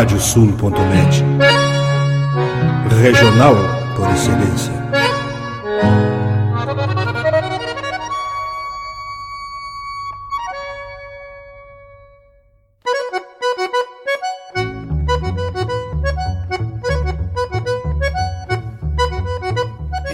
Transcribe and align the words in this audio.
radiosul.net. 0.00 1.22
Regional 3.02 3.54
por 3.94 4.08
excelência. 4.08 4.72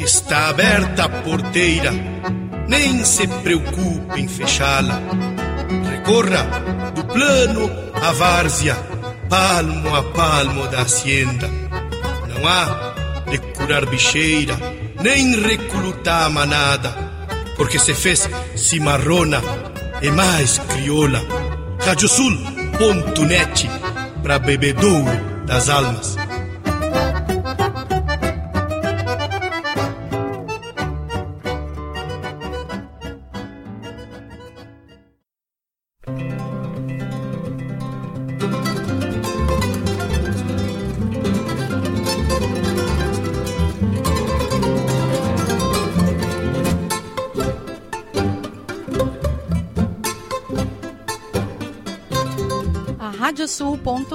Está 0.00 0.48
aberta 0.48 1.04
a 1.04 1.08
porteira, 1.08 1.92
nem 2.66 3.04
se 3.04 3.28
preocupe 3.28 4.20
em 4.20 4.26
fechá-la. 4.26 5.00
Recorra 5.92 6.42
do 6.92 7.04
plano 7.04 7.70
à 7.94 8.12
várzea, 8.12 8.76
palmo 9.28 9.94
a 9.94 10.02
palmo 10.02 10.66
da 10.68 10.82
hacienda. 10.82 11.48
Não 12.28 12.46
há 12.48 12.94
de 13.30 13.38
curar 13.38 13.86
bicheira, 13.86 14.56
nem 15.00 15.40
recrutar 15.40 16.30
manada, 16.30 16.94
porque 17.56 17.78
se 17.78 17.94
fez 17.94 18.28
cimarrona 18.54 19.42
e 20.02 20.10
mais 20.10 20.58
crioula. 20.58 21.22
Radiosul.net 21.84 23.68
para 24.22 24.38
bebedouro 24.38 25.44
das 25.46 25.68
almas. 25.68 26.16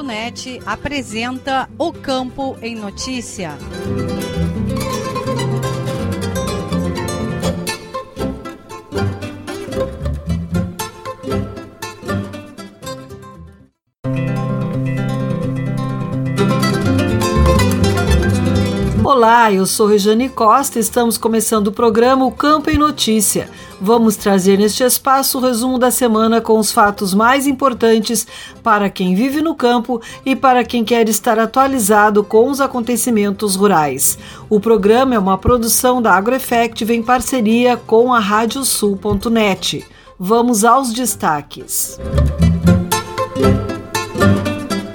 Radiosul.net 0.02 0.62
apresenta 0.66 1.70
O 1.78 1.94
Campo 1.94 2.58
em 2.62 2.76
Notícia. 2.76 3.58
Eu 19.52 19.66
sou 19.66 19.86
Rejane 19.86 20.30
Costa 20.30 20.80
e 20.80 20.82
estamos 20.82 21.18
começando 21.18 21.68
o 21.68 21.72
programa 21.74 22.26
O 22.26 22.32
Campo 22.32 22.70
em 22.70 22.78
Notícia. 22.78 23.50
Vamos 23.82 24.16
trazer 24.16 24.58
neste 24.58 24.82
espaço 24.82 25.38
o 25.38 25.42
resumo 25.42 25.78
da 25.78 25.92
semana 25.92 26.40
com 26.40 26.58
os 26.58 26.72
fatos 26.72 27.14
mais 27.14 27.46
importantes 27.46 28.26
para 28.64 28.90
quem 28.90 29.14
vive 29.14 29.42
no 29.42 29.54
campo 29.54 30.02
e 30.26 30.38
para 30.38 30.64
quem 30.64 30.86
quer 30.86 31.10
estar 31.10 31.38
atualizado 31.38 32.24
com 32.24 32.50
os 32.50 32.62
acontecimentos 32.62 33.58
rurais. 33.58 34.18
O 34.50 34.58
programa 34.58 35.16
é 35.16 35.20
uma 35.20 35.38
produção 35.38 36.02
da 36.02 36.14
AgroEffective 36.14 36.94
em 36.94 37.04
parceria 37.04 37.76
com 37.76 38.14
a 38.14 38.20
Radiosul.net. 38.20 39.86
Vamos 40.18 40.64
aos 40.64 40.94
destaques. 40.94 42.00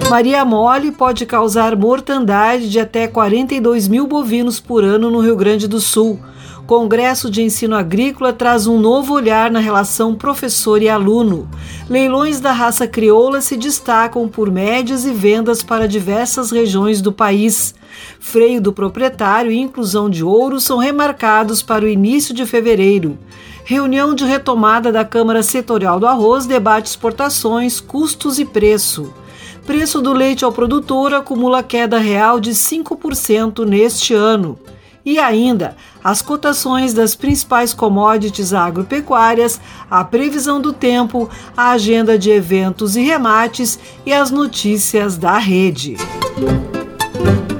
Maria 0.09 0.45
Mole 0.45 0.93
pode 0.93 1.25
causar 1.25 1.75
mortandade 1.75 2.69
de 2.69 2.79
até 2.79 3.07
42 3.07 3.89
mil 3.89 4.07
bovinos 4.07 4.57
por 4.57 4.81
ano 4.81 5.11
no 5.11 5.19
Rio 5.19 5.35
Grande 5.35 5.67
do 5.67 5.81
Sul. 5.81 6.17
Congresso 6.65 7.29
de 7.29 7.41
Ensino 7.41 7.75
Agrícola 7.75 8.31
traz 8.31 8.67
um 8.67 8.79
novo 8.79 9.13
olhar 9.13 9.51
na 9.51 9.59
relação 9.59 10.15
professor 10.15 10.81
e 10.81 10.87
aluno. 10.87 11.49
Leilões 11.89 12.39
da 12.39 12.53
raça 12.53 12.87
crioula 12.87 13.41
se 13.41 13.57
destacam 13.57 14.29
por 14.29 14.49
médias 14.49 15.05
e 15.05 15.11
vendas 15.11 15.61
para 15.61 15.89
diversas 15.89 16.51
regiões 16.51 17.01
do 17.01 17.11
país. 17.11 17.75
Freio 18.17 18.61
do 18.61 18.71
proprietário 18.71 19.51
e 19.51 19.59
inclusão 19.59 20.09
de 20.09 20.23
ouro 20.23 20.61
são 20.61 20.77
remarcados 20.77 21.61
para 21.61 21.83
o 21.83 21.89
início 21.89 22.33
de 22.33 22.45
fevereiro. 22.45 23.17
Reunião 23.65 24.15
de 24.15 24.23
retomada 24.23 24.89
da 24.89 25.03
Câmara 25.03 25.43
Setorial 25.43 25.99
do 25.99 26.07
Arroz 26.07 26.45
debate 26.45 26.85
exportações, 26.85 27.81
custos 27.81 28.39
e 28.39 28.45
preço. 28.45 29.13
Preço 29.67 30.01
do 30.01 30.13
leite 30.13 30.45
ao 30.45 30.51
produtor 30.53 31.13
acumula 31.13 31.61
queda 31.61 31.99
real 31.99 32.39
de 32.39 32.51
5% 32.51 33.65
neste 33.65 34.13
ano. 34.13 34.57
E 35.03 35.19
ainda, 35.19 35.75
as 36.01 36.21
cotações 36.21 36.93
das 36.93 37.15
principais 37.15 37.73
commodities 37.73 38.53
agropecuárias, 38.53 39.59
a 39.91 40.05
previsão 40.05 40.61
do 40.61 40.71
tempo, 40.71 41.29
a 41.55 41.71
agenda 41.71 42.17
de 42.17 42.29
eventos 42.29 42.95
e 42.95 43.01
remates 43.01 43.77
e 44.05 44.13
as 44.13 44.31
notícias 44.31 45.17
da 45.17 45.37
rede. 45.37 45.97
O 47.51 47.56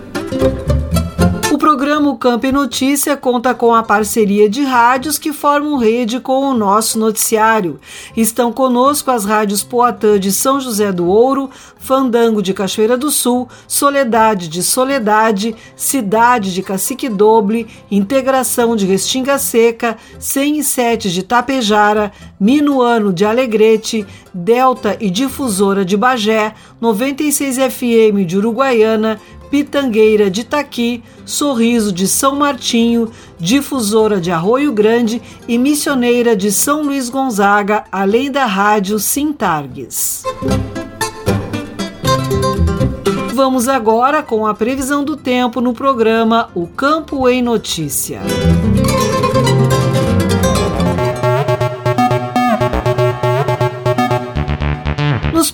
e 2.43 2.51
Notícia 2.51 3.15
conta 3.15 3.53
com 3.53 3.73
a 3.75 3.83
parceria 3.83 4.49
de 4.49 4.63
rádios 4.63 5.19
que 5.19 5.31
formam 5.31 5.77
rede 5.77 6.19
com 6.19 6.49
o 6.49 6.53
nosso 6.53 6.97
noticiário. 6.97 7.79
Estão 8.15 8.51
conosco 8.51 9.11
as 9.11 9.23
rádios 9.23 9.63
Poatã 9.63 10.19
de 10.19 10.31
São 10.31 10.59
José 10.59 10.91
do 10.91 11.05
Ouro, 11.05 11.49
Fandango 11.77 12.41
de 12.41 12.53
Cachoeira 12.53 12.97
do 12.97 13.11
Sul, 13.11 13.47
Soledade 13.67 14.47
de 14.47 14.63
Soledade, 14.63 15.55
Cidade 15.75 16.53
de 16.53 16.61
Cacique 16.61 17.07
Doble, 17.07 17.67
Integração 17.89 18.75
de 18.75 18.85
Restinga 18.85 19.37
Seca, 19.37 19.95
107 20.19 21.11
de 21.11 21.23
Tapejara, 21.23 22.11
Minuano 22.39 23.13
de 23.13 23.25
Alegrete, 23.25 24.05
Delta 24.33 24.97
e 24.99 25.09
Difusora 25.09 25.85
de 25.85 25.95
Bagé, 25.95 26.53
96 26.81 27.57
FM 27.57 28.25
de 28.25 28.37
Uruguaiana, 28.37 29.19
Pitangueira 29.49 30.29
de 30.29 30.43
Taqui, 30.43 31.03
Sorriso 31.25 31.91
de 31.91 32.07
São 32.07 32.35
Martinho, 32.35 33.11
Difusora 33.39 34.19
de 34.19 34.31
Arroio 34.31 34.71
Grande 34.71 35.21
e 35.47 35.57
Missioneira 35.57 36.35
de 36.35 36.51
São 36.51 36.83
Luís 36.83 37.09
Gonzaga, 37.09 37.83
além 37.91 38.31
da 38.31 38.45
rádio 38.45 38.99
Sintargues. 38.99 40.23
Vamos 43.33 43.67
agora 43.69 44.23
com 44.23 44.47
a 44.47 44.53
previsão 44.53 45.03
do 45.03 45.15
tempo 45.15 45.61
no 45.61 45.71
programa 45.71 46.49
O 46.55 46.65
Campo 46.65 47.29
em 47.29 47.41
Notícia. 47.41 48.21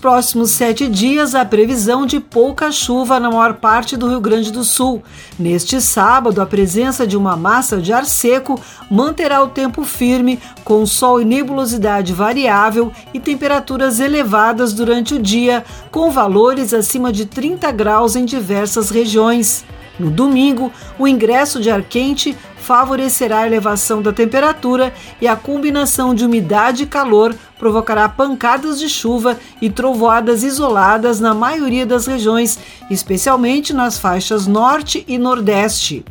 Próximos 0.03 0.51
sete 0.51 0.89
dias, 0.89 1.33
a 1.33 1.45
previsão 1.45 2.05
de 2.05 2.19
pouca 2.19 2.73
chuva 2.73 3.21
na 3.21 3.31
maior 3.31 3.53
parte 3.53 3.95
do 3.95 4.09
Rio 4.09 4.19
Grande 4.19 4.51
do 4.51 4.61
Sul. 4.61 5.01
Neste 5.39 5.79
sábado, 5.79 6.41
a 6.41 6.45
presença 6.45 7.07
de 7.07 7.15
uma 7.15 7.37
massa 7.37 7.77
de 7.77 7.93
ar 7.93 8.03
seco 8.05 8.59
manterá 8.91 9.41
o 9.41 9.47
tempo 9.47 9.85
firme, 9.85 10.41
com 10.65 10.85
sol 10.85 11.21
e 11.21 11.25
nebulosidade 11.25 12.11
variável 12.11 12.91
e 13.13 13.19
temperaturas 13.19 14.01
elevadas 14.01 14.73
durante 14.73 15.13
o 15.13 15.21
dia, 15.21 15.63
com 15.89 16.11
valores 16.11 16.73
acima 16.73 17.09
de 17.09 17.25
30 17.25 17.71
graus 17.71 18.17
em 18.17 18.25
diversas 18.25 18.89
regiões. 18.89 19.63
No 19.99 20.09
domingo, 20.09 20.71
o 20.97 21.07
ingresso 21.07 21.61
de 21.61 21.69
ar 21.69 21.83
quente 21.83 22.35
favorecerá 22.57 23.39
a 23.39 23.45
elevação 23.45 24.01
da 24.01 24.13
temperatura 24.13 24.93
e 25.21 25.27
a 25.27 25.35
combinação 25.35 26.15
de 26.15 26.25
umidade 26.25 26.83
e 26.83 26.87
calor 26.87 27.35
provocará 27.59 28.07
pancadas 28.07 28.79
de 28.79 28.89
chuva 28.89 29.37
e 29.61 29.69
trovoadas 29.69 30.43
isoladas 30.43 31.19
na 31.19 31.33
maioria 31.33 31.85
das 31.85 32.07
regiões, 32.07 32.57
especialmente 32.89 33.73
nas 33.73 33.97
faixas 33.99 34.47
norte 34.47 35.03
e 35.07 35.17
nordeste. 35.17 36.05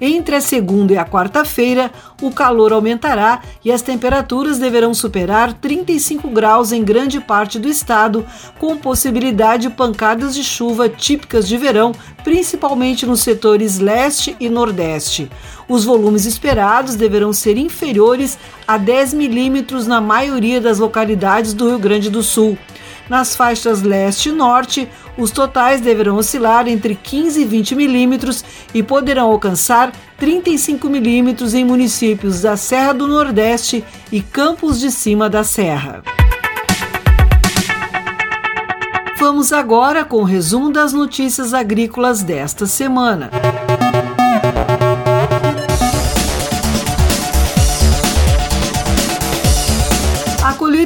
Entre 0.00 0.34
a 0.34 0.40
segunda 0.40 0.94
e 0.94 0.98
a 0.98 1.04
quarta-feira, 1.04 1.90
o 2.22 2.30
calor 2.30 2.72
aumentará 2.72 3.42
e 3.62 3.70
as 3.70 3.82
temperaturas 3.82 4.58
deverão 4.58 4.94
superar 4.94 5.52
35 5.52 6.28
graus 6.30 6.72
em 6.72 6.82
grande 6.82 7.20
parte 7.20 7.58
do 7.58 7.68
estado, 7.68 8.24
com 8.58 8.78
possibilidade 8.78 9.68
de 9.68 9.74
pancadas 9.74 10.34
de 10.34 10.42
chuva 10.42 10.88
típicas 10.88 11.46
de 11.46 11.58
verão, 11.58 11.92
principalmente 12.24 13.04
nos 13.04 13.20
setores 13.20 13.78
leste 13.78 14.34
e 14.40 14.48
nordeste. 14.48 15.30
Os 15.68 15.84
volumes 15.84 16.24
esperados 16.24 16.96
deverão 16.96 17.32
ser 17.32 17.58
inferiores 17.58 18.38
a 18.66 18.78
10 18.78 19.12
milímetros 19.14 19.86
na 19.86 20.00
maioria 20.00 20.60
das 20.60 20.78
localidades 20.78 21.52
do 21.52 21.68
Rio 21.68 21.78
Grande 21.78 22.08
do 22.08 22.22
Sul. 22.22 22.56
Nas 23.10 23.34
faixas 23.34 23.82
leste 23.82 24.28
e 24.28 24.32
norte, 24.32 24.88
os 25.18 25.32
totais 25.32 25.80
deverão 25.80 26.16
oscilar 26.16 26.68
entre 26.68 26.94
15 26.94 27.42
e 27.42 27.44
20 27.44 27.74
milímetros 27.74 28.44
e 28.72 28.84
poderão 28.84 29.32
alcançar 29.32 29.90
35 30.16 30.88
milímetros 30.88 31.52
em 31.52 31.64
municípios 31.64 32.40
da 32.40 32.56
Serra 32.56 32.92
do 32.94 33.08
Nordeste 33.08 33.84
e 34.12 34.22
Campos 34.22 34.78
de 34.78 34.92
Cima 34.92 35.28
da 35.28 35.42
Serra. 35.42 36.04
Vamos 39.18 39.52
agora 39.52 40.04
com 40.04 40.18
o 40.18 40.24
resumo 40.24 40.70
das 40.70 40.92
notícias 40.92 41.52
agrícolas 41.52 42.22
desta 42.22 42.64
semana. 42.64 43.28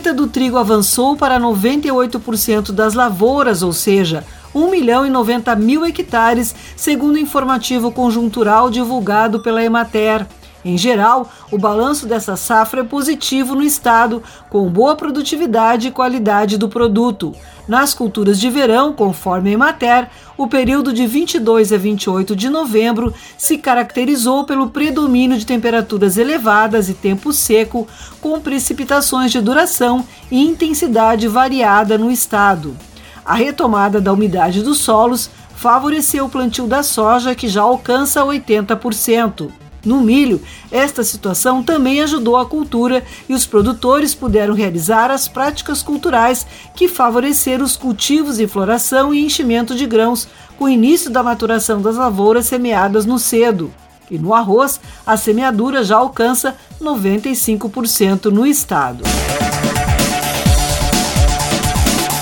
Colheita 0.04 0.12
do 0.12 0.26
trigo 0.26 0.58
avançou 0.58 1.16
para 1.16 1.40
98% 1.40 2.72
das 2.72 2.92
lavouras, 2.92 3.62
ou 3.62 3.72
seja, 3.72 4.22
1 4.54 4.70
milhão 4.70 5.06
e 5.06 5.10
90 5.10 5.56
mil 5.56 5.84
hectares, 5.86 6.54
segundo 6.76 7.14
o 7.14 7.18
informativo 7.18 7.90
conjuntural 7.90 8.68
divulgado 8.68 9.40
pela 9.40 9.64
Emater. 9.64 10.26
Em 10.64 10.78
geral, 10.78 11.30
o 11.50 11.58
balanço 11.58 12.06
dessa 12.06 12.36
safra 12.36 12.80
é 12.80 12.84
positivo 12.84 13.54
no 13.54 13.62
estado, 13.62 14.22
com 14.48 14.66
boa 14.70 14.96
produtividade 14.96 15.88
e 15.88 15.90
qualidade 15.90 16.56
do 16.56 16.70
produto. 16.70 17.34
Nas 17.68 17.92
culturas 17.92 18.40
de 18.40 18.48
verão, 18.48 18.92
conforme 18.92 19.50
a 19.50 19.52
Emater, 19.52 20.08
o 20.38 20.46
período 20.46 20.92
de 20.92 21.06
22 21.06 21.70
a 21.70 21.76
28 21.76 22.34
de 22.34 22.48
novembro 22.48 23.12
se 23.36 23.58
caracterizou 23.58 24.44
pelo 24.44 24.70
predomínio 24.70 25.36
de 25.36 25.44
temperaturas 25.44 26.16
elevadas 26.16 26.88
e 26.88 26.94
tempo 26.94 27.30
seco, 27.30 27.86
com 28.20 28.40
precipitações 28.40 29.30
de 29.32 29.42
duração 29.42 30.04
e 30.30 30.42
intensidade 30.42 31.28
variada 31.28 31.98
no 31.98 32.10
estado. 32.10 32.74
A 33.22 33.34
retomada 33.34 34.00
da 34.00 34.12
umidade 34.12 34.62
dos 34.62 34.78
solos 34.78 35.30
favoreceu 35.54 36.24
o 36.24 36.30
plantio 36.30 36.66
da 36.66 36.82
soja, 36.82 37.34
que 37.34 37.48
já 37.48 37.62
alcança 37.62 38.22
80%. 38.22 39.63
No 39.84 40.00
milho, 40.00 40.40
esta 40.70 41.04
situação 41.04 41.62
também 41.62 42.00
ajudou 42.00 42.36
a 42.36 42.46
cultura 42.46 43.04
e 43.28 43.34
os 43.34 43.46
produtores 43.46 44.14
puderam 44.14 44.54
realizar 44.54 45.10
as 45.10 45.28
práticas 45.28 45.82
culturais 45.82 46.46
que 46.74 46.88
favoreceram 46.88 47.64
os 47.64 47.76
cultivos 47.76 48.40
em 48.40 48.46
floração 48.46 49.12
e 49.14 49.24
enchimento 49.24 49.74
de 49.74 49.86
grãos, 49.86 50.26
com 50.56 50.64
o 50.64 50.68
início 50.68 51.10
da 51.10 51.22
maturação 51.22 51.82
das 51.82 51.96
lavouras 51.96 52.46
semeadas 52.46 53.04
no 53.04 53.18
cedo. 53.18 53.72
E 54.10 54.18
no 54.18 54.34
arroz, 54.34 54.80
a 55.06 55.16
semeadura 55.16 55.82
já 55.82 55.96
alcança 55.96 56.54
95% 56.80 58.26
no 58.26 58.46
estado. 58.46 59.02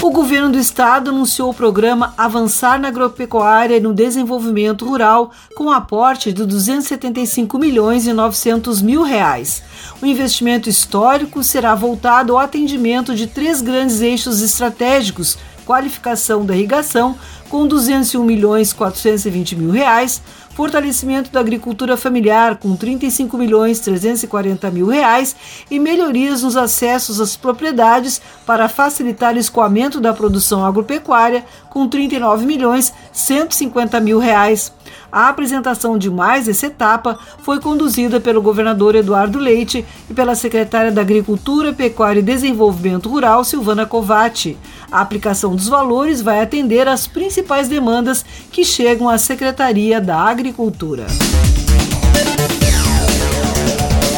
O 0.02 0.10
governo 0.10 0.50
do 0.50 0.58
estado 0.58 1.10
anunciou 1.10 1.50
o 1.50 1.54
programa 1.54 2.12
Avançar 2.18 2.76
na 2.76 2.88
Agropecuária 2.88 3.76
e 3.76 3.80
no 3.80 3.94
Desenvolvimento 3.94 4.84
Rural, 4.84 5.30
com 5.54 5.70
aporte 5.70 6.32
de 6.32 6.44
275 6.44 7.56
milhões 7.56 8.04
e 8.08 8.12
900 8.12 8.82
mil 8.82 9.02
reais. 9.04 9.62
O 10.02 10.06
investimento 10.06 10.68
histórico 10.68 11.44
será 11.44 11.76
voltado 11.76 12.32
ao 12.32 12.40
atendimento 12.40 13.14
de 13.14 13.28
três 13.28 13.62
grandes 13.62 14.00
eixos 14.00 14.42
estratégicos: 14.42 15.38
qualificação 15.64 16.44
da 16.44 16.56
irrigação, 16.56 17.16
com 17.48 17.64
201 17.64 18.24
milhões 18.24 18.72
420 18.72 19.54
mil 19.54 19.70
reais, 19.70 20.20
fortalecimento 20.54 21.30
da 21.30 21.40
agricultura 21.40 21.96
familiar 21.96 22.56
com 22.56 22.76
35 22.76 23.36
milhões 23.38 23.80
340 23.80 24.70
mil 24.70 24.86
reais 24.86 25.34
e 25.70 25.78
melhorias 25.78 26.42
nos 26.42 26.56
acessos 26.56 27.20
às 27.20 27.36
propriedades 27.36 28.20
para 28.46 28.68
facilitar 28.68 29.34
o 29.34 29.38
escoamento 29.38 30.00
da 30.00 30.12
produção 30.12 30.64
agropecuária 30.64 31.44
com 31.70 31.88
39 31.88 32.44
milhões 32.44 32.92
150 33.12 33.98
mil 34.00 34.18
reais. 34.18 34.72
A 35.10 35.28
apresentação 35.28 35.98
de 35.98 36.10
mais 36.10 36.48
essa 36.48 36.66
etapa 36.66 37.18
foi 37.42 37.60
conduzida 37.60 38.20
pelo 38.20 38.40
governador 38.40 38.94
Eduardo 38.94 39.38
Leite 39.38 39.84
e 40.08 40.14
pela 40.14 40.34
secretária 40.34 40.90
da 40.90 41.02
Agricultura, 41.02 41.72
Pecuária 41.72 42.20
e 42.20 42.22
Desenvolvimento 42.22 43.08
Rural, 43.08 43.44
Silvana 43.44 43.84
Covatti. 43.84 44.56
A 44.92 45.00
aplicação 45.00 45.56
dos 45.56 45.68
valores 45.68 46.20
vai 46.20 46.42
atender 46.42 46.86
às 46.86 47.06
principais 47.06 47.66
demandas 47.66 48.22
que 48.50 48.62
chegam 48.62 49.08
à 49.08 49.16
Secretaria 49.16 49.98
da 49.98 50.18
Agricultura. 50.18 51.06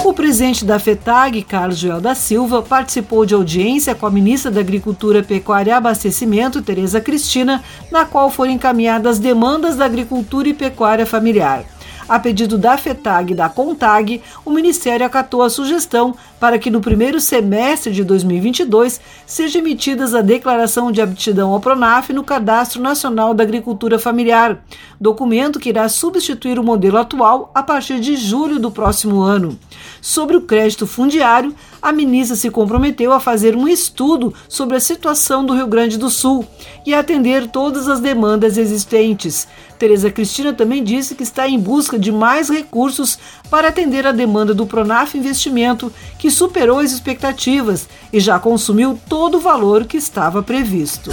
O 0.05 0.13
presidente 0.13 0.65
da 0.65 0.81
FETAG, 0.81 1.45
Carlos 1.45 1.79
Joel 1.79 2.01
da 2.01 2.17
Silva, 2.17 2.61
participou 2.61 3.25
de 3.25 3.35
audiência 3.35 3.95
com 3.95 4.05
a 4.05 4.11
ministra 4.11 4.51
da 4.51 4.61
Agricultura, 4.61 5.23
Pecuária 5.23 5.71
e 5.71 5.75
Abastecimento, 5.75 6.61
Tereza 6.61 7.01
Cristina, 7.01 7.63
na 7.89 8.05
qual 8.05 8.29
foram 8.29 8.51
encaminhadas 8.51 9.21
demandas 9.21 9.77
da 9.77 9.85
agricultura 9.85 10.49
e 10.49 10.55
pecuária 10.55 11.07
familiar. 11.07 11.65
A 12.07 12.19
pedido 12.19 12.59
da 12.59 12.77
FETAG 12.77 13.33
e 13.33 13.37
da 13.37 13.49
CONTAG, 13.49 14.21
o 14.45 14.51
Ministério 14.51 15.07
acatou 15.07 15.43
a 15.43 15.49
sugestão 15.49 16.15
para 16.45 16.59
que 16.59 16.69
no 16.69 16.83
primeiro 16.83 17.23
semestre 17.23 17.91
de 17.91 18.05
2022 18.05 19.01
seja 19.27 19.61
emitida 19.61 20.05
a 20.05 20.21
declaração 20.21 20.93
de 20.93 21.01
aptidão 21.01 21.53
ao 21.53 21.59
PRONAF 21.59 22.13
no 22.13 22.23
Cadastro 22.23 22.83
Nacional 22.83 23.33
da 23.33 23.43
Agricultura 23.43 23.99
Familiar, 23.99 24.63
documento 25.01 25.59
que 25.59 25.71
irá 25.71 25.89
substituir 25.89 26.59
o 26.59 26.63
modelo 26.63 26.99
atual 26.99 27.51
a 27.55 27.63
partir 27.63 27.99
de 27.99 28.15
julho 28.15 28.59
do 28.59 28.71
próximo 28.71 29.23
ano. 29.23 29.59
Sobre 30.03 30.37
o 30.37 30.43
crédito 30.43 30.87
fundiário, 30.87 31.55
a 31.81 31.93
ministra 31.93 32.37
se 32.37 32.51
comprometeu 32.51 33.11
a 33.11 33.21
fazer 33.21 33.57
um 33.57 33.67
estudo 33.67 34.35
sobre 34.47 34.77
a 34.77 34.81
situação 34.81 35.47
do 35.47 35.55
Rio 35.55 35.67
Grande 35.67 35.97
do 35.97 36.11
Sul 36.11 36.47
e 36.85 36.93
atender 36.93 37.49
todas 37.49 37.89
as 37.89 38.01
demandas 38.01 38.59
existentes. 38.59 39.49
Tereza 39.79 40.11
Cristina 40.11 40.53
também 40.53 40.85
disse 40.85 41.15
que 41.15 41.23
está 41.23 41.49
em 41.49 41.59
busca 41.59 41.99
de 41.99 42.13
mais 42.13 42.49
recursos 42.49 43.19
para 43.55 43.69
atender 43.69 44.05
a 44.05 44.11
demanda 44.11 44.53
do 44.53 44.67
Pronaf 44.67 45.17
Investimento, 45.17 45.93
que 46.19 46.29
superou 46.29 46.81
as 46.81 46.91
expectativas 46.91 47.89
e 48.13 48.19
já 48.19 48.37
consumiu 48.37 48.99
todo 49.09 49.37
o 49.37 49.41
valor 49.41 49.85
que 49.85 49.97
estava 49.97 50.43
previsto. 50.43 51.13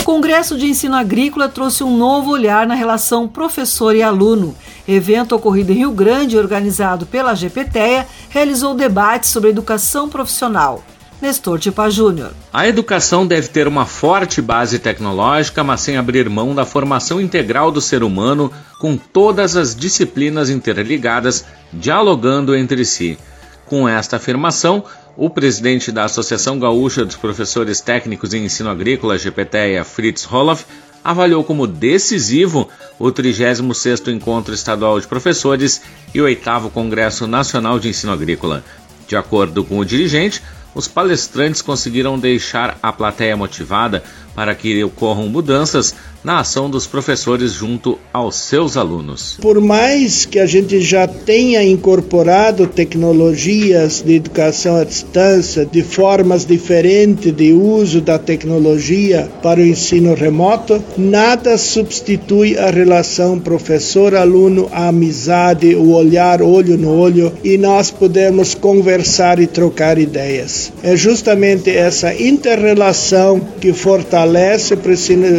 O 0.00 0.02
Congresso 0.02 0.58
de 0.58 0.66
Ensino 0.66 0.96
Agrícola 0.96 1.48
trouxe 1.48 1.84
um 1.84 1.96
novo 1.96 2.32
olhar 2.32 2.66
na 2.66 2.74
relação 2.74 3.28
professor 3.28 3.94
e 3.94 4.02
aluno. 4.02 4.52
Evento 4.88 5.36
ocorrido 5.36 5.70
em 5.70 5.76
Rio 5.76 5.92
Grande, 5.92 6.36
organizado 6.36 7.06
pela 7.06 7.32
GPTEA, 7.32 8.08
realizou 8.30 8.74
debate 8.74 9.28
sobre 9.28 9.50
educação 9.50 10.08
profissional. 10.08 10.82
Nestor 11.20 11.58
Tipa 11.58 11.90
Júnior. 11.90 12.32
A 12.50 12.66
educação 12.66 13.26
deve 13.26 13.48
ter 13.48 13.68
uma 13.68 13.84
forte 13.84 14.40
base 14.40 14.78
tecnológica, 14.78 15.62
mas 15.62 15.82
sem 15.82 15.98
abrir 15.98 16.30
mão 16.30 16.54
da 16.54 16.64
formação 16.64 17.20
integral 17.20 17.70
do 17.70 17.80
ser 17.80 18.02
humano, 18.02 18.50
com 18.78 18.96
todas 18.96 19.54
as 19.54 19.74
disciplinas 19.74 20.48
interligadas, 20.48 21.44
dialogando 21.72 22.56
entre 22.56 22.84
si. 22.86 23.18
Com 23.66 23.86
esta 23.86 24.16
afirmação, 24.16 24.82
o 25.16 25.28
presidente 25.28 25.92
da 25.92 26.04
Associação 26.04 26.58
Gaúcha 26.58 27.04
dos 27.04 27.16
Professores 27.16 27.82
Técnicos 27.82 28.32
em 28.32 28.46
Ensino 28.46 28.70
Agrícola, 28.70 29.18
GPTEA, 29.18 29.84
Fritz 29.84 30.24
Roloff, 30.24 30.64
avaliou 31.04 31.44
como 31.44 31.66
decisivo 31.66 32.68
o 32.98 33.12
36º 33.12 34.08
Encontro 34.08 34.54
Estadual 34.54 34.98
de 34.98 35.06
Professores 35.06 35.82
e 36.14 36.20
o 36.20 36.24
8º 36.24 36.70
Congresso 36.70 37.26
Nacional 37.26 37.78
de 37.78 37.88
Ensino 37.88 38.12
Agrícola. 38.12 38.64
De 39.06 39.16
acordo 39.16 39.64
com 39.64 39.78
o 39.78 39.84
dirigente, 39.84 40.42
os 40.74 40.86
palestrantes 40.86 41.62
conseguiram 41.62 42.18
deixar 42.18 42.78
a 42.82 42.92
plateia 42.92 43.36
motivada 43.36 44.02
para 44.34 44.54
que 44.54 44.82
ocorram 44.82 45.28
mudanças 45.28 45.94
na 46.22 46.40
ação 46.40 46.68
dos 46.68 46.86
professores 46.86 47.52
junto 47.52 47.98
aos 48.12 48.36
seus 48.36 48.76
alunos. 48.76 49.38
Por 49.40 49.58
mais 49.60 50.26
que 50.26 50.38
a 50.38 50.44
gente 50.44 50.80
já 50.80 51.06
tenha 51.06 51.62
incorporado 51.62 52.66
tecnologias 52.66 54.02
de 54.02 54.16
educação 54.16 54.76
à 54.76 54.84
distância, 54.84 55.64
de 55.64 55.82
formas 55.82 56.44
diferentes 56.44 57.32
de 57.32 57.52
uso 57.52 58.02
da 58.02 58.18
tecnologia 58.18 59.30
para 59.42 59.60
o 59.60 59.66
ensino 59.66 60.14
remoto, 60.14 60.82
nada 60.96 61.56
substitui 61.56 62.58
a 62.58 62.70
relação 62.70 63.38
professor-aluno, 63.38 64.68
a 64.72 64.88
amizade, 64.88 65.74
o 65.74 65.92
olhar 65.92 66.42
olho 66.42 66.76
no 66.76 66.94
olho 66.94 67.32
e 67.42 67.56
nós 67.56 67.90
podemos 67.90 68.54
conversar 68.54 69.40
e 69.40 69.46
trocar 69.46 69.96
ideias. 69.98 70.70
É 70.82 70.94
justamente 70.94 71.70
essa 71.70 72.14
interrelação 72.14 73.40
que 73.58 73.72
fortalece 73.72 74.19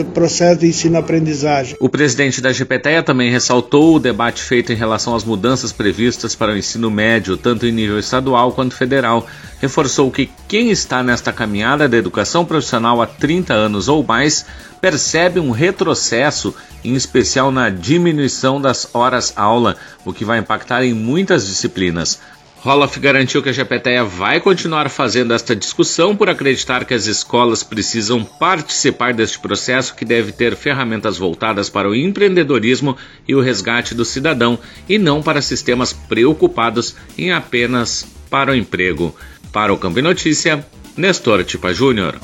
o 0.01 0.05
processo 0.05 0.59
de 0.59 0.67
ensino-aprendizagem. 0.67 1.75
O 1.79 1.89
presidente 1.89 2.41
da 2.41 2.51
GPTEA 2.51 3.03
também 3.03 3.31
ressaltou 3.31 3.95
o 3.95 3.99
debate 3.99 4.41
feito 4.43 4.71
em 4.71 4.75
relação 4.75 5.15
às 5.15 5.23
mudanças 5.23 5.71
previstas 5.71 6.35
para 6.35 6.51
o 6.51 6.57
ensino 6.57 6.89
médio, 6.89 7.37
tanto 7.37 7.65
em 7.65 7.71
nível 7.71 7.99
estadual 7.99 8.51
quanto 8.51 8.75
federal. 8.75 9.25
Reforçou 9.59 10.09
que 10.11 10.29
quem 10.47 10.71
está 10.71 11.03
nesta 11.03 11.31
caminhada 11.31 11.87
da 11.87 11.97
educação 11.97 12.45
profissional 12.45 13.01
há 13.01 13.07
30 13.07 13.53
anos 13.53 13.87
ou 13.87 14.03
mais 14.03 14.45
percebe 14.81 15.39
um 15.39 15.51
retrocesso, 15.51 16.55
em 16.83 16.95
especial 16.95 17.51
na 17.51 17.69
diminuição 17.69 18.59
das 18.59 18.89
horas-aula, 18.93 19.75
o 20.03 20.11
que 20.11 20.25
vai 20.25 20.39
impactar 20.39 20.83
em 20.83 20.93
muitas 20.93 21.45
disciplinas. 21.45 22.19
Roloff 22.63 22.99
garantiu 22.99 23.41
que 23.41 23.49
a 23.49 23.51
GPTEA 23.51 24.03
vai 24.03 24.39
continuar 24.39 24.87
fazendo 24.87 25.33
esta 25.33 25.55
discussão 25.55 26.15
por 26.15 26.29
acreditar 26.29 26.85
que 26.85 26.93
as 26.93 27.07
escolas 27.07 27.63
precisam 27.63 28.23
participar 28.23 29.15
deste 29.15 29.39
processo 29.39 29.95
que 29.95 30.05
deve 30.05 30.31
ter 30.31 30.55
ferramentas 30.55 31.17
voltadas 31.17 31.71
para 31.71 31.89
o 31.89 31.95
empreendedorismo 31.95 32.95
e 33.27 33.33
o 33.33 33.41
resgate 33.41 33.95
do 33.95 34.05
cidadão 34.05 34.59
e 34.87 34.99
não 34.99 35.23
para 35.23 35.41
sistemas 35.41 35.91
preocupados 35.91 36.95
em 37.17 37.31
apenas 37.31 38.05
para 38.29 38.51
o 38.51 38.55
emprego. 38.55 39.15
Para 39.51 39.73
o 39.73 39.77
Campo 39.77 39.99
Notícia, 39.99 40.63
Nestor 40.95 41.43
Tipa 41.43 41.73
Júnior. 41.73 42.19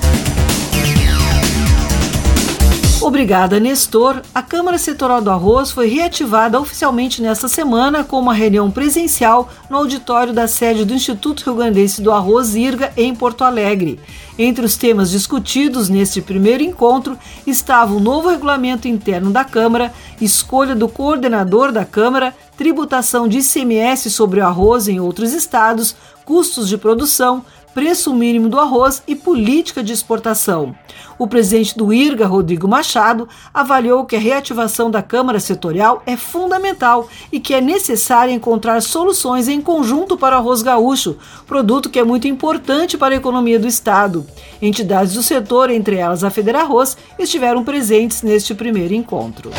Obrigada, 3.00 3.60
Nestor. 3.60 4.20
A 4.34 4.42
Câmara 4.42 4.76
Setorial 4.76 5.22
do 5.22 5.30
Arroz 5.30 5.70
foi 5.70 5.88
reativada 5.88 6.60
oficialmente 6.60 7.22
nesta 7.22 7.46
semana 7.46 8.02
com 8.02 8.18
uma 8.18 8.34
reunião 8.34 8.72
presencial 8.72 9.48
no 9.70 9.76
auditório 9.76 10.32
da 10.32 10.48
sede 10.48 10.84
do 10.84 10.92
Instituto 10.92 11.44
Rio 11.44 11.54
Grandense 11.54 12.02
do 12.02 12.10
Arroz 12.10 12.56
IRGA, 12.56 12.92
em 12.96 13.14
Porto 13.14 13.44
Alegre. 13.44 14.00
Entre 14.36 14.64
os 14.64 14.76
temas 14.76 15.10
discutidos 15.10 15.88
neste 15.88 16.20
primeiro 16.20 16.62
encontro 16.62 17.16
estava 17.46 17.94
o 17.94 18.00
novo 18.00 18.28
regulamento 18.28 18.88
interno 18.88 19.30
da 19.30 19.44
Câmara, 19.44 19.92
escolha 20.20 20.74
do 20.74 20.88
coordenador 20.88 21.70
da 21.70 21.84
Câmara, 21.84 22.34
tributação 22.56 23.28
de 23.28 23.38
ICMS 23.38 24.10
sobre 24.10 24.40
o 24.40 24.44
arroz 24.44 24.88
em 24.88 24.98
outros 24.98 25.32
estados, 25.32 25.94
custos 26.24 26.68
de 26.68 26.76
produção, 26.76 27.44
preço 27.78 28.12
mínimo 28.12 28.48
do 28.48 28.58
arroz 28.58 29.04
e 29.06 29.14
política 29.14 29.84
de 29.84 29.92
exportação. 29.92 30.74
O 31.16 31.28
presidente 31.28 31.78
do 31.78 31.92
IRGA, 31.92 32.26
Rodrigo 32.26 32.66
Machado, 32.66 33.28
avaliou 33.54 34.04
que 34.04 34.16
a 34.16 34.18
reativação 34.18 34.90
da 34.90 35.00
Câmara 35.00 35.38
Setorial 35.38 36.02
é 36.04 36.16
fundamental 36.16 37.08
e 37.30 37.38
que 37.38 37.54
é 37.54 37.60
necessário 37.60 38.34
encontrar 38.34 38.82
soluções 38.82 39.46
em 39.46 39.60
conjunto 39.60 40.18
para 40.18 40.34
o 40.34 40.40
arroz 40.40 40.60
gaúcho, 40.60 41.16
produto 41.46 41.88
que 41.88 42.00
é 42.00 42.04
muito 42.04 42.26
importante 42.26 42.98
para 42.98 43.14
a 43.14 43.18
economia 43.18 43.60
do 43.60 43.68
Estado. 43.68 44.26
Entidades 44.60 45.14
do 45.14 45.22
setor, 45.22 45.70
entre 45.70 45.94
elas 45.94 46.24
a 46.24 46.30
Federarroz, 46.30 46.96
estiveram 47.16 47.62
presentes 47.62 48.22
neste 48.22 48.56
primeiro 48.56 48.92
encontro. 48.92 49.52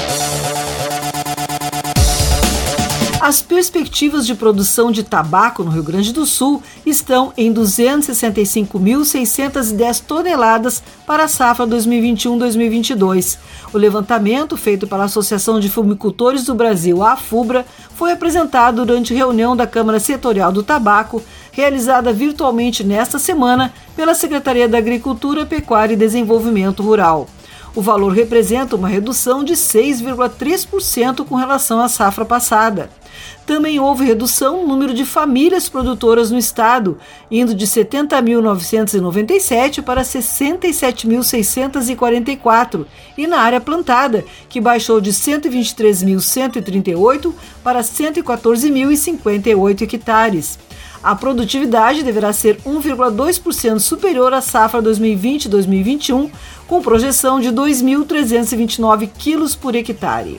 As 3.22 3.42
perspectivas 3.42 4.26
de 4.26 4.34
produção 4.34 4.94
de 4.94 5.04
tabaco 5.04 5.62
no 5.62 5.72
Rio 5.72 5.84
Grande 5.84 6.14
do 6.14 6.26
Sul 6.26 6.64
estão 6.86 7.34
em 7.36 7.54
265.610 7.54 10.02
toneladas 10.08 10.82
para 11.06 11.26
a 11.26 11.28
safra 11.28 11.68
2021-2022. 11.68 13.38
O 13.74 13.78
levantamento, 13.78 14.56
feito 14.56 14.88
pela 14.88 15.04
Associação 15.04 15.60
de 15.60 15.70
Fumicultores 15.70 16.46
do 16.46 16.56
Brasil, 16.56 17.04
a 17.04 17.12
AFUBRA, 17.12 17.66
foi 17.94 18.14
apresentado 18.14 18.86
durante 18.86 19.14
reunião 19.14 19.54
da 19.54 19.68
Câmara 19.68 20.00
Setorial 20.00 20.54
do 20.54 20.64
Tabaco, 20.64 21.22
realizada 21.52 22.14
virtualmente 22.14 22.86
nesta 22.86 23.20
semana 23.20 23.74
pela 23.98 24.16
Secretaria 24.16 24.70
da 24.70 24.78
Agricultura, 24.78 25.46
Pecuária 25.46 25.94
e 25.94 25.98
Desenvolvimento 25.98 26.82
Rural. 26.82 27.28
O 27.76 27.82
valor 27.82 28.14
representa 28.14 28.76
uma 28.76 28.88
redução 28.88 29.44
de 29.44 29.54
6,3% 29.54 31.26
com 31.26 31.36
relação 31.36 31.82
à 31.82 31.90
safra 31.90 32.26
passada. 32.26 32.90
Também 33.46 33.80
houve 33.80 34.04
redução 34.06 34.62
no 34.62 34.68
número 34.68 34.94
de 34.94 35.06
famílias 35.06 35.68
produtoras 35.68 36.30
no 36.30 36.38
estado, 36.38 37.00
indo 37.32 37.56
de 37.56 37.66
70.997 37.66 39.82
para 39.82 40.04
67.644, 40.04 42.86
e 43.18 43.26
na 43.26 43.40
área 43.40 43.60
plantada, 43.60 44.24
que 44.48 44.62
baixou 44.62 45.02
de 45.02 45.12
123.138 45.12 47.34
para 47.64 47.82
114.058 47.82 49.82
hectares. 49.82 50.60
A 51.02 51.16
produtividade 51.16 52.04
deverá 52.04 52.34
ser 52.34 52.58
1,2% 52.58 53.80
superior 53.80 54.34
à 54.34 54.42
safra 54.42 54.82
2020-2021, 54.82 56.30
com 56.68 56.82
projeção 56.82 57.40
de 57.40 57.50
2.329 57.50 59.10
quilos 59.18 59.56
por 59.56 59.76
hectare. 59.76 60.36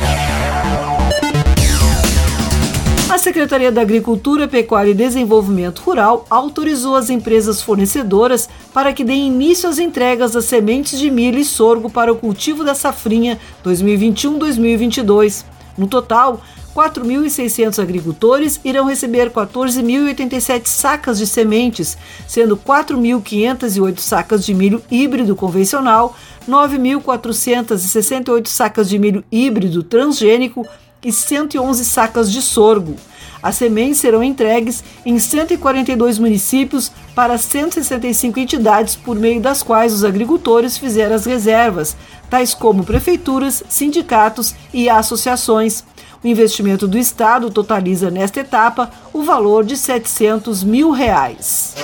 A 3.11 3.19
Secretaria 3.19 3.73
da 3.73 3.81
Agricultura, 3.81 4.47
Pecuária 4.47 4.93
e 4.93 4.95
Desenvolvimento 4.95 5.81
Rural 5.81 6.25
autorizou 6.31 6.95
as 6.95 7.11
empresas 7.11 7.61
fornecedoras 7.61 8.49
para 8.73 8.93
que 8.93 9.03
deem 9.03 9.27
início 9.27 9.69
às 9.69 9.81
entregas 9.81 10.31
das 10.31 10.45
sementes 10.45 10.97
de 10.97 11.11
milho 11.11 11.41
e 11.41 11.45
sorgo 11.45 11.91
para 11.91 12.13
o 12.13 12.17
cultivo 12.17 12.63
da 12.63 12.73
safrinha 12.73 13.37
2021-2022. 13.65 15.45
No 15.77 15.89
total, 15.89 16.41
4.600 16.73 17.83
agricultores 17.83 18.61
irão 18.65 18.85
receber 18.85 19.31
14.087 19.31 20.69
sacas 20.69 21.19
de 21.19 21.27
sementes, 21.27 21.99
sendo 22.29 22.57
4.508 22.57 23.99
sacas 23.99 24.47
de 24.47 24.55
milho 24.55 24.81
híbrido 24.89 25.35
convencional, 25.35 26.15
9.468 26.49 28.47
sacas 28.47 28.89
de 28.89 29.01
milho 29.01 29.25
híbrido 29.33 29.83
transgênico 29.83 30.65
e 31.05 31.13
111 31.13 31.85
sacas 31.85 32.31
de 32.31 32.43
sorgo. 32.43 32.97
As 33.43 33.57
sementes 33.57 34.01
serão 34.01 34.23
entregues 34.23 34.85
em 35.05 35.19
142 35.19 36.19
municípios 36.19 36.93
para 37.15 37.39
165 37.39 38.39
entidades, 38.39 38.97
por 38.97 39.17
meio 39.17 39.41
das 39.41 39.63
quais 39.63 39.95
os 39.95 40.05
agricultores 40.05 40.77
fizeram 40.77 41.17
as 41.17 41.25
reservas, 41.25 41.97
tais 42.29 42.53
como 42.53 42.85
prefeituras, 42.85 43.63
sindicatos 43.69 44.55
e 44.73 44.89
associações. 44.89 45.83
O 46.23 46.27
investimento 46.27 46.87
do 46.87 46.99
Estado 46.99 47.51
totaliza 47.51 48.11
nesta 48.11 48.41
etapa 48.41 48.91
o 49.11 49.23
valor 49.23 49.65
de 49.65 49.75
700 49.75 50.63
mil 50.63 50.91
reais. 50.91 51.75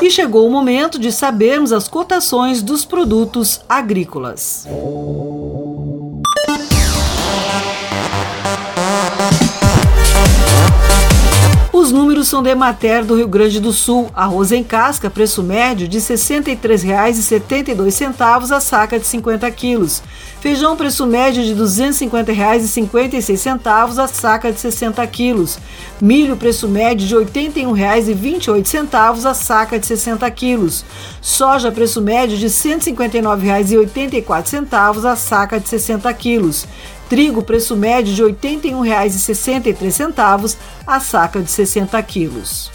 E 0.00 0.10
chegou 0.10 0.46
o 0.46 0.50
momento 0.50 0.96
de 0.96 1.10
sabermos 1.10 1.72
as 1.72 1.88
cotações 1.88 2.62
dos 2.62 2.84
produtos 2.84 3.60
agrícolas. 3.68 4.64
Os 11.74 11.90
números 11.90 12.28
são 12.28 12.40
da 12.40 12.50
Emater 12.50 13.04
do 13.04 13.16
Rio 13.16 13.26
Grande 13.26 13.58
do 13.58 13.72
Sul. 13.72 14.08
Arroz 14.14 14.52
em 14.52 14.62
casca, 14.62 15.10
preço 15.10 15.42
médio 15.42 15.88
de 15.88 15.98
R$ 15.98 16.04
63,72 16.04 18.54
a 18.54 18.60
saca 18.60 18.96
de 18.96 19.04
50 19.04 19.50
quilos. 19.50 20.00
Feijão, 20.44 20.76
preço 20.76 21.06
médio 21.06 21.42
de 21.42 21.54
R$ 21.54 21.60
250,56 21.60 23.98
a 23.98 24.06
saca 24.06 24.52
de 24.52 24.60
60 24.60 25.06
quilos. 25.06 25.58
Milho, 25.98 26.36
preço 26.36 26.68
médio 26.68 27.06
de 27.06 27.14
R$ 27.14 27.24
81,28 27.24 29.24
a 29.24 29.32
saca 29.32 29.78
de 29.78 29.86
60 29.86 30.30
quilos. 30.32 30.84
Soja, 31.22 31.72
preço 31.72 32.02
médio 32.02 32.36
de 32.36 32.44
R$ 32.44 32.50
159,84 32.50 35.10
a 35.10 35.16
saca 35.16 35.58
de 35.58 35.66
60 35.66 36.12
quilos. 36.12 36.68
Trigo, 37.08 37.42
preço 37.42 37.74
médio 37.74 38.12
de 38.12 38.22
R$ 38.22 38.34
81,63 38.34 40.58
a 40.86 41.00
saca 41.00 41.40
de 41.40 41.50
60 41.50 42.02
quilos. 42.02 42.70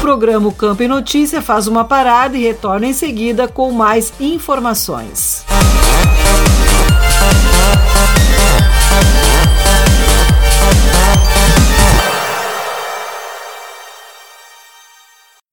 O 0.00 0.02
programa 0.02 0.50
Campo 0.50 0.82
e 0.82 0.88
Notícia 0.88 1.42
faz 1.42 1.66
uma 1.66 1.84
parada 1.84 2.34
e 2.34 2.40
retorna 2.40 2.86
em 2.86 2.92
seguida 2.94 3.46
com 3.46 3.70
mais 3.70 4.14
informações. 4.18 5.44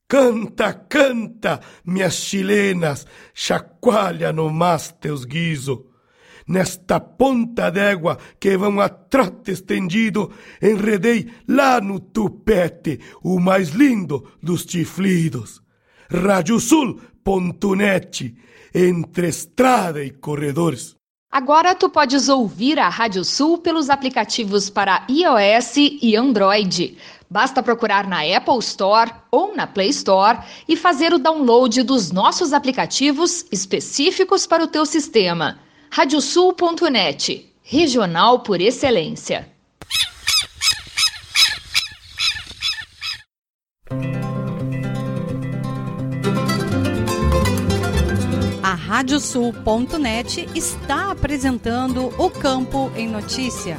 Canta, 0.07 0.73
canta, 0.73 1.59
minhas 1.85 2.13
chilenas, 2.13 3.05
chacoalha 3.33 4.31
no 4.31 4.49
mas 4.49 4.93
teus 4.93 5.25
guiso. 5.25 5.86
Nesta 6.47 6.99
ponta 6.99 7.69
d'égua 7.69 8.17
que 8.39 8.55
vão 8.55 8.79
a 8.79 8.87
trote 8.87 9.51
estendido, 9.51 10.31
enredei 10.61 11.29
lá 11.45 11.81
no 11.81 11.99
tupete 11.99 13.01
o 13.21 13.37
mais 13.37 13.69
lindo 13.69 14.31
dos 14.41 14.61
chiflidos. 14.61 15.61
Radiosul.net, 16.09 18.33
entre 18.73 19.27
estrada 19.27 20.01
e 20.01 20.09
corredores. 20.09 20.95
Agora 21.29 21.75
tu 21.75 21.89
podes 21.89 22.29
ouvir 22.29 22.79
a 22.79 22.87
Rádio 22.87 23.25
Sul 23.25 23.57
pelos 23.57 23.89
aplicativos 23.89 24.69
para 24.69 25.05
iOS 25.09 25.75
e 26.01 26.15
Android. 26.15 26.97
Basta 27.29 27.61
procurar 27.61 28.07
na 28.07 28.21
Apple 28.21 28.59
Store 28.59 29.11
ou 29.29 29.53
na 29.53 29.67
Play 29.67 29.89
Store 29.89 30.39
e 30.65 30.77
fazer 30.77 31.13
o 31.13 31.19
download 31.19 31.83
dos 31.83 32.09
nossos 32.09 32.53
aplicativos 32.53 33.45
específicos 33.51 34.47
para 34.47 34.63
o 34.63 34.67
teu 34.67 34.85
sistema. 34.85 35.59
Radiosul.net, 35.89 37.53
regional 37.63 38.39
por 38.39 38.61
excelência. 38.61 39.51
A 48.61 48.73
Radiosul.net 48.73 50.49
está 50.53 51.11
apresentando 51.11 52.13
o 52.17 52.29
Campo 52.29 52.91
em 52.95 53.07
Notícia. 53.07 53.77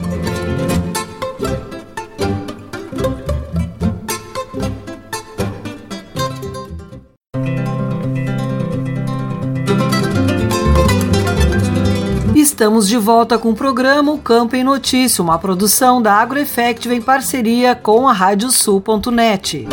Estamos 12.59 12.89
de 12.89 12.99
volta 12.99 13.39
com 13.39 13.51
o 13.51 13.55
programa 13.55 14.11
o 14.11 14.19
Campo 14.19 14.57
em 14.57 14.65
Notícia, 14.65 15.23
uma 15.23 15.39
produção 15.39 16.03
da 16.03 16.15
AgroEffective 16.15 16.93
em 16.93 17.01
parceria 17.01 17.73
com 17.77 18.09
a 18.09 18.13
Radiosul.net. 18.13 19.69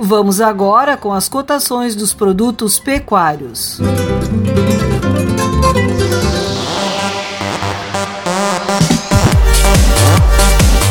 Vamos 0.00 0.40
agora 0.40 0.96
com 0.96 1.12
as 1.12 1.28
cotações 1.28 1.94
dos 1.94 2.12
produtos 2.12 2.80
pecuários. 2.80 3.78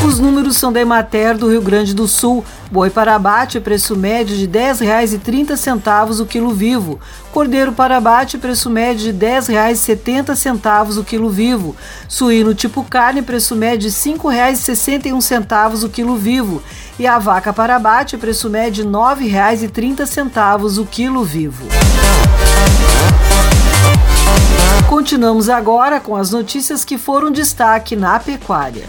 Os 0.08 0.18
números 0.18 0.56
são 0.56 0.72
da 0.72 0.80
Emater 0.80 1.38
do 1.38 1.50
Rio 1.50 1.62
Grande 1.62 1.94
do 1.94 2.08
Sul. 2.08 2.46
Boi 2.70 2.90
para 2.90 3.16
abate, 3.16 3.62
preço 3.62 3.96
médio 3.96 4.36
de 4.36 4.46
R$ 4.46 4.74
10,30 4.74 6.20
o 6.20 6.26
quilo 6.26 6.52
vivo. 6.52 7.00
Cordeiro 7.32 7.72
para 7.72 7.96
abate, 7.96 8.38
preço 8.38 8.70
médio 8.70 9.14
de 9.14 9.26
R$ 9.26 9.40
10,70 9.40 10.98
o 10.98 11.04
quilo 11.04 11.30
vivo. 11.30 11.74
Suíno 12.10 12.54
tipo 12.54 12.84
carne, 12.84 13.22
preço 13.22 13.56
médio 13.56 13.90
de 13.90 13.96
R$ 13.96 14.18
5,61 14.18 15.84
o 15.84 15.90
quilo 15.90 16.18
vivo. 16.18 16.62
E 17.00 17.08
a 17.08 17.18
vaca 17.18 17.54
para 17.54 17.78
abate, 17.78 18.18
preço 18.18 18.50
médio 18.50 18.84
de 18.84 18.90
R$ 18.90 18.96
9,30 18.96 20.82
o 20.82 20.86
quilo 20.86 21.24
vivo. 21.24 21.66
Continuamos 24.90 25.48
agora 25.50 26.02
com 26.02 26.18
as 26.18 26.32
notícias 26.32 26.84
que 26.84 26.98
foram 26.98 27.32
destaque 27.32 27.96
na 27.96 28.20
pecuária. 28.20 28.84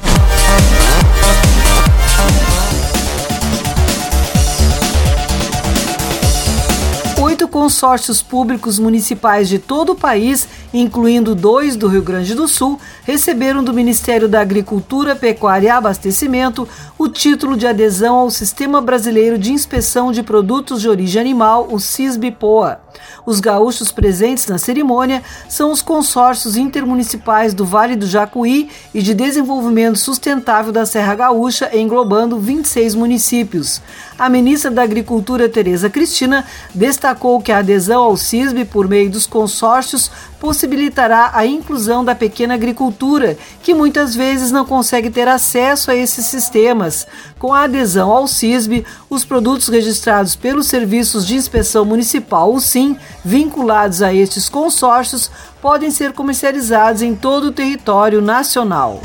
Consórcios 7.58 8.22
públicos 8.22 8.78
municipais 8.78 9.48
de 9.48 9.58
todo 9.58 9.90
o 9.90 9.96
país, 9.96 10.46
incluindo 10.72 11.34
dois 11.34 11.74
do 11.74 11.88
Rio 11.88 12.02
Grande 12.02 12.32
do 12.32 12.46
Sul, 12.46 12.78
receberam 13.02 13.64
do 13.64 13.74
Ministério 13.74 14.28
da 14.28 14.40
Agricultura, 14.40 15.16
Pecuária 15.16 15.66
e 15.66 15.70
Abastecimento 15.70 16.68
o 16.96 17.08
título 17.08 17.56
de 17.56 17.66
adesão 17.66 18.16
ao 18.16 18.30
Sistema 18.30 18.80
Brasileiro 18.80 19.36
de 19.36 19.52
Inspeção 19.52 20.12
de 20.12 20.22
Produtos 20.22 20.80
de 20.80 20.88
Origem 20.88 21.20
Animal, 21.20 21.68
o 21.70 21.80
SISBPOA. 21.80 22.80
Os 23.24 23.40
gaúchos 23.40 23.92
presentes 23.92 24.46
na 24.46 24.58
cerimônia 24.58 25.22
são 25.48 25.70
os 25.70 25.82
consórcios 25.82 26.56
intermunicipais 26.56 27.54
do 27.54 27.64
Vale 27.64 27.94
do 27.94 28.06
Jacuí 28.06 28.68
e 28.92 29.02
de 29.02 29.14
Desenvolvimento 29.14 29.98
Sustentável 29.98 30.72
da 30.72 30.86
Serra 30.86 31.14
Gaúcha, 31.14 31.70
englobando 31.76 32.38
26 32.38 32.94
municípios. 32.94 33.80
A 34.18 34.28
ministra 34.28 34.70
da 34.70 34.82
Agricultura, 34.82 35.48
Tereza 35.48 35.88
Cristina, 35.88 36.44
destacou 36.74 37.40
que 37.48 37.52
a 37.52 37.60
adesão 37.60 38.02
ao 38.02 38.14
CISB 38.14 38.66
por 38.66 38.86
meio 38.86 39.08
dos 39.08 39.26
consórcios 39.26 40.10
possibilitará 40.38 41.30
a 41.32 41.46
inclusão 41.46 42.04
da 42.04 42.14
pequena 42.14 42.52
agricultura, 42.52 43.38
que 43.62 43.72
muitas 43.72 44.14
vezes 44.14 44.52
não 44.52 44.66
consegue 44.66 45.08
ter 45.08 45.26
acesso 45.26 45.90
a 45.90 45.94
esses 45.94 46.26
sistemas. 46.26 47.06
Com 47.38 47.54
a 47.54 47.62
adesão 47.62 48.10
ao 48.10 48.28
CISB, 48.28 48.84
os 49.08 49.24
produtos 49.24 49.68
registrados 49.68 50.36
pelos 50.36 50.66
Serviços 50.66 51.26
de 51.26 51.36
Inspeção 51.36 51.86
Municipal, 51.86 52.52
o 52.52 52.60
SIM, 52.60 52.98
vinculados 53.24 54.02
a 54.02 54.12
estes 54.12 54.46
consórcios, 54.50 55.30
podem 55.62 55.90
ser 55.90 56.12
comercializados 56.12 57.00
em 57.00 57.14
todo 57.14 57.44
o 57.44 57.52
território 57.52 58.20
nacional. 58.20 59.00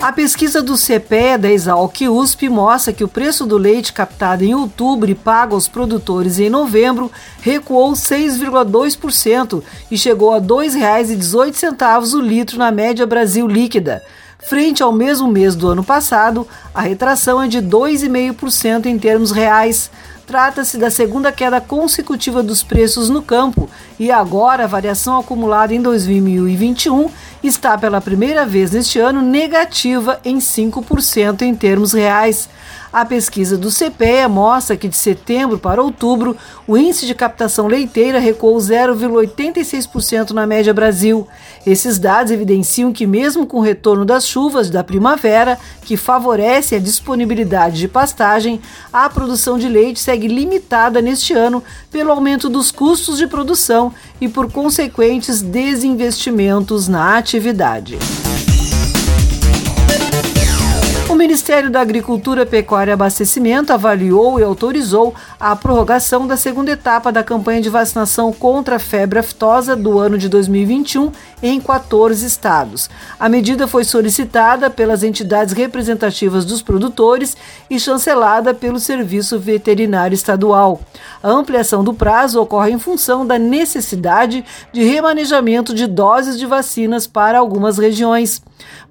A 0.00 0.12
pesquisa 0.12 0.62
do 0.62 0.74
CPE 0.74 1.38
da 1.38 1.50
Exalc 1.50 2.02
USP 2.02 2.48
mostra 2.48 2.92
que 2.92 3.02
o 3.02 3.08
preço 3.08 3.46
do 3.46 3.56
leite 3.56 3.92
captado 3.92 4.44
em 4.44 4.54
outubro 4.54 5.10
e 5.10 5.14
pago 5.14 5.54
aos 5.54 5.68
produtores 5.68 6.38
em 6.38 6.50
novembro 6.50 7.10
recuou 7.40 7.92
6,2% 7.92 9.62
e 9.90 9.96
chegou 9.96 10.32
a 10.32 10.38
R$ 10.38 10.42
2,18 10.42 12.14
o 12.14 12.20
litro 12.20 12.58
na 12.58 12.70
média 12.70 13.06
Brasil 13.06 13.48
líquida. 13.48 14.02
Frente 14.38 14.82
ao 14.82 14.92
mesmo 14.92 15.26
mês 15.26 15.56
do 15.56 15.66
ano 15.66 15.82
passado, 15.82 16.46
a 16.72 16.82
retração 16.82 17.42
é 17.42 17.48
de 17.48 17.60
2,5% 17.60 18.86
em 18.86 18.98
termos 18.98 19.32
reais. 19.32 19.90
Trata-se 20.26 20.76
da 20.76 20.90
segunda 20.90 21.30
queda 21.30 21.60
consecutiva 21.60 22.42
dos 22.42 22.60
preços 22.60 23.08
no 23.08 23.22
campo 23.22 23.70
e 23.96 24.10
agora 24.10 24.64
a 24.64 24.66
variação 24.66 25.16
acumulada 25.16 25.72
em 25.72 25.80
2021 25.80 27.08
está 27.44 27.78
pela 27.78 28.00
primeira 28.00 28.44
vez 28.44 28.72
neste 28.72 28.98
ano 28.98 29.22
negativa 29.22 30.18
em 30.24 30.38
5% 30.38 31.42
em 31.42 31.54
termos 31.54 31.92
reais. 31.92 32.48
A 32.96 33.04
pesquisa 33.04 33.58
do 33.58 33.68
CPE 33.68 34.26
mostra 34.26 34.74
que 34.74 34.88
de 34.88 34.96
setembro 34.96 35.58
para 35.58 35.82
outubro, 35.82 36.34
o 36.66 36.78
índice 36.78 37.04
de 37.04 37.14
captação 37.14 37.66
leiteira 37.66 38.18
recuou 38.18 38.56
0,86% 38.56 40.30
na 40.30 40.46
média 40.46 40.72
Brasil. 40.72 41.28
Esses 41.66 41.98
dados 41.98 42.32
evidenciam 42.32 42.94
que, 42.94 43.06
mesmo 43.06 43.46
com 43.46 43.58
o 43.58 43.62
retorno 43.62 44.06
das 44.06 44.26
chuvas 44.26 44.70
da 44.70 44.82
primavera, 44.82 45.58
que 45.82 45.94
favorece 45.94 46.74
a 46.74 46.80
disponibilidade 46.80 47.76
de 47.76 47.86
pastagem, 47.86 48.62
a 48.90 49.10
produção 49.10 49.58
de 49.58 49.68
leite 49.68 50.00
segue 50.00 50.15
limitada 50.18 51.02
neste 51.02 51.34
ano 51.34 51.62
pelo 51.90 52.10
aumento 52.10 52.48
dos 52.48 52.70
custos 52.70 53.18
de 53.18 53.26
produção 53.26 53.92
e 54.20 54.28
por 54.28 54.50
consequentes 54.50 55.42
desinvestimentos 55.42 56.88
na 56.88 57.18
atividade. 57.18 57.98
O 61.08 61.14
Ministério 61.14 61.70
da 61.70 61.80
Agricultura, 61.80 62.44
Pecuária 62.44 62.90
e 62.90 62.94
Abastecimento 62.94 63.72
avaliou 63.72 64.40
e 64.40 64.42
autorizou 64.42 65.14
a 65.38 65.54
prorrogação 65.54 66.26
da 66.26 66.36
segunda 66.36 66.72
etapa 66.72 67.12
da 67.12 67.22
campanha 67.22 67.60
de 67.60 67.70
vacinação 67.70 68.32
contra 68.32 68.76
a 68.76 68.78
febre 68.78 69.20
aftosa 69.20 69.76
do 69.76 69.98
ano 69.98 70.18
de 70.18 70.28
2021 70.28 71.12
em 71.42 71.60
14 71.60 72.24
estados. 72.24 72.88
A 73.18 73.28
medida 73.28 73.66
foi 73.66 73.84
solicitada 73.84 74.70
pelas 74.70 75.02
entidades 75.02 75.54
representativas 75.54 76.44
dos 76.44 76.62
produtores 76.62 77.36
e 77.68 77.78
chancelada 77.78 78.54
pelo 78.54 78.78
Serviço 78.78 79.38
Veterinário 79.38 80.14
Estadual. 80.14 80.80
A 81.22 81.28
ampliação 81.28 81.84
do 81.84 81.92
prazo 81.94 82.40
ocorre 82.40 82.72
em 82.72 82.78
função 82.78 83.26
da 83.26 83.38
necessidade 83.38 84.44
de 84.72 84.82
remanejamento 84.82 85.74
de 85.74 85.86
doses 85.86 86.38
de 86.38 86.46
vacinas 86.46 87.06
para 87.06 87.38
algumas 87.38 87.78
regiões. 87.78 88.42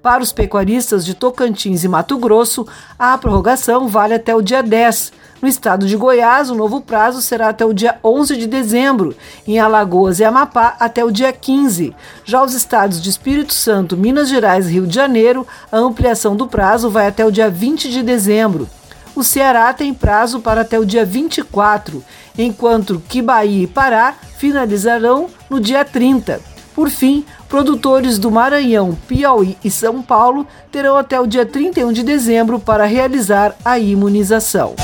Para 0.02 0.22
os 0.22 0.32
pecuaristas 0.32 1.04
de 1.04 1.14
Tocantins 1.14 1.82
e 1.82 1.88
Mato 1.88 2.16
Grosso, 2.18 2.66
a 2.98 3.18
prorrogação 3.18 3.88
vale 3.88 4.14
até 4.14 4.34
o 4.34 4.42
dia 4.42 4.62
10. 4.62 5.12
No 5.40 5.48
estado 5.48 5.86
de 5.86 5.96
Goiás, 5.96 6.50
o 6.50 6.54
novo 6.54 6.80
prazo 6.80 7.20
será 7.20 7.50
até 7.50 7.64
o 7.64 7.74
dia 7.74 7.98
11 8.02 8.36
de 8.36 8.46
dezembro, 8.46 9.14
em 9.46 9.58
Alagoas 9.58 10.18
e 10.18 10.24
Amapá 10.24 10.76
até 10.80 11.04
o 11.04 11.10
dia 11.10 11.30
15. 11.32 11.94
Já 12.24 12.42
os 12.42 12.54
estados 12.54 13.02
de 13.02 13.10
Espírito 13.10 13.52
Santo, 13.52 13.96
Minas 13.96 14.28
Gerais 14.30 14.66
e 14.66 14.72
Rio 14.72 14.86
de 14.86 14.94
Janeiro, 14.94 15.46
a 15.70 15.76
ampliação 15.76 16.34
do 16.34 16.46
prazo 16.46 16.88
vai 16.88 17.06
até 17.06 17.24
o 17.24 17.30
dia 17.30 17.50
20 17.50 17.90
de 17.90 18.02
dezembro. 18.02 18.66
O 19.14 19.22
Ceará 19.22 19.72
tem 19.72 19.92
prazo 19.92 20.40
para 20.40 20.62
até 20.62 20.78
o 20.78 20.84
dia 20.84 21.04
24, 21.04 22.02
enquanto 22.38 23.02
que 23.06 23.20
Bahia 23.20 23.64
e 23.64 23.66
Pará 23.66 24.14
finalizarão 24.38 25.28
no 25.50 25.60
dia 25.60 25.84
30. 25.84 26.40
Por 26.74 26.90
fim, 26.90 27.24
produtores 27.48 28.18
do 28.18 28.30
Maranhão, 28.30 28.96
Piauí 29.08 29.56
e 29.64 29.70
São 29.70 30.02
Paulo 30.02 30.46
terão 30.70 30.96
até 30.98 31.18
o 31.18 31.26
dia 31.26 31.46
31 31.46 31.92
de 31.92 32.02
dezembro 32.02 32.60
para 32.60 32.84
realizar 32.84 33.54
a 33.64 33.78
imunização. 33.78 34.74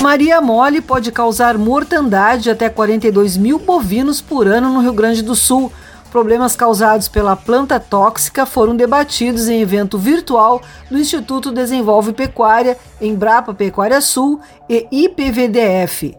Maria 0.00 0.40
Mole 0.40 0.80
pode 0.80 1.12
causar 1.12 1.58
mortandade 1.58 2.44
de 2.44 2.50
até 2.50 2.70
42 2.70 3.36
mil 3.36 3.58
bovinos 3.58 4.18
por 4.22 4.48
ano 4.48 4.72
no 4.72 4.80
Rio 4.80 4.94
Grande 4.94 5.20
do 5.20 5.36
Sul. 5.36 5.70
Problemas 6.10 6.56
causados 6.56 7.06
pela 7.06 7.36
planta 7.36 7.78
tóxica 7.78 8.46
foram 8.46 8.74
debatidos 8.74 9.46
em 9.46 9.60
evento 9.60 9.98
virtual 9.98 10.62
do 10.90 10.98
Instituto 10.98 11.52
Desenvolve 11.52 12.14
Pecuária, 12.14 12.78
Embrapa 12.98 13.52
Pecuária 13.52 14.00
Sul 14.00 14.40
e 14.66 14.88
IPVDF. 14.90 16.16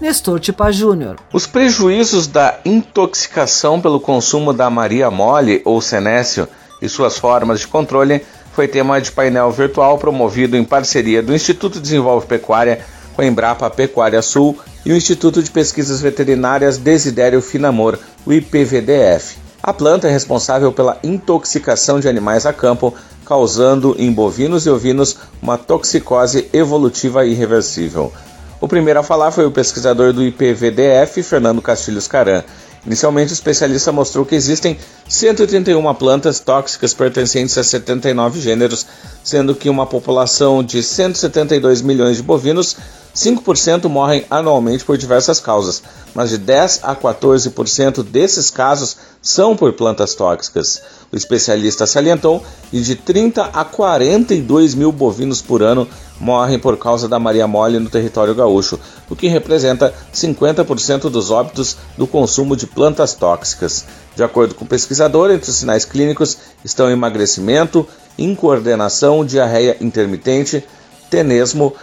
Nestor 0.00 0.40
Tipa 0.40 0.72
Júnior. 0.72 1.16
Os 1.32 1.46
prejuízos 1.46 2.26
da 2.26 2.58
intoxicação 2.64 3.80
pelo 3.80 4.00
consumo 4.00 4.52
da 4.52 4.68
Maria 4.68 5.08
Mole 5.08 5.62
ou 5.64 5.80
Senécio 5.80 6.48
e 6.82 6.88
suas 6.88 7.16
formas 7.16 7.60
de 7.60 7.68
controle 7.68 8.24
foi 8.52 8.66
tema 8.66 9.00
de 9.00 9.12
painel 9.12 9.52
virtual 9.52 9.98
promovido 9.98 10.56
em 10.56 10.64
parceria 10.64 11.22
do 11.22 11.32
Instituto 11.32 11.78
Desenvolve 11.78 12.26
Pecuária 12.26 12.84
a 13.22 13.26
Embrapa 13.26 13.68
Pecuária 13.70 14.22
Sul 14.22 14.58
e 14.84 14.92
o 14.92 14.96
Instituto 14.96 15.42
de 15.42 15.50
Pesquisas 15.50 16.00
Veterinárias 16.00 16.78
Desidério 16.78 17.40
Finamor, 17.40 17.98
o 18.26 18.32
IPVDF. 18.32 19.36
A 19.62 19.72
planta 19.72 20.08
é 20.08 20.10
responsável 20.10 20.72
pela 20.72 20.98
intoxicação 21.02 22.00
de 22.00 22.08
animais 22.08 22.46
a 22.46 22.52
campo, 22.52 22.94
causando 23.24 23.94
em 23.98 24.10
bovinos 24.10 24.64
e 24.64 24.70
ovinos 24.70 25.18
uma 25.42 25.58
toxicose 25.58 26.48
evolutiva 26.52 27.26
irreversível. 27.26 28.12
O 28.60 28.68
primeiro 28.68 29.00
a 29.00 29.02
falar 29.02 29.30
foi 29.30 29.46
o 29.46 29.50
pesquisador 29.50 30.12
do 30.12 30.22
IPVDF, 30.22 31.22
Fernando 31.22 31.62
Castilhos 31.62 32.06
Caran. 32.06 32.42
Inicialmente, 32.86 33.32
o 33.32 33.34
especialista 33.34 33.92
mostrou 33.92 34.24
que 34.24 34.34
existem 34.34 34.78
131 35.06 35.94
plantas 35.94 36.40
tóxicas 36.40 36.94
pertencentes 36.94 37.56
a 37.58 37.62
79 37.62 38.40
gêneros, 38.40 38.86
sendo 39.22 39.54
que 39.54 39.68
uma 39.68 39.86
população 39.86 40.64
de 40.64 40.82
172 40.82 41.82
milhões 41.82 42.16
de 42.16 42.22
bovinos 42.22 42.76
5% 43.14 43.88
morrem 43.88 44.24
anualmente 44.30 44.84
por 44.84 44.96
diversas 44.96 45.40
causas, 45.40 45.82
mas 46.14 46.30
de 46.30 46.38
10 46.38 46.80
a 46.82 46.94
14% 46.94 48.02
desses 48.02 48.50
casos 48.50 48.96
são 49.20 49.56
por 49.56 49.72
plantas 49.72 50.14
tóxicas. 50.14 50.80
O 51.12 51.16
especialista 51.16 51.86
salientou 51.86 52.42
que 52.70 52.80
de 52.80 52.94
30 52.94 53.42
a 53.52 53.64
42 53.64 54.74
mil 54.74 54.92
bovinos 54.92 55.42
por 55.42 55.62
ano 55.62 55.88
morrem 56.20 56.58
por 56.58 56.76
causa 56.76 57.08
da 57.08 57.18
Maria 57.18 57.48
Mole 57.48 57.78
no 57.80 57.90
território 57.90 58.34
gaúcho, 58.34 58.78
o 59.08 59.16
que 59.16 59.26
representa 59.26 59.92
50% 60.14 61.10
dos 61.10 61.30
óbitos 61.30 61.76
do 61.98 62.06
consumo 62.06 62.54
de 62.54 62.66
plantas 62.66 63.14
tóxicas. 63.14 63.84
De 64.14 64.22
acordo 64.22 64.54
com 64.54 64.64
o 64.64 64.68
pesquisador, 64.68 65.30
entre 65.30 65.50
os 65.50 65.56
sinais 65.56 65.84
clínicos 65.84 66.38
estão 66.64 66.90
emagrecimento, 66.90 67.88
incoordenação, 68.16 69.24
diarreia 69.24 69.76
intermitente, 69.80 70.62
tenesmo, 71.10 71.74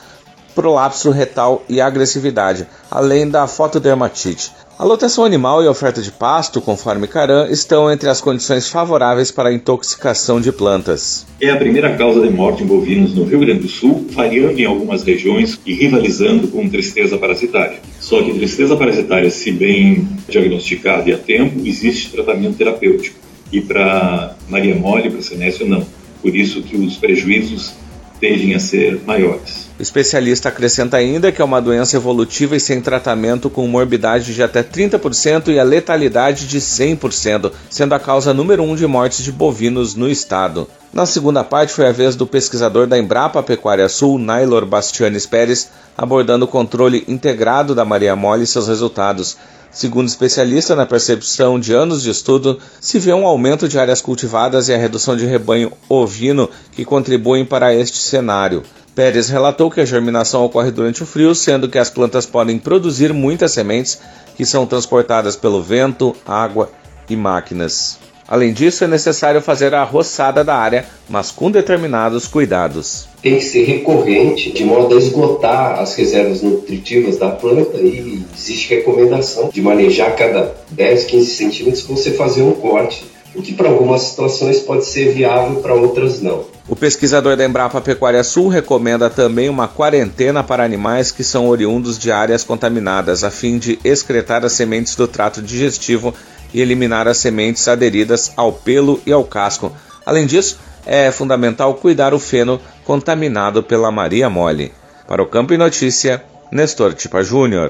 prolapso 0.56 1.12
retal 1.12 1.64
e 1.68 1.82
agressividade, 1.82 2.68
além 2.90 3.30
da 3.30 3.46
fotodermatite. 3.46 4.52
A 4.80 4.84
lotação 4.84 5.26
animal 5.26 5.64
e 5.64 5.68
a 5.68 5.72
oferta 5.72 6.04
de 6.04 6.12
pasto, 6.12 6.62
conforme 6.62 7.08
Caran, 7.08 7.48
estão 7.50 7.92
entre 7.92 8.08
as 8.10 8.22
condições 8.22 8.70
favoráveis 8.70 9.32
para 9.32 9.50
a 9.50 9.54
intoxicação 9.54 10.40
de 10.40 10.52
plantas. 10.52 11.26
É 11.42 11.50
a 11.50 11.58
primeira 11.58 11.98
causa 11.98 12.22
de 12.22 12.30
morte 12.30 12.62
em 12.62 12.68
bovinos 12.68 13.12
no 13.16 13.24
Rio 13.24 13.40
Grande 13.40 13.62
do 13.62 13.68
Sul, 13.68 14.06
variando 14.12 14.60
em 14.60 14.66
algumas 14.66 15.02
regiões 15.02 15.60
e 15.66 15.74
rivalizando 15.74 16.48
com 16.50 16.70
tristeza 16.70 17.18
parasitária. 17.18 17.80
Só 18.00 18.22
que 18.22 18.36
tristeza 18.36 18.78
parasitária, 18.78 19.32
se 19.32 19.52
bem 19.52 20.08
diagnosticada 20.30 21.10
e 21.10 21.14
a 21.14 21.18
tempo, 21.18 21.60
existe 21.66 22.12
tratamento 22.12 22.58
terapêutico. 22.58 23.18
E 23.52 23.60
para 23.60 24.36
Maria 24.48 24.76
Mole 24.76 25.10
para 25.10 25.24
Senécio, 25.24 25.68
não. 25.68 25.84
Por 26.22 26.36
isso 26.36 26.62
que 26.62 26.78
os 26.78 26.98
prejuízos 26.98 27.74
tendem 28.20 28.54
a 28.54 28.60
ser 28.60 29.02
maiores. 29.08 29.67
O 29.80 29.82
especialista 29.82 30.50
acrescenta 30.50 30.98
ainda 30.98 31.32
que 31.32 31.40
é 31.40 31.46
uma 31.46 31.62
doença 31.62 31.96
evolutiva 31.96 32.56
e 32.56 32.60
sem 32.60 32.82
tratamento 32.82 33.48
com 33.48 33.68
morbidade 33.68 34.34
de 34.34 34.42
até 34.42 34.64
30% 34.64 35.50
e 35.50 35.60
a 35.60 35.64
letalidade 35.64 36.48
de 36.48 36.60
100%, 36.60 37.52
sendo 37.70 37.94
a 37.94 38.00
causa 38.00 38.34
número 38.34 38.64
um 38.64 38.76
de 38.76 38.88
mortes 38.88 39.24
de 39.24 39.32
bovinos 39.32 39.94
no 39.94 40.10
estado. 40.10 40.68
Na 40.92 41.06
segunda 41.06 41.44
parte 41.44 41.74
foi 41.74 41.86
a 41.86 41.92
vez 41.92 42.16
do 42.16 42.26
pesquisador 42.26 42.88
da 42.88 42.98
Embrapa 42.98 43.44
Pecuária 43.44 43.88
Sul, 43.88 44.18
Nailor 44.18 44.66
Bastianes 44.66 45.28
Pérez, 45.28 45.70
abordando 45.96 46.46
o 46.46 46.48
controle 46.48 47.04
integrado 47.08 47.76
da 47.76 47.86
Maria 47.86 48.16
Mole 48.16 48.46
e 48.46 48.48
seus 48.48 48.68
resultados. 48.68 49.38
Segundo 49.72 50.08
especialista 50.08 50.76
na 50.76 50.86
percepção 50.86 51.60
de 51.60 51.74
anos 51.74 52.02
de 52.02 52.10
estudo, 52.10 52.60
se 52.80 52.98
vê 53.00 53.14
um 53.14 53.28
aumento 53.28 53.68
de 53.68 53.78
áreas 53.78 54.02
cultivadas 54.02 54.70
e 54.70 54.74
a 54.74 54.78
redução 54.78 55.16
de 55.16 55.26
rebanho 55.26 55.72
ovino 55.88 56.50
que 56.72 56.86
contribuem 56.86 57.46
para 57.46 57.74
este 57.74 57.98
cenário. 57.98 58.64
Pérez 58.96 59.30
relatou 59.30 59.70
que 59.70 59.80
a 59.80 59.86
germinação 59.86 60.44
ocorre 60.44 60.72
durante 60.72 61.04
o 61.04 61.06
frio, 61.06 61.36
sendo 61.36 61.70
que 61.70 61.78
as 61.78 61.90
plantas 61.90 62.26
podem 62.26 62.58
produzir 62.58 63.14
muitas 63.14 63.52
sementes 63.52 64.00
que 64.36 64.46
são 64.46 64.66
transportadas 64.66 65.36
pelo 65.36 65.62
vento, 65.62 66.16
água 66.26 66.72
e 67.08 67.16
máquinas. 67.16 68.07
Além 68.28 68.52
disso, 68.52 68.84
é 68.84 68.88
necessário 68.88 69.42
fazer 69.42 69.74
a 69.74 69.84
roçada 69.84 70.44
da 70.44 70.56
área, 70.56 70.86
mas 71.08 71.32
com 71.32 71.50
determinados 71.50 72.28
cuidados. 72.28 73.08
Tem 73.22 73.38
que 73.38 73.44
ser 73.44 73.64
recorrente, 73.64 74.52
de 74.52 74.66
modo 74.66 74.96
a 74.96 74.98
esgotar 74.98 75.80
as 75.80 75.96
reservas 75.96 76.42
nutritivas 76.42 77.18
da 77.18 77.30
planta 77.30 77.78
e 77.78 78.26
existe 78.36 78.76
recomendação 78.76 79.50
de 79.50 79.62
manejar 79.62 80.16
cada 80.16 80.54
10, 80.72 81.06
15 81.06 81.26
centímetros 81.26 81.84
você 81.84 82.12
fazer 82.12 82.42
um 82.42 82.52
corte, 82.52 83.06
o 83.34 83.42
que 83.42 83.54
para 83.54 83.70
algumas 83.70 84.02
situações 84.02 84.60
pode 84.60 84.86
ser 84.86 85.14
viável, 85.14 85.62
para 85.62 85.74
outras 85.74 86.22
não. 86.22 86.46
O 86.68 86.76
pesquisador 86.76 87.38
da 87.38 87.46
Embrapa 87.46 87.80
Pecuária 87.80 88.24
Sul 88.26 88.50
recomenda 88.50 89.10
também 89.10 89.48
uma 89.48 89.70
quarentena 89.70 90.44
para 90.44 90.66
animais 90.66 91.12
que 91.12 91.24
são 91.24 91.48
oriundos 91.48 91.98
de 91.98 92.12
áreas 92.12 92.44
contaminadas, 92.44 93.24
a 93.24 93.32
fim 93.32 93.58
de 93.58 93.80
excretar 93.86 94.44
as 94.44 94.52
sementes 94.52 94.96
do 94.96 95.08
trato 95.08 95.42
digestivo 95.42 96.14
e 96.58 96.62
eliminar 96.62 97.08
as 97.08 97.18
sementes 97.18 97.68
aderidas 97.68 98.32
ao 98.36 98.52
pelo 98.52 99.00
e 99.06 99.12
ao 99.14 99.24
casco. 99.24 99.72
Além 100.04 100.26
disso, 100.26 100.58
é 100.88 101.12
fundamental 101.12 101.76
cuidar 101.76 102.16
o 102.16 102.20
feno 102.20 102.60
contaminado 102.84 103.62
pela 103.62 103.92
Maria 103.92 104.28
Mole. 104.28 104.74
Para 105.08 105.22
o 105.22 105.28
Campo 105.28 105.54
e 105.54 105.58
Notícia, 105.58 106.24
Nestor 106.52 106.96
Tipa 106.96 107.22
Júnior. 107.24 107.70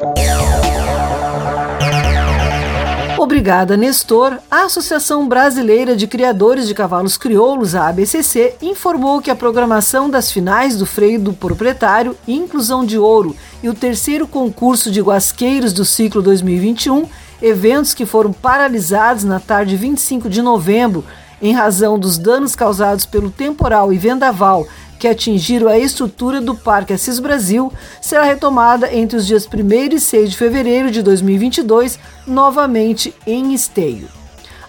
Obrigada, 3.17 3.75
Nestor. 3.75 4.37
A 4.49 4.63
Associação 4.63 5.27
Brasileira 5.27 5.93
de 5.93 6.07
Criadores 6.07 6.65
de 6.65 6.73
Cavalos 6.73 7.17
Crioulos, 7.17 7.75
a 7.75 7.89
ABCC, 7.89 8.55
informou 8.61 9.21
que 9.21 9.29
a 9.29 9.35
programação 9.35 10.09
das 10.09 10.31
finais 10.31 10.77
do 10.77 10.85
freio 10.85 11.19
do 11.19 11.33
proprietário, 11.33 12.15
Inclusão 12.25 12.85
de 12.85 12.97
Ouro 12.97 13.35
e 13.61 13.67
o 13.67 13.73
terceiro 13.73 14.25
concurso 14.25 14.89
de 14.89 15.01
guasqueiros 15.01 15.73
do 15.73 15.83
ciclo 15.83 16.21
2021, 16.21 17.05
eventos 17.41 17.93
que 17.93 18.05
foram 18.05 18.33
paralisados 18.33 19.23
na 19.23 19.39
tarde 19.39 19.75
25 19.75 20.29
de 20.29 20.41
novembro 20.41 21.03
em 21.41 21.53
razão 21.53 21.99
dos 21.99 22.17
danos 22.17 22.55
causados 22.55 23.05
pelo 23.05 23.29
temporal 23.29 23.93
e 23.93 23.97
vendaval 23.97 24.65
que 24.97 25.07
atingiram 25.07 25.67
a 25.67 25.77
estrutura 25.77 26.41
do 26.41 26.55
Parque 26.55 26.93
Assis 26.93 27.19
Brasil 27.19 27.71
será 28.01 28.23
retomada 28.23 28.93
entre 28.93 29.17
os 29.17 29.27
dias 29.27 29.47
1 29.47 29.95
e 29.95 29.99
6 29.99 30.31
de 30.31 30.37
fevereiro 30.37 30.89
de 30.89 31.01
2022, 31.03 31.99
novamente 32.25 33.13
em 33.25 33.53
esteio. 33.53 34.07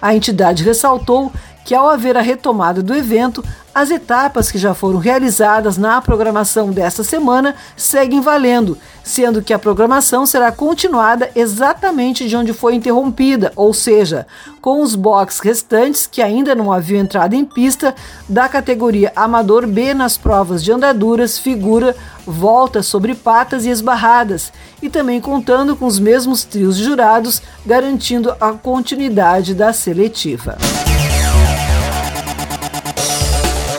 A 0.01 0.15
entidade 0.15 0.63
ressaltou 0.63 1.33
que, 1.69 1.75
ao 1.75 1.87
haver 1.87 2.17
a 2.17 2.23
retomada 2.23 2.83
do 2.83 2.95
evento, 2.95 3.45
as 3.75 3.91
etapas 3.91 4.51
que 4.51 4.57
já 4.57 4.73
foram 4.73 4.99
realizadas 4.99 5.77
na 5.77 6.01
programação 6.01 6.71
desta 6.71 7.05
semana 7.05 7.55
seguem 7.77 8.23
valendo, 8.23 8.79
sendo 9.05 9.43
que 9.43 9.53
a 9.53 9.59
programação 9.59 10.25
será 10.25 10.51
continuada 10.51 11.31
exatamente 11.37 12.27
de 12.27 12.35
onde 12.35 12.55
foi 12.55 12.75
interrompida, 12.75 13.53
ou 13.55 13.75
seja, 13.75 14.27
com 14.63 14.81
os 14.81 14.95
boxes 14.95 15.41
restantes 15.41 16.07
que 16.07 16.23
ainda 16.23 16.55
não 16.55 16.73
haviam 16.73 17.03
entrado 17.03 17.35
em 17.35 17.45
pista 17.45 17.95
da 18.27 18.49
categoria 18.49 19.13
Amador 19.15 19.67
B 19.67 19.93
nas 19.93 20.17
provas 20.17 20.65
de 20.65 20.73
andaduras, 20.73 21.39
figura, 21.39 21.95
volta 22.27 22.83
sobre 22.83 23.15
patas 23.15 23.67
e 23.67 23.69
esbarradas, 23.69 24.51
e 24.81 24.89
também 24.89 25.21
contando 25.21 25.77
com 25.77 25.85
os 25.85 25.99
mesmos 25.99 26.45
trios 26.45 26.79
jurados, 26.79 27.43
garantindo 27.67 28.35
a 28.41 28.53
continuidade 28.53 29.53
da 29.53 29.71
seletiva. 29.75 30.57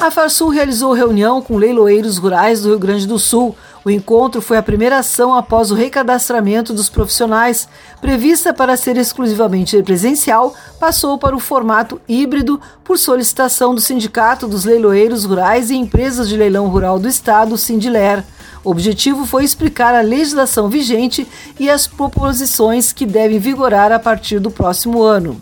A 0.10 0.12
Farsul 0.12 0.50
realizou 0.50 0.92
reunião 0.92 1.40
com 1.40 1.56
leiloeiros 1.56 2.18
rurais 2.18 2.62
do 2.62 2.70
Rio 2.70 2.80
Grande 2.80 3.06
do 3.06 3.20
Sul. 3.20 3.56
O 3.86 3.92
encontro 3.92 4.42
foi 4.42 4.58
a 4.58 4.64
primeira 4.64 4.98
ação 4.98 5.36
após 5.36 5.70
o 5.70 5.76
recadastramento 5.76 6.74
dos 6.74 6.90
profissionais. 6.90 7.70
Prevista 8.02 8.52
para 8.52 8.76
ser 8.76 8.98
exclusivamente 8.98 9.80
presencial, 9.84 10.56
passou 10.80 11.20
para 11.20 11.36
o 11.36 11.40
formato 11.40 12.02
híbrido 12.10 12.60
por 12.84 12.98
solicitação 12.98 13.76
do 13.76 13.80
Sindicato 13.80 14.48
dos 14.48 14.66
Leiloeiros 14.66 15.26
Rurais 15.26 15.70
e 15.70 15.76
Empresas 15.76 16.28
de 16.28 16.36
Leilão 16.36 16.70
Rural 16.70 16.98
do 16.98 17.08
Estado, 17.08 17.56
Sindiler. 17.56 18.24
O 18.64 18.72
objetivo 18.72 19.28
foi 19.28 19.44
explicar 19.44 19.94
a 19.94 20.02
legislação 20.02 20.70
vigente 20.70 21.28
e 21.60 21.70
as 21.70 21.86
proposições 21.86 22.92
que 22.92 23.06
devem 23.06 23.38
vigorar 23.38 23.92
a 23.92 24.00
partir 24.00 24.40
do 24.40 24.50
próximo 24.50 25.04
ano. 25.04 25.40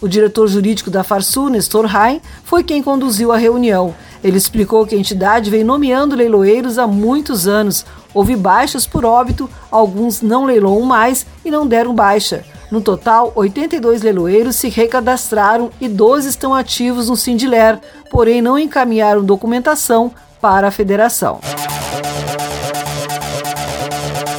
O 0.00 0.06
diretor 0.06 0.46
jurídico 0.46 0.90
da 0.90 1.02
Farsul, 1.02 1.48
Nestor 1.48 1.84
Rain, 1.86 2.20
foi 2.44 2.62
quem 2.62 2.82
conduziu 2.82 3.32
a 3.32 3.36
reunião. 3.36 3.94
Ele 4.22 4.38
explicou 4.38 4.86
que 4.86 4.94
a 4.94 4.98
entidade 4.98 5.50
vem 5.50 5.64
nomeando 5.64 6.14
leiloeiros 6.14 6.78
há 6.78 6.86
muitos 6.86 7.48
anos. 7.48 7.84
Houve 8.14 8.36
baixas 8.36 8.86
por 8.86 9.04
óbito, 9.04 9.50
alguns 9.70 10.22
não 10.22 10.44
leiloam 10.44 10.82
mais 10.82 11.26
e 11.44 11.50
não 11.50 11.66
deram 11.66 11.94
baixa. 11.94 12.44
No 12.70 12.80
total, 12.80 13.32
82 13.34 14.02
leiloeiros 14.02 14.56
se 14.56 14.68
recadastraram 14.68 15.70
e 15.80 15.88
12 15.88 16.28
estão 16.28 16.54
ativos 16.54 17.08
no 17.08 17.16
Sindiler, 17.16 17.80
porém 18.10 18.42
não 18.42 18.58
encaminharam 18.58 19.24
documentação 19.24 20.12
para 20.40 20.68
a 20.68 20.70
federação. 20.70 21.40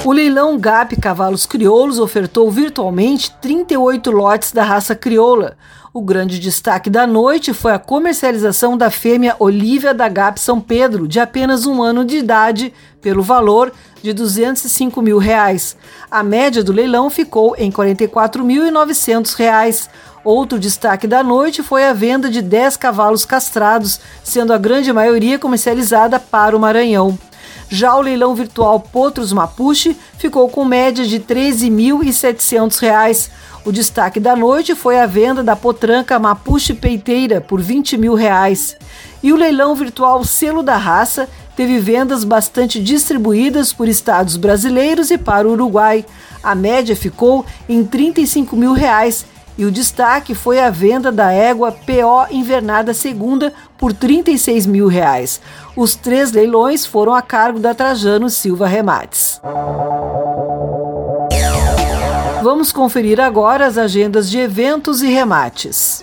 O 0.06 0.14
leilão 0.14 0.58
GAP 0.58 0.96
Cavalos 0.96 1.46
Crioulos 1.46 2.00
ofertou 2.00 2.50
virtualmente 2.50 3.30
38 3.42 4.10
lotes 4.10 4.54
da 4.54 4.64
raça 4.64 4.96
crioula. 4.96 5.58
O 5.94 6.02
grande 6.02 6.40
destaque 6.40 6.90
da 6.90 7.06
noite 7.06 7.54
foi 7.54 7.74
a 7.74 7.80
comercialização 7.80 8.78
da 8.78 8.90
fêmea 8.90 9.36
Olívia 9.40 9.94
da 9.94 10.08
GAP 10.08 10.40
São 10.40 10.62
Pedro, 10.62 11.06
de 11.06 11.20
apenas 11.20 11.66
um 11.66 11.84
ano 11.84 12.06
de 12.06 12.16
idade, 12.18 12.74
pelo 13.02 13.22
valor 13.22 13.74
de 14.02 14.14
205 14.14 15.02
mil 15.02 15.18
reais. 15.18 15.76
A 16.10 16.24
média 16.24 16.64
do 16.64 16.72
leilão 16.72 17.10
ficou 17.10 17.54
em 17.58 17.70
R$ 17.70 17.76
44.900. 17.76 19.90
Outro 20.24 20.58
destaque 20.58 21.08
da 21.08 21.22
noite 21.22 21.62
foi 21.62 21.86
a 21.86 21.92
venda 21.92 22.30
de 22.30 22.42
10 22.42 22.78
cavalos 22.78 23.26
castrados, 23.26 24.00
sendo 24.24 24.54
a 24.54 24.58
grande 24.58 24.94
maioria 24.94 25.38
comercializada 25.38 26.18
para 26.20 26.56
o 26.56 26.60
Maranhão. 26.60 27.20
Já 27.69 27.95
o 27.95 28.01
leilão 28.01 28.34
virtual 28.34 28.79
Potros 28.79 29.32
Mapuche 29.32 29.95
ficou 30.17 30.49
com 30.49 30.65
média 30.65 31.05
de 31.05 31.17
R$ 31.17 31.23
13.700. 31.23 33.29
O 33.63 33.71
destaque 33.71 34.19
da 34.19 34.36
noite 34.36 34.73
foi 34.73 34.99
a 34.99 35.05
venda 35.05 35.43
da 35.43 35.55
potranca 35.55 36.17
Mapuche 36.17 36.73
Peiteira 36.73 37.39
por 37.39 37.62
20 37.62 37.95
mil 37.97 38.15
reais. 38.15 38.75
E 39.21 39.32
o 39.32 39.36
leilão 39.36 39.75
virtual 39.75 40.23
Selo 40.23 40.63
da 40.63 40.77
Raça 40.77 41.29
teve 41.55 41.77
vendas 41.77 42.23
bastante 42.23 42.82
distribuídas 42.82 43.71
por 43.71 43.88
estados 43.88 44.36
brasileiros 44.36 45.12
e 45.12 45.17
para 45.17 45.47
o 45.47 45.51
Uruguai. 45.51 46.03
A 46.41 46.55
média 46.55 46.95
ficou 46.95 47.45
em 47.67 47.86
35 47.86 48.55
mil 48.55 48.73
reais 48.73 49.25
e 49.60 49.65
o 49.65 49.72
destaque 49.72 50.34
foi 50.34 50.58
a 50.58 50.69
venda 50.69 51.12
da 51.12 51.34
égua 51.34 51.69
PO 51.69 52.34
Invernada 52.34 52.93
Segunda 52.93 53.52
por 53.78 53.91
36 53.91 54.65
mil 54.65 54.88
reais. 54.88 55.41
Os 55.76 55.95
três 55.95 56.32
leilões 56.32 56.86
foram 56.86 57.13
a 57.13 57.22
cargo 57.22 57.60
da 57.60 57.76
Trajano 57.76 58.30
Silva 58.30 58.67
Remates. 58.67 59.41
Vamos 62.41 62.72
conferir 62.72 63.19
agora 63.19 63.65
as 63.65 63.78
agendas 63.78 64.30
de 64.30 64.39
eventos 64.39 65.02
e 65.02 65.08
remates. 65.08 66.02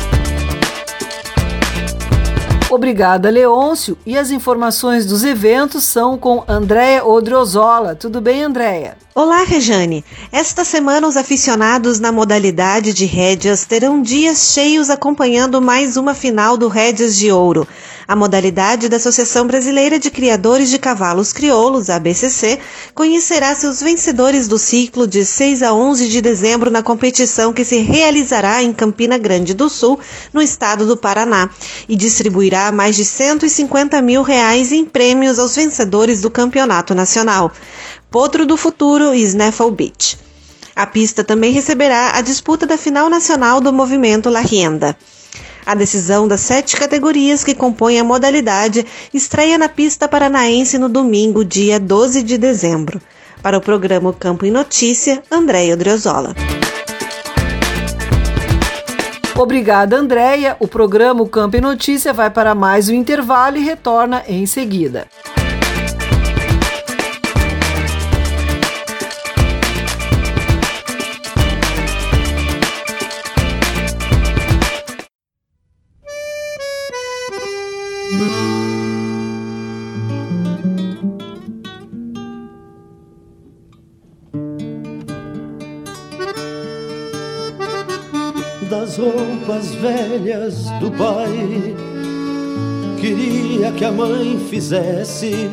Obrigada, 2.69 3.32
Leôncio. 3.32 3.98
E 4.06 4.15
as 4.15 4.30
informações 4.30 5.08
dos 5.08 5.24
eventos 5.24 5.84
são 5.84 6.17
com 6.17 6.43
Andréia 6.48 7.04
Odriozola. 7.04 7.95
Tudo 7.95 8.22
bem, 8.22 8.43
Andréia? 8.43 8.95
Olá, 9.22 9.44
Rejane. 9.44 10.06
Esta 10.32 10.64
semana, 10.64 11.06
os 11.06 11.18
aficionados 11.18 12.00
na 12.00 12.10
modalidade 12.10 12.94
de 12.94 13.06
rédeas 13.06 13.66
terão 13.66 14.02
dias 14.02 14.54
cheios 14.54 14.90
acompanhando 14.90 15.62
mais 15.62 15.98
uma 15.98 16.14
final 16.14 16.56
do 16.56 16.70
Rédeas 16.70 17.18
de 17.18 17.30
Ouro. 17.30 17.68
A 18.08 18.16
modalidade 18.16 18.88
da 18.88 18.96
Associação 18.96 19.46
Brasileira 19.46 20.00
de 20.00 20.10
Criadores 20.10 20.70
de 20.70 20.80
Cavalos 20.80 21.34
Crioulos, 21.34 21.90
ABCC, 21.90 22.60
conhecerá 22.96 23.54
seus 23.54 23.82
vencedores 23.82 24.48
do 24.48 24.58
ciclo 24.58 25.06
de 25.06 25.26
6 25.26 25.64
a 25.64 25.74
11 25.74 26.08
de 26.08 26.22
dezembro 26.22 26.72
na 26.72 26.82
competição 26.82 27.52
que 27.52 27.66
se 27.66 27.80
realizará 27.80 28.64
em 28.64 28.72
Campina 28.72 29.18
Grande 29.18 29.54
do 29.54 29.70
Sul, 29.70 30.00
no 30.32 30.42
estado 30.42 30.88
do 30.88 30.96
Paraná, 30.96 31.50
e 31.90 31.96
distribuirá 31.98 32.72
mais 32.72 32.96
de 32.96 33.04
150 33.04 34.02
mil 34.02 34.22
reais 34.22 34.72
em 34.72 34.86
prêmios 34.86 35.38
aos 35.38 35.58
vencedores 35.58 36.22
do 36.22 36.32
campeonato 36.32 36.96
nacional. 36.96 37.52
Potro 38.12 38.43
do 38.43 38.58
Futuro 38.58 39.13
e 39.13 39.22
Snaffle 39.22 39.69
Beach. 39.69 40.17
A 40.76 40.88
pista 40.88 41.24
também 41.24 41.52
receberá 41.52 42.13
a 42.15 42.22
disputa 42.22 42.65
da 42.65 42.76
final 42.76 43.08
nacional 43.08 43.62
do 43.62 43.72
movimento 43.72 44.32
La 44.32 44.39
Rienda. 44.39 44.98
A 45.63 45.76
decisão 45.76 46.28
das 46.28 46.41
sete 46.41 46.76
categorias 46.76 47.43
que 47.43 47.54
compõem 47.54 48.00
a 48.00 48.04
modalidade 48.04 48.84
estreia 49.13 49.60
na 49.60 49.69
pista 49.69 50.08
paranaense 50.08 50.80
no 50.80 50.89
domingo, 50.89 51.45
dia 51.45 51.80
12 51.80 52.24
de 52.24 52.39
dezembro. 52.39 53.00
Para 53.43 53.60
o 53.60 53.62
programa 53.62 54.12
Campo 54.12 54.43
em 54.43 54.52
Notícia, 54.52 55.22
Andréia 55.30 55.78
Driozola. 55.78 56.34
Obrigada, 59.38 59.95
Andréia. 59.95 60.58
O 60.60 60.67
programa 60.67 61.26
Campo 61.30 61.58
em 61.58 61.62
Notícia 61.62 62.12
vai 62.12 62.32
para 62.32 62.56
mais 62.56 62.89
um 62.89 62.93
intervalo 62.93 63.58
e 63.58 63.63
retorna 63.63 64.24
em 64.28 64.48
seguida. 64.48 65.08
Roupas 89.00 89.74
velhas 89.76 90.66
do 90.80 90.92
pai, 90.92 91.76
queria 93.00 93.72
que 93.72 93.86
a 93.86 93.92
mãe 93.92 94.38
fizesse 94.50 95.50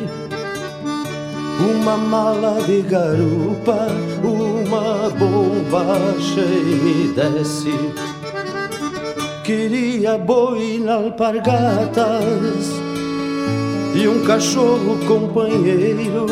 uma 1.59 1.97
mala 1.97 2.61
de 2.63 2.81
garupa, 2.81 3.87
uma 4.23 5.09
bombacha 5.09 6.41
e 6.41 6.75
me 6.83 7.13
desse. 7.13 7.73
Queria 9.43 10.17
boi 10.17 10.79
na 10.83 10.95
alpargatas 10.95 12.69
e 13.95 14.07
um 14.07 14.23
cachorro 14.25 14.97
companheiro 15.07 16.27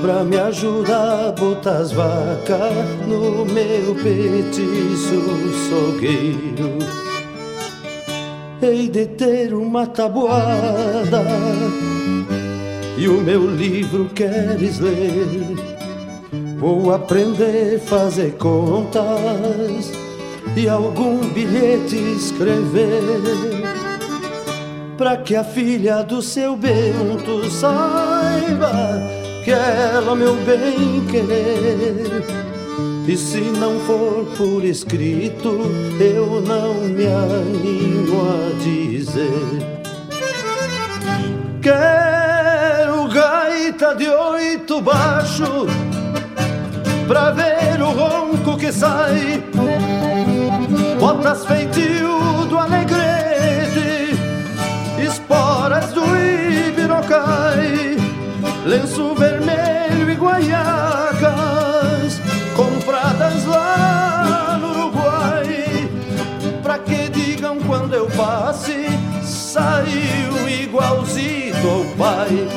pra 0.00 0.24
me 0.24 0.36
ajudar 0.36 1.28
a 1.28 1.32
botar 1.32 1.78
as 1.78 1.92
vacas 1.92 3.06
no 3.06 3.44
meu 3.44 3.94
petiço 3.94 5.22
sogueiro. 5.68 6.78
Hei 8.60 8.88
de 8.88 9.06
ter 9.06 9.54
uma 9.54 9.86
tabuada 9.86 11.24
e 12.96 13.08
o 13.08 13.20
meu 13.20 13.46
livro 13.46 14.08
queres 14.14 14.78
ler. 14.78 15.56
Vou 16.58 16.92
aprender 16.92 17.76
a 17.76 17.80
fazer 17.80 18.32
contas 18.34 19.92
e 20.56 20.68
algum 20.68 21.18
bilhete 21.30 21.96
escrever 21.96 22.92
para 24.96 25.16
que 25.16 25.34
a 25.34 25.42
filha 25.42 26.02
do 26.02 26.22
seu 26.22 26.56
Bento 26.56 27.50
saiba 27.50 29.21
que 29.44 29.50
ela 29.50 30.14
meu 30.14 30.34
bem 30.36 31.04
querer. 31.10 32.24
E 33.06 33.16
se 33.16 33.40
não 33.40 33.80
for 33.80 34.26
por 34.36 34.64
escrito, 34.64 35.70
eu 36.00 36.40
não 36.40 36.74
me 36.74 37.06
animo 37.06 38.22
a 38.22 38.62
dizer. 38.62 39.82
Quero 41.60 43.08
gaita 43.08 43.94
de 43.94 44.08
oito 44.08 44.80
baixo 44.80 45.66
pra 47.06 47.30
ver 47.32 47.80
o 47.82 47.90
ronco 47.90 48.56
que 48.56 48.72
sai 48.72 49.42
botas 51.02 51.44
feitio 51.46 52.46
do 52.48 52.56
alegrete, 52.56 54.14
esporas 55.04 55.92
do 55.92 56.04
ibirocai, 56.68 57.96
lenço 58.64 59.12
guaiacas 60.32 62.20
compradas 62.56 63.44
lá 63.44 64.58
no 64.60 64.70
Uruguai. 64.70 65.90
Pra 66.62 66.78
que 66.78 67.10
digam 67.10 67.58
quando 67.60 67.94
eu 67.94 68.06
passe, 68.06 68.86
saiu 69.22 70.48
igualzinho 70.48 71.70
ao 71.70 71.84
pai. 71.96 72.48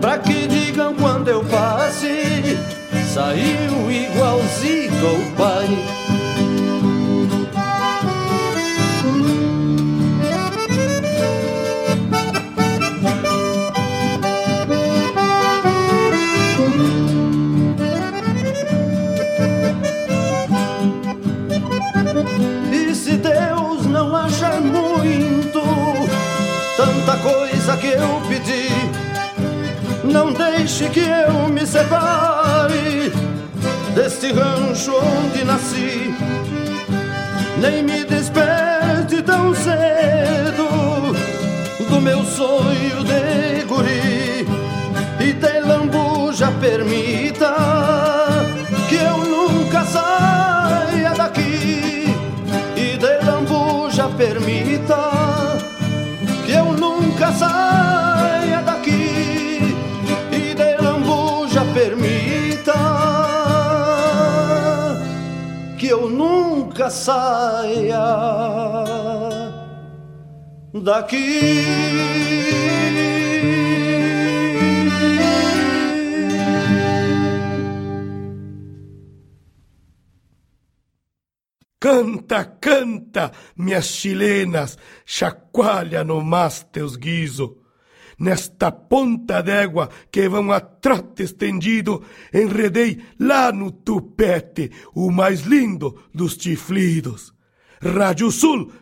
Pra 0.00 0.18
que 0.18 0.48
digam 0.48 0.94
quando 0.94 1.28
eu 1.28 1.44
passe, 1.44 2.58
saiu 3.12 3.90
igualzinho 3.90 5.06
ao 5.06 5.20
pai. 5.36 6.03
Coisa 27.64 27.76
que 27.78 27.86
eu 27.86 28.20
pedi. 28.28 28.68
Não 30.04 30.32
deixe 30.32 30.88
que 30.90 31.00
eu 31.00 31.48
me 31.48 31.66
separe 31.66 33.10
deste 33.94 34.32
rancho 34.32 34.92
onde 34.94 35.44
nasci. 35.44 36.14
Nem 37.60 37.82
me 37.82 38.04
desperte 38.04 39.22
tão 39.22 39.54
cedo 39.54 41.14
do 41.88 42.00
meu 42.00 42.22
sonho 42.24 43.02
de 43.04 43.64
guri. 43.64 44.46
E 45.20 45.32
de 45.32 45.60
lambuja 45.60 46.52
permita 46.60 47.54
que 48.88 48.96
eu 48.96 49.16
nunca 49.16 49.84
saia 49.84 50.33
nunca 66.84 66.90
saia 66.90 68.04
daqui. 70.82 71.64
Canta, 81.80 82.44
canta, 82.44 83.32
minhas 83.56 83.86
chilenas, 83.86 84.78
chacoalha 85.04 86.02
no 86.02 86.22
mas 86.22 86.62
teus 86.72 86.96
guiso. 86.96 87.63
Nesta 88.18 88.70
ponta 88.70 89.42
d'égua 89.42 89.88
que 90.10 90.28
vão 90.28 90.52
a 90.52 90.60
trote 90.60 91.22
estendido, 91.24 92.02
enredei 92.32 93.02
lá 93.18 93.50
no 93.52 93.70
tupete 93.72 94.70
o 94.94 95.10
mais 95.10 95.42
lindo 95.42 95.98
dos 96.14 96.34
chiflidos. 96.34 97.34
Radiosul.net, 97.82 98.72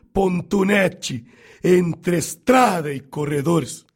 entre 1.65 2.19
estrada 2.19 2.93
e 2.93 3.01
corredores. 3.01 3.87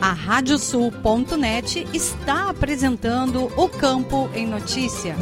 A 0.00 0.12
Radiosul.net 0.12 1.86
está 1.94 2.50
apresentando 2.50 3.44
o 3.56 3.68
Campo 3.68 4.28
em 4.34 4.46
Notícia. 4.46 5.16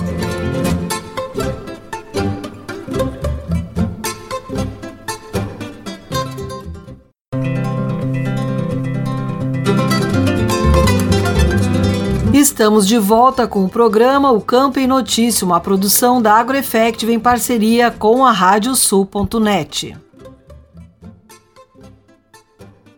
Estamos 12.40 12.88
de 12.88 12.96
volta 12.96 13.46
com 13.46 13.66
o 13.66 13.68
programa 13.68 14.32
O 14.32 14.40
Campo 14.40 14.80
em 14.80 14.86
Notícia, 14.86 15.44
uma 15.44 15.60
produção 15.60 16.22
da 16.22 16.32
AgroEffective 16.36 17.12
em 17.12 17.20
parceria 17.20 17.90
com 17.90 18.24
a 18.24 18.32
Radiosul.net. 18.32 19.94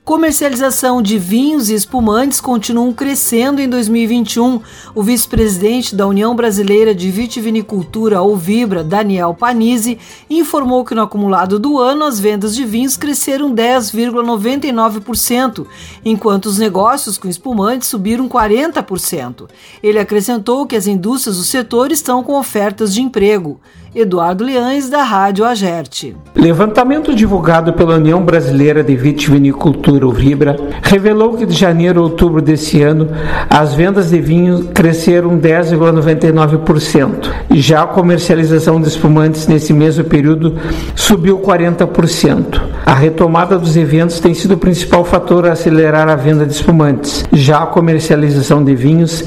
Comercialização 0.05 1.01
de 1.01 1.17
vinhos 1.17 1.71
e 1.71 1.75
espumantes 1.75 2.41
continuam 2.41 2.93
crescendo 2.93 3.61
em 3.61 3.69
2021. 3.69 4.61
O 4.97 5.03
vice-presidente 5.03 5.95
da 5.95 6.09
União 6.09 6.35
Brasileira 6.35 6.93
de 6.93 7.09
Vitivinicultura, 7.09 8.21
ou 8.21 8.37
Vibra, 8.37 8.83
Daniel 8.83 9.33
Panizzi, 9.33 10.01
informou 10.29 10.85
que 10.85 10.93
no 10.93 11.03
acumulado 11.03 11.57
do 11.57 11.79
ano 11.79 12.05
as 12.05 12.19
vendas 12.19 12.57
de 12.57 12.65
vinhos 12.65 12.97
cresceram 12.97 13.55
10,99%, 13.55 15.67
enquanto 16.05 16.47
os 16.47 16.59
negócios 16.59 17.17
com 17.17 17.29
espumantes 17.29 17.87
subiram 17.87 18.29
40%. 18.29 19.49
Ele 19.81 20.01
acrescentou 20.01 20.67
que 20.67 20.75
as 20.75 20.88
indústrias 20.88 21.37
do 21.37 21.45
setor 21.45 21.93
estão 21.93 22.25
com 22.25 22.37
ofertas 22.37 22.93
de 22.93 23.01
emprego. 23.01 23.61
Eduardo 23.94 24.42
Leães, 24.42 24.88
da 24.88 25.02
Rádio 25.02 25.44
Agerte. 25.44 26.16
Levantamento 26.35 27.14
divulgado 27.14 27.74
pela 27.74 27.96
União 27.96 28.24
Brasileira 28.24 28.83
de 28.83 28.96
Vitivinicultura, 28.96 30.09
Vibra, 30.09 30.57
revelou 30.83 31.37
que 31.37 31.44
de 31.44 31.55
janeiro 31.55 32.00
a 32.00 32.05
outubro 32.05 32.40
desse 32.40 32.81
ano 32.83 33.11
as 33.50 33.74
vendas 33.74 34.09
de 34.09 34.18
vinho 34.18 34.70
cresceram 34.72 35.38
10,99%. 35.38 37.31
Já 37.50 37.83
a 37.83 37.87
comercialização 37.87 38.81
de 38.81 38.88
espumantes 38.88 39.46
nesse 39.46 39.74
mesmo 39.74 40.05
período 40.05 40.57
subiu 40.94 41.38
40%. 41.40 42.62
A 42.87 42.94
retomada 42.94 43.59
dos 43.59 43.76
eventos 43.76 44.20
tem 44.20 44.33
sido 44.33 44.55
o 44.55 44.59
principal 44.59 45.05
fator 45.05 45.46
a 45.46 45.52
acelerar 45.52 46.09
a 46.09 46.16
venda 46.16 46.46
de 46.46 46.55
espumantes. 46.55 47.26
Já 47.31 47.64
a 47.64 47.66
comercialização 47.66 48.64
de 48.64 48.74
vinhos 48.74 49.22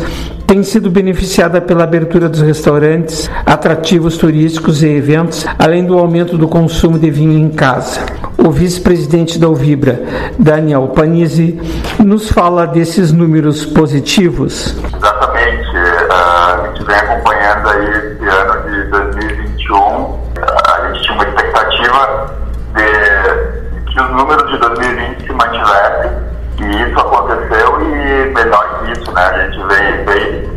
tem 0.47 0.63
sido 0.63 0.89
beneficiada 0.89 1.59
pela 1.59 1.83
abertura 1.83 2.29
dos 2.29 2.41
restaurantes, 2.41 3.29
atrativos 3.45 4.17
turísticos 4.17 4.83
e 4.83 4.87
eventos, 4.87 5.45
além 5.57 5.85
do 5.85 5.97
aumento 5.97 6.37
do 6.37 6.47
consumo 6.47 6.99
de 6.99 7.09
vinho 7.09 7.37
em 7.37 7.49
casa. 7.49 8.01
O 8.37 8.51
vice-presidente 8.51 9.39
da 9.39 9.49
Uvibra, 9.49 10.01
Daniel 10.37 10.87
Panizzi, 10.89 11.59
nos 11.99 12.29
fala 12.29 12.67
desses 12.67 13.11
números 13.11 13.65
positivos. 13.65 14.75
Exatamente. 14.95 15.75
Eh, 15.75 16.07
a 16.11 16.67
gente 16.67 16.85
vem 16.85 16.95
acompanhando 16.95 17.69
aí 17.69 17.89
esse 17.89 18.25
ano 18.27 18.69
de 18.69 18.83
2021. 18.91 20.25
A 20.45 20.87
gente 20.87 21.01
tinha 21.03 21.13
uma 21.15 21.23
expectativa 21.23 22.35
de 22.75 23.91
que 23.91 24.01
os 24.01 24.11
números 24.11 24.51
de 24.51 24.57
2020 24.59 25.25
se 25.25 25.33
mantivessem 25.33 26.11
e 26.59 26.89
isso 26.89 26.99
aconteceu 26.99 27.81
e 27.81 28.33
melhor 28.33 28.74
isso, 28.95 29.11
né? 29.11 29.21
A 29.21 29.43
gente 29.43 29.63
vê, 29.67 30.03
vê, 30.03 30.49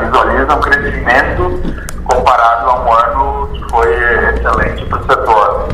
visualiza 0.00 0.54
um 0.54 0.60
crescimento 0.60 1.62
comparado 2.04 2.70
a 2.70 2.80
um 2.80 2.92
ano 2.92 3.48
que 3.48 3.70
foi 3.70 3.94
excelente 4.34 4.84
para 4.86 4.98
o 4.98 5.06
setor. 5.06 5.68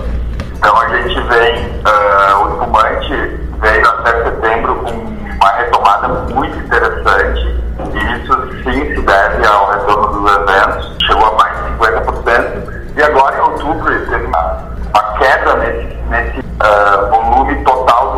Então 0.57 0.81
a 0.81 0.89
gente 0.89 1.21
vem, 1.29 1.67
uh, 1.87 2.45
o 2.45 2.49
espumante 2.53 3.15
veio 3.61 3.89
até 3.89 4.25
setembro 4.25 4.75
com 4.77 4.91
uma 4.91 5.53
retomada 5.53 6.09
muito 6.09 6.59
interessante 6.59 7.59
e 7.95 8.13
isso 8.17 8.63
sim 8.65 8.95
se 8.95 9.01
deve 9.03 9.47
ao 9.47 9.71
retorno 9.71 10.21
dos 10.21 10.33
eventos, 10.33 10.97
chegou 11.07 11.27
a 11.27 11.33
mais 11.33 11.57
de 11.57 11.71
50%. 11.87 12.97
E 12.97 13.03
agora 13.03 13.37
em 13.37 13.41
outubro 13.41 14.07
teve 14.07 14.27
uma, 14.27 14.59
uma 14.93 15.19
queda 15.19 15.55
nesse, 15.57 15.97
nesse 16.09 16.41
uh, 16.41 17.11
volume 17.11 17.65
total 17.65 18.13
do 18.13 18.18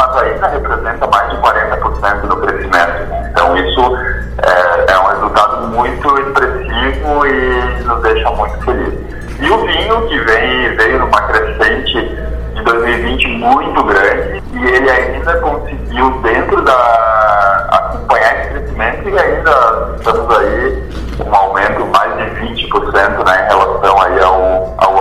mas 0.00 0.16
ainda 0.16 0.48
representa 0.48 1.06
mais 1.08 1.30
de 1.30 1.36
40% 1.36 2.20
do 2.26 2.36
crescimento. 2.38 2.92
Então 3.30 3.56
isso 3.58 3.96
é, 4.42 4.92
é 4.92 4.98
um 4.98 5.06
resultado 5.08 5.66
muito 5.68 6.18
expressivo 6.20 7.26
e 7.26 7.84
nos 7.84 8.02
deixa 8.02 8.30
muito 8.30 8.64
felizes. 8.64 8.98
E 9.40 9.50
o 9.50 9.66
vinho, 9.66 10.08
que 10.08 10.18
vem, 10.20 10.76
veio 10.76 11.00
numa 11.00 11.20
crescente 11.22 12.16
de 12.54 12.62
2020 12.62 13.28
muito 13.28 13.84
grande, 13.84 14.42
e 14.54 14.64
ele 14.64 14.90
ainda 14.90 15.36
conseguiu, 15.38 16.10
dentro 16.22 16.62
da. 16.62 17.68
acompanhar 17.70 18.40
esse 18.40 18.48
crescimento, 18.50 19.08
e 19.08 19.18
ainda 19.18 19.96
estamos 19.96 20.36
aí 20.36 20.90
com 21.18 21.28
um 21.28 21.34
aumento 21.34 21.86
mais 21.86 22.16
de 22.16 22.64
20% 22.64 23.24
né, 23.26 23.44
em 23.44 23.48
relação 23.48 24.02
aí 24.02 24.22
ao, 24.22 24.74
ao 24.78 24.99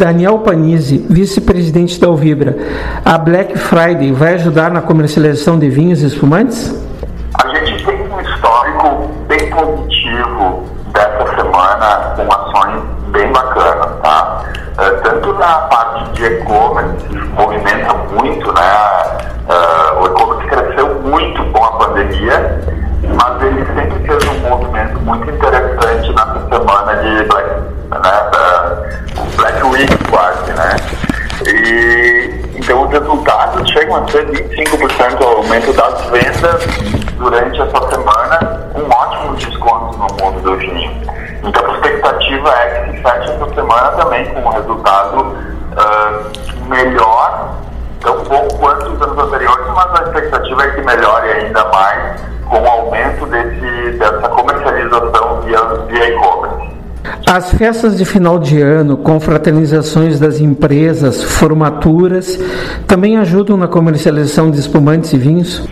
Daniel 0.00 0.38
Panizzi, 0.38 0.96
vice-presidente 1.10 2.00
da 2.00 2.06
Alvibra, 2.06 2.56
a 3.04 3.18
Black 3.18 3.58
Friday 3.58 4.12
vai 4.12 4.32
ajudar 4.32 4.70
na 4.70 4.80
comercialização 4.80 5.58
de 5.58 5.68
vinhos 5.68 6.00
e 6.02 6.06
espumantes? 6.06 6.74
A 7.34 7.46
gente 7.48 7.84
tem 7.84 8.00
um 8.10 8.18
histórico 8.18 9.10
bem 9.28 9.50
positivo 9.50 10.64
dessa 10.94 11.36
semana 11.36 12.14
com 12.16 12.32
ações 12.32 12.82
bem 13.08 13.30
bacanas, 13.30 13.90
tá? 14.02 14.42
Uh, 14.72 15.02
tanto 15.02 15.34
na 15.34 15.58
parte 15.68 16.12
de 16.12 16.24
e-commerce, 16.24 17.06
movimenta 17.36 17.94
muito, 18.14 18.54
né? 18.54 18.72
Uh, 19.50 20.00
o 20.00 20.06
e-commerce 20.06 20.48
cresceu 20.48 20.94
muito 21.02 21.44
com 21.52 21.62
a 21.62 21.72
pandemia, 21.72 22.58
mas 23.02 23.42
ele 23.42 23.66
sempre 23.66 24.06
fez 24.06 24.28
um 24.30 24.48
movimento 24.48 24.98
muito 25.00 25.30
interessante 25.30 26.08
nessa 26.08 26.48
semana 26.48 26.94
de 27.02 27.28
Black, 27.28 27.50
né, 27.90 29.00
Quase, 30.10 30.52
né? 30.52 30.76
E, 31.46 32.58
então 32.58 32.82
os 32.82 32.90
resultados 32.90 33.70
chegam 33.70 33.96
a 33.96 34.08
ser 34.10 34.26
25% 34.26 35.22
aumento 35.22 35.72
das 35.72 36.04
vendas 36.06 36.66
durante 37.16 37.60
essa 37.60 37.88
semana, 37.88 38.68
com 38.72 38.82
ótimos 38.82 39.44
descontos 39.44 39.96
no 39.96 40.06
mundo 40.20 40.40
do 40.42 40.56
vinho. 40.56 40.90
Então 41.44 41.70
a 41.70 41.74
expectativa 41.74 42.50
é 42.50 42.80
que 42.80 42.90
se 42.90 43.02
feche 43.02 43.30
essa 43.30 43.54
semana 43.54 43.90
também 43.92 44.26
com 44.34 44.40
um 44.40 44.48
resultado 44.48 45.20
uh, 45.20 46.68
melhor, 46.68 47.54
tão 48.00 48.24
bom 48.24 48.48
quanto 48.58 48.86
os 48.86 49.02
anos 49.02 49.24
anteriores, 49.24 49.66
mas 49.68 50.00
a 50.00 50.02
expectativa 50.02 50.64
é 50.64 50.70
que 50.70 50.80
melhore 50.82 51.28
ainda 51.30 51.64
mais 51.66 52.20
com 52.48 52.60
o 52.60 52.66
aumento 52.68 53.24
desse, 53.26 53.98
dessa 53.98 54.28
comercialização 54.28 55.42
via, 55.42 55.64
via 55.86 56.08
e-commerce. 56.08 56.79
As 57.26 57.50
festas 57.52 57.96
de 57.96 58.04
final 58.04 58.38
de 58.38 58.60
ano, 58.60 58.96
confraternizações 58.96 60.18
das 60.18 60.40
empresas, 60.40 61.22
formaturas, 61.22 62.38
também 62.86 63.16
ajudam 63.16 63.56
na 63.56 63.68
comercialização 63.68 64.50
de 64.50 64.58
espumantes 64.58 65.12
e 65.12 65.16
vinhos? 65.16 65.62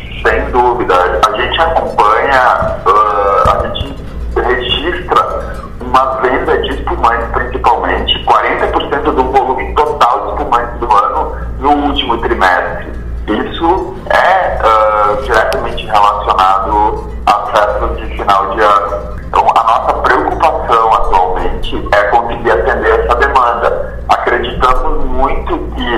Que, 25.49 25.95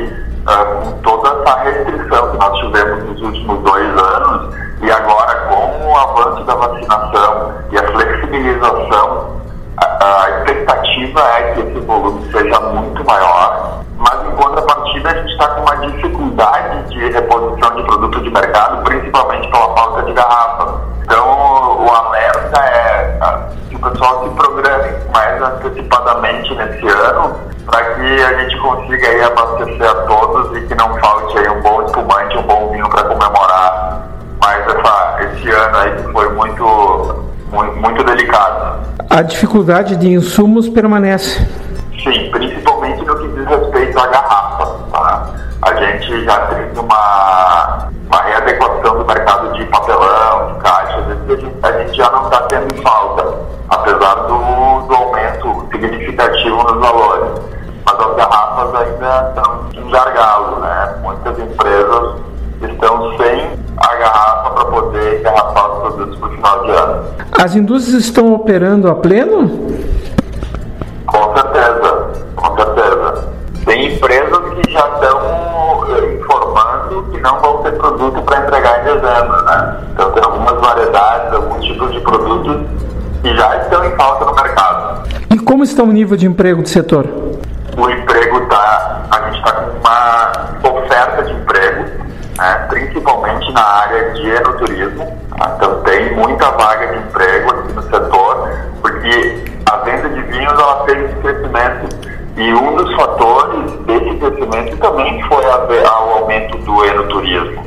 uh, 0.47 0.83
com 0.83 0.93
toda 1.03 1.43
essa 1.43 1.59
restrição 1.61 2.31
que 2.31 2.39
nós 2.39 2.59
tivemos 2.59 3.05
nos 3.05 3.23
últimos 3.23 3.63
dois 3.63 3.87
anos, 3.87 4.55
e 4.83 4.91
agora 4.91 5.35
com 5.49 5.91
o 5.91 5.97
avanço 5.97 6.45
da 6.45 6.55
vacinação 6.55 7.53
e 7.71 7.79
a 7.79 7.87
flexibilização, 7.89 9.41
a, 9.77 10.25
a 10.25 10.31
expectativa 10.31 11.21
é 11.21 11.53
que 11.53 11.61
esse 11.61 11.81
volume 11.81 12.33
seja 12.33 12.61
muito 12.61 13.05
maior. 13.05 13.83
Mas, 13.99 14.27
em 14.27 14.37
contrapartida, 14.37 15.11
a 15.11 15.15
gente 15.15 15.33
está 15.33 15.49
com 15.49 15.61
uma 15.63 15.77
dificuldade 15.87 16.89
de 16.89 17.11
reposição 17.11 17.77
de 17.77 17.83
produto 17.83 18.21
de 18.23 18.31
mercado, 18.31 18.83
principalmente 18.85 19.51
pela 19.51 19.75
falta 19.77 20.03
de 20.05 20.13
garrafas. 20.13 20.81
Então, 21.03 21.85
o 21.85 21.91
alerta 21.91 22.61
é 22.61 23.19
que 23.69 23.77
o 23.77 23.79
pessoal 23.79 24.25
se 24.25 24.35
programe 24.35 24.97
mais 25.13 25.43
antecipadamente 25.43 26.55
nesse 26.55 26.89
ano 26.89 27.50
que 28.01 28.23
a 28.23 28.33
gente 28.39 28.59
consiga 28.59 29.09
aí 29.09 29.23
abastecer 29.23 29.91
a 29.91 29.95
todos 30.07 30.57
e 30.57 30.67
que 30.67 30.75
não 30.75 30.97
falte 30.99 31.39
aí 31.39 31.49
um 31.51 31.61
bom 31.61 31.83
espumante, 31.85 32.39
um 32.39 32.43
bom 32.43 32.71
vinho 32.71 32.89
para 32.89 33.05
comemorar 33.05 34.09
mais 34.41 34.67
essa, 34.67 35.19
esse 35.21 35.51
ano 35.51 35.77
aí 35.77 35.97
que 35.97 36.13
foi 36.13 36.29
muito, 36.31 37.25
muito, 37.53 37.77
muito 37.77 38.05
delicado. 38.05 38.81
A 39.11 39.23
dificuldade 39.23 39.97
de 39.97 40.09
insumos 40.09 40.69
permanece. 40.69 41.47
Sim, 42.03 42.31
principalmente 42.31 43.05
no 43.05 43.19
que 43.19 43.29
diz 43.29 43.47
respeito 43.47 43.99
à 43.99 44.07
garrafa. 44.07 44.67
Tá? 44.91 45.35
A 45.63 45.75
gente 45.75 46.25
já 46.25 46.39
tem 46.47 46.71
uma, 46.79 47.89
uma 48.07 48.23
readequação 48.23 48.99
do 48.99 49.05
mercado 49.05 49.53
de 49.53 49.65
papelão, 49.67 50.55
de 50.55 50.61
caixa, 50.61 50.97
às 50.97 51.07
vezes 51.07 51.31
a 51.31 51.37
gente, 51.37 51.57
a 51.63 51.73
gente 51.73 51.97
já 51.99 52.11
não 52.11 52.25
está 52.25 52.41
tendo 52.45 52.83
falta, 52.83 53.37
apesar 53.69 54.15
do, 54.15 54.87
do 54.87 54.95
aumento 54.95 55.69
significativo 55.71 56.63
nos 56.63 56.81
valores. 56.81 57.10
As 58.11 58.17
garrafas 58.17 58.75
ainda 58.75 59.29
estão 59.29 59.61
em 59.73 59.91
gargalo, 59.91 60.61
né? 60.61 60.97
Muitas 61.03 61.39
empresas 61.39 62.15
estão 62.61 63.17
sem 63.17 63.51
a 63.77 63.95
garrafa 63.97 64.51
para 64.51 64.65
poder 64.65 65.21
engarrafar 65.21 65.71
os 65.71 65.79
produtos 65.79 66.19
para 66.19 66.29
o 66.29 66.33
final 66.33 66.65
de 66.65 66.71
ano. 66.71 67.05
As 67.41 67.55
indústrias 67.55 68.03
estão 68.03 68.35
operando 68.35 68.89
a 68.89 68.97
pleno? 68.97 69.49
Com 71.07 71.35
certeza, 71.37 72.11
com 72.35 72.57
certeza. 72.57 73.29
Tem 73.65 73.95
empresas 73.95 74.39
que 74.55 74.73
já 74.73 74.89
estão 74.89 75.97
eh, 75.97 76.15
informando 76.15 77.05
que 77.13 77.21
não 77.21 77.41
vão 77.41 77.59
ter 77.59 77.73
produto 77.73 78.23
para 78.23 78.41
entregar 78.41 78.81
em 78.81 78.85
dezembro, 78.85 79.43
né? 79.45 79.77
Então 79.93 80.11
tem 80.11 80.25
algumas 80.25 80.61
variedades, 80.61 81.33
alguns 81.33 81.65
tipos 81.65 81.93
de 81.93 82.01
produtos 82.01 82.67
que 83.23 83.37
já 83.37 83.57
estão 83.59 83.85
em 83.85 83.95
falta 83.97 84.25
no 84.25 84.35
mercado. 84.35 85.09
E 85.33 85.39
como 85.39 85.63
está 85.63 85.85
o 85.85 85.93
nível 85.93 86.17
de 86.17 86.27
emprego 86.27 86.61
do 86.63 86.69
setor? 86.69 87.30
O 87.77 87.91
emprego 87.91 88.43
está, 88.43 89.03
a 89.11 89.23
gente 89.27 89.39
está 89.39 89.53
com 89.53 89.79
uma 89.79 90.79
oferta 90.79 91.23
de 91.23 91.33
emprego, 91.33 91.85
né? 92.37 92.67
principalmente 92.69 93.53
na 93.53 93.63
área 93.65 94.13
de 94.13 94.29
enoturismo. 94.29 95.19
Tá? 95.39 95.55
Então 95.57 95.83
tem 95.83 96.15
muita 96.15 96.51
vaga 96.51 96.87
de 96.89 96.99
emprego 96.99 97.51
aqui 97.51 97.73
no 97.73 97.83
setor, 97.83 98.49
porque 98.81 99.45
a 99.71 99.77
venda 99.79 100.09
de 100.09 100.21
vinhos 100.23 100.53
ela 100.53 100.85
teve 100.85 101.05
esse 101.05 101.15
crescimento 101.17 101.89
e 102.37 102.55
um 102.55 102.77
dos 102.77 102.95
fatores 102.95 103.73
desse 103.87 104.17
crescimento 104.17 104.77
também 104.79 105.23
foi 105.25 105.45
ao 105.85 106.11
aumento 106.19 106.57
do 106.59 106.85
enoturismo. 106.85 107.65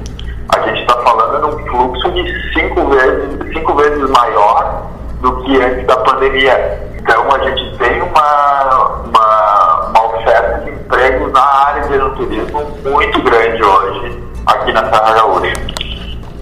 A 0.56 0.60
gente 0.62 0.82
está 0.82 0.98
falando 1.02 1.48
num 1.48 1.66
fluxo 1.68 2.12
de 2.12 2.54
cinco 2.54 2.88
vezes, 2.88 3.54
cinco 3.54 3.76
vezes 3.76 4.10
maior 4.10 4.90
do 5.22 5.44
que 5.44 5.62
antes 5.62 5.86
da 5.88 5.98
pandemia. 5.98 6.93
Então 7.04 7.30
a 7.30 7.50
gente 7.50 7.78
tem 7.78 8.02
uma, 8.02 9.04
uma, 9.04 9.90
uma 9.90 10.16
oferta 10.16 10.64
de 10.64 10.72
emprego 10.72 11.30
na 11.32 11.42
área 11.42 11.88
de 11.90 11.94
enoturismo 11.96 12.62
muito 12.82 13.22
grande 13.22 13.62
hoje 13.62 14.24
aqui 14.46 14.72
na 14.72 14.86
Serra 14.86 15.14
Gaúcha. 15.14 15.54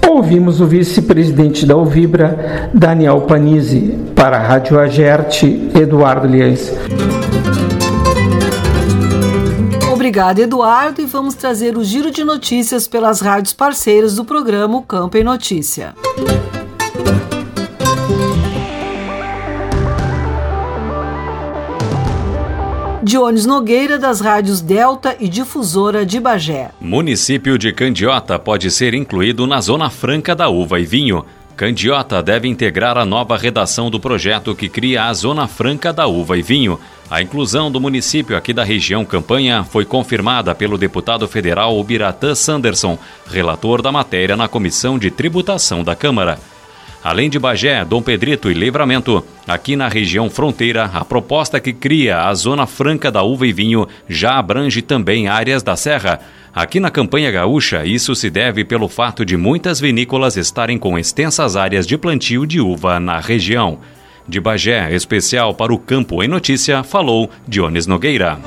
Ouvimos 0.08 0.62
o 0.62 0.68
vice-presidente 0.68 1.66
da 1.66 1.76
Uvibra, 1.76 2.70
Daniel 2.74 3.22
Panizzi, 3.22 3.98
para 4.16 4.38
a 4.38 4.40
Rádio 4.40 4.80
Agerte, 4.80 5.72
Eduardo 5.74 6.28
Liães. 6.28 6.72
Obrigado, 9.92 10.40
Eduardo, 10.40 11.02
e 11.02 11.06
vamos 11.06 11.34
trazer 11.34 11.76
o 11.76 11.84
giro 11.84 12.12
de 12.12 12.24
notícias 12.24 12.88
pelas 12.88 13.20
rádios 13.20 13.54
parceiras 13.54 14.16
do 14.16 14.26
programa 14.26 14.84
Campo 14.84 15.18
em 15.18 15.24
Notícia. 15.24 15.96
Dionis 23.04 23.48
Nogueira, 23.48 23.98
das 23.98 24.22
rádios 24.22 24.62
Delta 24.62 25.16
e 25.20 25.28
Difusora 25.28 26.06
de 26.06 26.20
Bagé. 26.20 26.70
Município 26.80 27.58
de 27.58 27.74
Candiota 27.74 28.38
pode 28.38 28.70
ser 28.70 28.94
incluído 28.94 29.48
na 29.48 29.60
Zona 29.60 29.90
Franca 29.90 30.36
da 30.36 30.50
Uva 30.50 30.80
e 30.80 30.86
Vinho. 30.86 31.26
Candiota 31.56 32.22
deve 32.22 32.48
integrar 32.48 33.00
a 33.00 33.06
nova 33.06 33.36
redação 33.38 33.90
do 33.90 34.00
projeto 34.00 34.56
que 34.56 34.70
cria 34.70 35.06
a 35.06 35.14
Zona 35.14 35.48
Franca 35.48 35.92
da 35.92 36.06
Uva 36.06 36.38
e 36.38 36.44
Vinho. 36.44 36.80
A 37.10 37.24
inclusão 37.24 37.72
do 37.72 37.82
município 37.82 38.38
aqui 38.38 38.54
da 38.54 38.64
região 38.64 39.04
Campanha 39.04 39.64
foi 39.64 39.84
confirmada 39.84 40.54
pelo 40.54 40.78
deputado 40.78 41.28
federal 41.28 41.80
Ubiratã 41.80 42.36
Sanderson, 42.36 43.00
relator 43.26 43.82
da 43.82 43.92
matéria 43.92 44.38
na 44.38 44.48
Comissão 44.48 45.00
de 45.00 45.10
Tributação 45.10 45.84
da 45.84 45.96
Câmara. 45.96 46.40
Além 47.04 47.32
de 47.32 47.40
Bagé, 47.40 47.84
Dom 47.84 48.02
Pedrito 48.02 48.52
e 48.52 48.54
Livramento, 48.54 49.26
aqui 49.48 49.76
na 49.76 49.88
região 49.88 50.30
fronteira, 50.30 50.86
a 50.94 51.04
proposta 51.04 51.60
que 51.60 51.74
cria 51.74 52.28
a 52.28 52.34
Zona 52.36 52.68
Franca 52.68 53.12
da 53.12 53.24
Uva 53.24 53.48
e 53.48 53.52
Vinho 53.52 53.88
já 54.08 54.38
abrange 54.38 54.84
também 54.84 55.28
áreas 55.28 55.64
da 55.64 55.76
Serra. 55.76 56.20
Aqui 56.54 56.80
na 56.80 56.92
campanha 56.92 57.32
gaúcha, 57.32 57.84
isso 57.86 58.14
se 58.14 58.30
deve 58.30 58.64
pelo 58.64 58.88
fato 58.88 59.26
de 59.26 59.36
muitas 59.36 59.80
vinícolas 59.80 60.38
estarem 60.38 60.78
com 60.78 60.98
extensas 60.98 61.56
áreas 61.56 61.88
de 61.88 61.98
plantio 61.98 62.46
de 62.46 62.62
uva 62.62 63.00
na 63.00 63.20
região. 63.20 63.80
De 64.28 64.40
Bagé, 64.40 64.94
especial 64.94 65.56
para 65.56 65.74
o 65.74 65.80
Campo 65.80 66.22
em 66.22 66.28
Notícia, 66.28 66.84
falou 66.84 67.32
Dionis 67.48 67.88
Nogueira. 67.88 68.40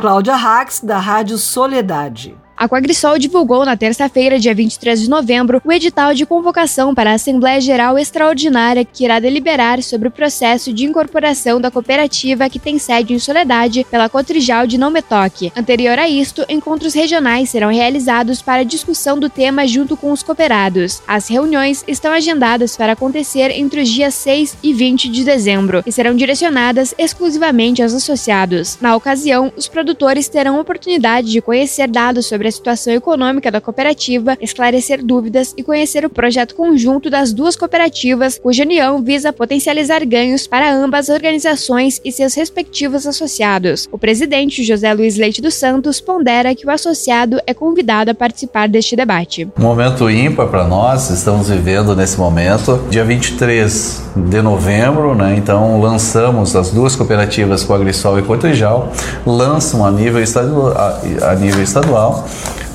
Cláudia 0.00 0.34
Rax, 0.34 0.80
da 0.80 0.98
Rádio 0.98 1.36
Soledade. 1.36 2.41
A 2.62 2.68
Quagrisol 2.68 3.18
divulgou 3.18 3.64
na 3.64 3.76
terça-feira, 3.76 4.38
dia 4.38 4.54
23 4.54 5.02
de 5.02 5.10
novembro, 5.10 5.60
o 5.64 5.72
edital 5.72 6.14
de 6.14 6.24
convocação 6.24 6.94
para 6.94 7.10
a 7.10 7.14
Assembleia 7.14 7.60
Geral 7.60 7.98
Extraordinária 7.98 8.84
que 8.84 9.02
irá 9.02 9.18
deliberar 9.18 9.82
sobre 9.82 10.06
o 10.06 10.12
processo 10.12 10.72
de 10.72 10.84
incorporação 10.84 11.60
da 11.60 11.72
cooperativa 11.72 12.48
que 12.48 12.60
tem 12.60 12.78
sede 12.78 13.14
em 13.14 13.18
Soledade 13.18 13.84
pela 13.90 14.08
Cotrijal 14.08 14.64
de 14.64 14.78
Não 14.78 14.92
Metoque. 14.92 15.50
Anterior 15.56 15.98
a 15.98 16.08
isto, 16.08 16.46
encontros 16.48 16.94
regionais 16.94 17.50
serão 17.50 17.68
realizados 17.68 18.40
para 18.40 18.62
discussão 18.62 19.18
do 19.18 19.28
tema 19.28 19.66
junto 19.66 19.96
com 19.96 20.12
os 20.12 20.22
cooperados. 20.22 21.02
As 21.04 21.26
reuniões 21.26 21.82
estão 21.88 22.12
agendadas 22.12 22.76
para 22.76 22.92
acontecer 22.92 23.50
entre 23.50 23.80
os 23.80 23.88
dias 23.88 24.14
6 24.14 24.58
e 24.62 24.72
20 24.72 25.08
de 25.08 25.24
dezembro 25.24 25.82
e 25.84 25.90
serão 25.90 26.14
direcionadas 26.14 26.94
exclusivamente 26.96 27.82
aos 27.82 27.92
associados. 27.92 28.78
Na 28.80 28.94
ocasião, 28.94 29.52
os 29.56 29.66
produtores 29.66 30.28
terão 30.28 30.60
oportunidade 30.60 31.28
de 31.28 31.40
conhecer 31.40 31.88
dados 31.88 32.26
sobre 32.26 32.46
a 32.46 32.51
situação 32.52 32.92
econômica 32.92 33.50
da 33.50 33.60
cooperativa, 33.60 34.36
esclarecer 34.40 35.04
dúvidas 35.04 35.52
e 35.56 35.62
conhecer 35.62 36.04
o 36.04 36.10
projeto 36.10 36.54
conjunto 36.54 37.10
das 37.10 37.32
duas 37.32 37.56
cooperativas, 37.56 38.38
cuja 38.38 38.62
união 38.62 39.02
visa 39.02 39.32
potencializar 39.32 40.06
ganhos 40.06 40.46
para 40.46 40.72
ambas 40.72 41.08
organizações 41.08 42.00
e 42.04 42.12
seus 42.12 42.34
respectivos 42.34 43.06
associados. 43.06 43.88
O 43.90 43.98
presidente 43.98 44.62
José 44.62 44.92
Luiz 44.92 45.16
Leite 45.16 45.42
dos 45.42 45.54
Santos 45.54 46.00
pondera 46.00 46.54
que 46.54 46.66
o 46.66 46.70
associado 46.70 47.40
é 47.46 47.54
convidado 47.54 48.10
a 48.10 48.14
participar 48.14 48.68
deste 48.68 48.94
debate. 48.94 49.48
Um 49.58 49.62
momento 49.62 50.08
ímpar 50.08 50.48
para 50.48 50.68
nós, 50.68 51.10
estamos 51.10 51.48
vivendo 51.48 51.96
nesse 51.96 52.18
momento. 52.18 52.86
Dia 52.90 53.04
23 53.04 54.11
de 54.14 54.42
novembro, 54.42 55.14
né? 55.14 55.34
Então 55.36 55.80
lançamos 55.80 56.54
as 56.54 56.70
duas 56.70 56.94
cooperativas 56.94 57.64
com 57.64 57.74
a 57.74 57.78
Grisol 57.78 58.18
e 58.18 58.22
Cotrijal, 58.22 58.92
lançam 59.24 59.84
a 59.84 59.90
nível 59.90 60.22
estadual, 60.22 60.72
a, 60.76 61.30
a 61.30 61.34
nível 61.34 61.62
estadual 61.62 62.26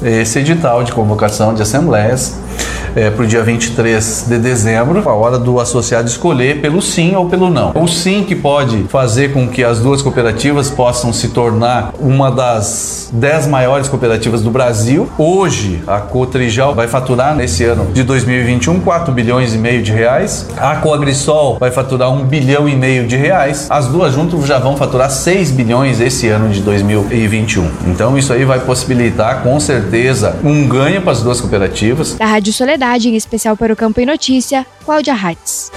esse 0.04 0.40
edital 0.40 0.84
de 0.84 0.92
convocação 0.92 1.54
de 1.54 1.62
assembleias 1.62 2.36
é, 2.98 3.12
para 3.12 3.24
o 3.24 3.28
dia 3.28 3.43
23 3.43 4.26
de 4.28 4.39
dezembro, 4.39 5.08
a 5.08 5.14
hora 5.14 5.38
do 5.38 5.60
associado 5.60 6.08
escolher 6.08 6.62
pelo 6.62 6.82
sim 6.82 7.16
ou 7.16 7.30
pelo 7.30 7.48
não. 7.48 7.72
O 7.76 7.88
sim 7.88 8.24
que 8.24 8.36
pode 8.36 8.86
fazer 8.89 9.32
com 9.34 9.48
que 9.48 9.64
as 9.64 9.80
duas 9.80 10.02
cooperativas 10.02 10.72
possam 10.72 11.14
se 11.14 11.28
tornar 11.28 11.93
uma 12.00 12.32
das 12.32 13.10
dez 13.14 13.45
maiores 13.45 13.88
cooperativas 13.88 14.41
do 14.41 14.50
Brasil. 14.50 15.08
Hoje, 15.16 15.84
a 15.86 16.00
Cotrijal 16.00 16.74
vai 16.74 16.88
faturar 16.88 17.36
nesse 17.36 17.64
ano 17.64 17.91
de 17.93 18.02
2021 18.02 18.80
4 18.80 19.14
bilhões 19.14 19.54
e 19.54 19.60
meio 19.60 19.84
de 19.84 19.91
reais. 19.91 20.48
A 20.58 20.78
Coagrisol 20.78 21.58
vai 21.60 21.70
faturar 21.70 22.12
1 22.12 22.26
bilhão 22.26 22.68
e 22.68 22.76
meio 22.76 23.06
de 23.06 23.16
reais. 23.16 23.68
As 23.70 23.86
duas 23.86 24.16
juntas 24.16 24.43
já 24.48 24.58
vão 24.58 24.76
faturar 24.76 25.12
6 25.12 25.52
bilhões 25.52 26.02
esse 26.02 26.28
ano 26.30 26.50
de 26.50 26.62
2021. 26.62 27.70
Então 27.86 28.18
isso 28.18 28.34
aí 28.34 28.43
vai 28.43 28.60
possibilitar 28.60 29.43
com 29.43 29.60
certeza 29.60 30.36
um 30.43 30.68
ganho 30.68 31.04
para 31.04 31.12
as 31.12 31.22
duas 31.22 31.39
cooperativas. 31.39 32.16
Da 32.16 32.26
Rádio 32.26 32.52
Soledade 32.52 32.87
em 32.96 33.16
especial 33.16 33.58
para 33.58 33.74
o 33.74 33.76
Campo 33.76 34.00
em 34.00 34.06
Notícia, 34.06 34.66
Cláudia 34.86 35.14
Hatz. 35.14 35.72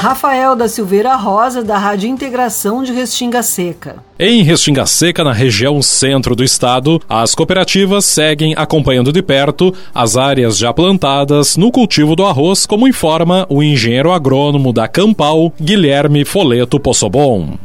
Rafael 0.00 0.56
da 0.56 0.66
Silveira 0.66 1.14
Rosa, 1.14 1.62
da 1.62 1.78
Rádio 1.78 2.08
Integração 2.08 2.82
de 2.82 2.92
Restinga 2.92 3.40
Seca. 3.40 4.02
Em 4.18 4.42
Restinga 4.42 4.84
Seca, 4.84 5.22
na 5.22 5.32
região 5.32 5.80
centro 5.80 6.34
do 6.34 6.42
estado, 6.42 7.00
as 7.08 7.36
cooperativas 7.36 8.04
seguem 8.04 8.52
acompanhando 8.56 9.12
de 9.12 9.22
perto 9.22 9.72
as 9.94 10.16
áreas 10.16 10.58
já 10.58 10.72
plantadas 10.72 11.56
no 11.56 11.70
cultivo 11.70 12.16
do 12.16 12.26
arroz, 12.26 12.66
como 12.66 12.88
informa 12.88 13.46
o 13.48 13.62
engenheiro 13.62 14.10
agrônomo 14.10 14.72
da 14.72 14.88
Campal, 14.88 15.52
Guilherme 15.60 16.24
Foleto 16.24 16.80
Possobon. 16.80 17.56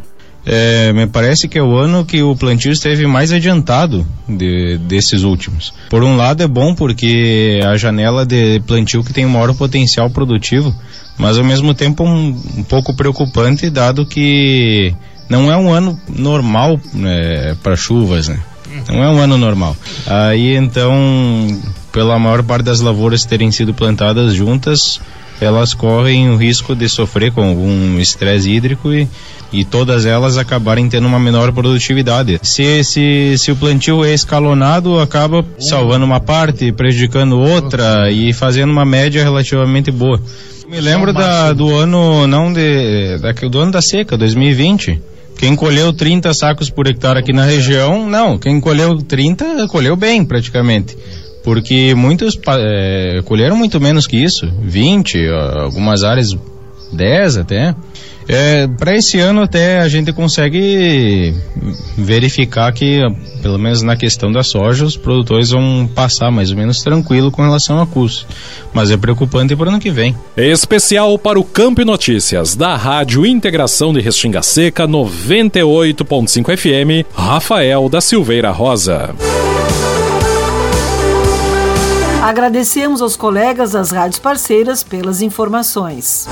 É, 0.50 0.93
me 0.93 1.06
parece 1.06 1.50
que 1.50 1.58
é 1.58 1.62
o 1.62 1.76
ano 1.76 2.06
que 2.06 2.24
o 2.24 2.34
plantio 2.34 2.72
esteve 2.72 3.06
mais 3.06 3.34
adiantado 3.34 4.08
de, 4.30 4.78
desses 4.78 5.24
últimos. 5.24 5.74
Por 5.89 6.06
um 6.06 6.16
lado 6.16 6.41
é 6.41 6.48
bom 6.48 6.74
porque 6.74 7.60
a 7.66 7.76
janela 7.76 8.26
de 8.26 8.62
plantio 8.62 9.04
que 9.04 9.12
tem 9.12 9.26
maior 9.26 9.54
potencial 9.56 10.10
produtivo, 10.10 10.74
mas 11.18 11.38
ao 11.38 11.43
mesmo 11.43 11.74
tempo 11.74 12.06
um, 12.06 12.30
um 12.60 12.64
pouco 12.64 12.95
preocupante 12.95 13.70
dado 13.70 14.06
que 14.06 14.95
não 15.28 15.52
é 15.52 15.58
um 15.58 15.70
ano 15.70 16.00
normal 16.08 16.80
né, 16.93 17.58
para 17.62 17.76
chuvas, 17.76 18.30
né? 18.30 18.39
Não 18.88 19.04
é 19.04 19.10
um 19.10 19.20
ano 19.20 19.38
normal. 19.38 19.76
Aí 20.06 20.56
então, 20.56 21.60
pela 21.91 22.18
maior 22.18 22.41
parte 22.41 22.64
das 22.64 22.80
lavouras 22.80 23.26
terem 23.26 23.52
sido 23.52 23.74
plantadas 23.74 24.34
juntas, 24.34 25.02
elas 25.40 25.74
correm 25.74 26.30
o 26.30 26.38
risco 26.38 26.76
de 26.76 26.90
sofrer 26.90 27.32
com 27.32 27.44
algum 27.44 28.00
estresse 28.00 28.50
hídrico 28.50 28.94
e 28.94 29.08
e 29.52 29.64
todas 29.64 30.06
elas 30.06 30.38
acabarem 30.38 30.90
tendo 30.90 31.08
uma 31.08 31.20
menor 31.20 31.52
produtividade. 31.52 32.40
Se, 32.44 32.84
se, 32.84 33.36
se 33.38 33.52
o 33.52 33.56
plantio 33.56 34.04
é 34.04 34.14
escalonado, 34.14 35.00
acaba 35.00 35.46
salvando 35.60 36.06
uma 36.06 36.20
parte, 36.20 36.72
prejudicando 36.72 37.40
outra 37.40 38.12
e 38.12 38.34
fazendo 38.34 38.72
uma 38.72 38.86
média 38.86 39.24
relativamente 39.24 39.92
boa. 39.92 40.22
Me 40.70 40.82
lembro 40.82 41.14
da, 41.14 41.54
do 41.54 41.74
ano, 41.74 42.28
não 42.28 42.52
de, 42.52 43.18
da, 43.20 43.32
do 43.32 43.60
ano 43.60 43.72
da 43.72 43.82
seca, 43.82 44.18
2020. 44.18 45.02
Quem 45.38 45.56
colheu 45.56 45.94
30 45.94 46.34
sacos 46.34 46.70
por 46.70 46.88
hectare 46.88 47.20
aqui 47.20 47.32
na 47.32 47.46
região, 47.46 48.10
não, 48.10 48.40
quem 48.40 48.60
colheu 48.60 48.98
30, 48.98 49.68
colheu 49.68 49.96
bem 49.96 50.26
praticamente 50.26 50.98
porque 51.48 51.95
muitos 51.95 52.38
é, 52.45 53.22
colheram 53.24 53.56
muito 53.56 53.80
menos 53.80 54.06
que 54.06 54.18
isso, 54.18 54.45
20, 54.64 55.30
algumas 55.30 56.04
áreas 56.04 56.38
10 56.91 57.38
até. 57.38 57.74
É, 58.28 58.68
para 58.68 58.98
esse 58.98 59.18
ano 59.18 59.43
até 59.43 59.80
a 59.80 59.88
gente 59.88 60.12
consegue 60.12 61.34
verificar 61.98 62.74
que, 62.74 63.00
pelo 63.41 63.58
menos 63.58 63.82
na 63.82 63.95
questão 63.95 64.30
da 64.30 64.43
soja, 64.43 64.84
os 64.84 64.98
produtores 64.98 65.52
vão 65.52 65.89
passar 65.95 66.30
mais 66.30 66.52
ou 66.52 66.58
menos 66.58 66.84
tranquilo 66.84 67.32
com 67.32 67.41
relação 67.41 67.82
a 67.82 67.88
custo. 67.88 68.28
Mas 68.74 68.91
é 68.91 68.98
preocupante 68.98 69.56
para 69.56 69.68
o 69.68 69.70
ano 69.70 69.80
que 69.80 69.89
vem. 69.89 70.14
Especial 70.36 71.18
para 71.18 71.39
o 71.39 71.45
Campo 71.45 71.86
Notícias, 71.86 72.58
da 72.58 72.76
Rádio 72.76 73.26
Integração 73.26 73.93
de 73.93 74.02
Restinga 74.02 74.41
Seca 74.41 74.86
98.5 74.86 76.58
FM, 76.58 77.08
Rafael 77.14 77.88
da 77.88 78.02
Silveira 78.02 78.52
Rosa. 78.52 79.16
Agradecemos 82.28 83.01
aos 83.01 83.15
colegas 83.15 83.71
das 83.71 83.89
rádios 83.89 84.19
parceiras 84.19 84.84
pelas 84.84 85.21
informações. 85.21 86.28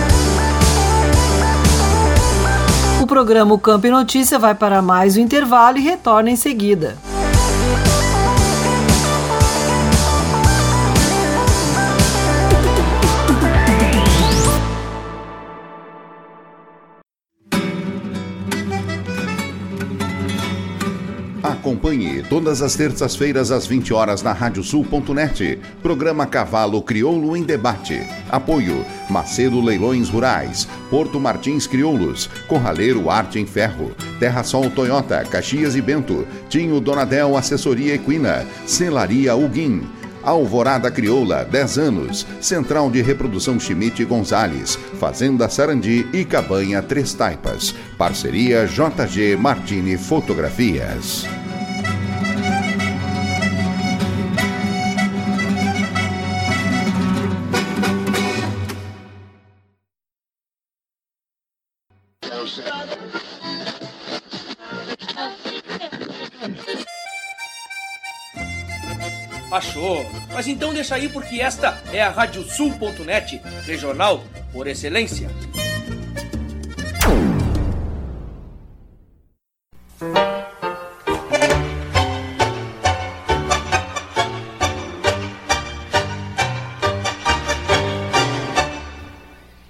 O 3.02 3.08
programa 3.08 3.58
Campo 3.58 3.88
e 3.88 3.90
Notícia 3.90 4.38
vai 4.38 4.54
para 4.54 4.82
mais 4.82 5.16
um 5.16 5.22
intervalo 5.22 5.78
e 5.78 5.82
retorna 5.82 6.30
em 6.30 6.36
seguida. 6.36 6.98
Acompanhe 21.86 22.24
todas 22.24 22.64
as 22.64 22.74
terças-feiras 22.76 23.52
às 23.52 23.68
20 23.68 23.94
horas 23.94 24.24
na 24.24 24.34
radiosul.net. 24.34 25.60
Programa 25.84 26.26
Cavalo 26.26 26.82
Crioulo 26.82 27.38
em 27.38 27.44
Debate. 27.44 28.02
Apoio 28.28 28.84
Macedo 29.08 29.62
Leilões 29.62 30.10
Rurais, 30.10 30.68
Porto 30.90 31.20
Martins 31.20 31.68
Crioulos, 31.68 32.28
Corraleiro 32.48 33.08
Arte 33.08 33.38
em 33.38 33.46
Ferro, 33.46 33.92
Terra 34.20 34.42
Sol 34.42 34.72
Toyota, 34.72 35.24
Caxias 35.26 35.76
e 35.76 35.82
Bento, 35.82 36.28
Tinho 36.50 36.80
Donadel 36.80 37.38
Assessoria 37.38 37.94
Equina, 37.94 38.48
Celaria 38.66 39.36
Uguim. 39.36 39.88
Alvorada 40.24 40.90
Crioula, 40.90 41.46
10 41.46 41.78
anos. 41.78 42.26
Central 42.42 42.90
de 42.90 43.04
Reprodução 43.04 43.60
Schmidt 43.60 44.04
Gonzales. 44.06 44.76
Fazenda 45.00 45.48
Sarandi 45.48 46.08
e 46.12 46.26
Cabanha 46.26 46.82
Três 46.82 47.14
Taipas. 47.14 47.76
Parceria 47.96 48.66
JG 48.66 49.38
Martini 49.38 49.98
Fotografias. 49.98 51.28
Mas 70.46 70.54
então 70.54 70.72
deixa 70.72 70.94
aí 70.94 71.10
porque 71.10 71.42
esta 71.42 71.82
é 71.92 72.04
a 72.04 72.12
Radiosul.net, 72.12 73.42
regional 73.66 74.24
por 74.54 74.68
excelência. 74.68 75.28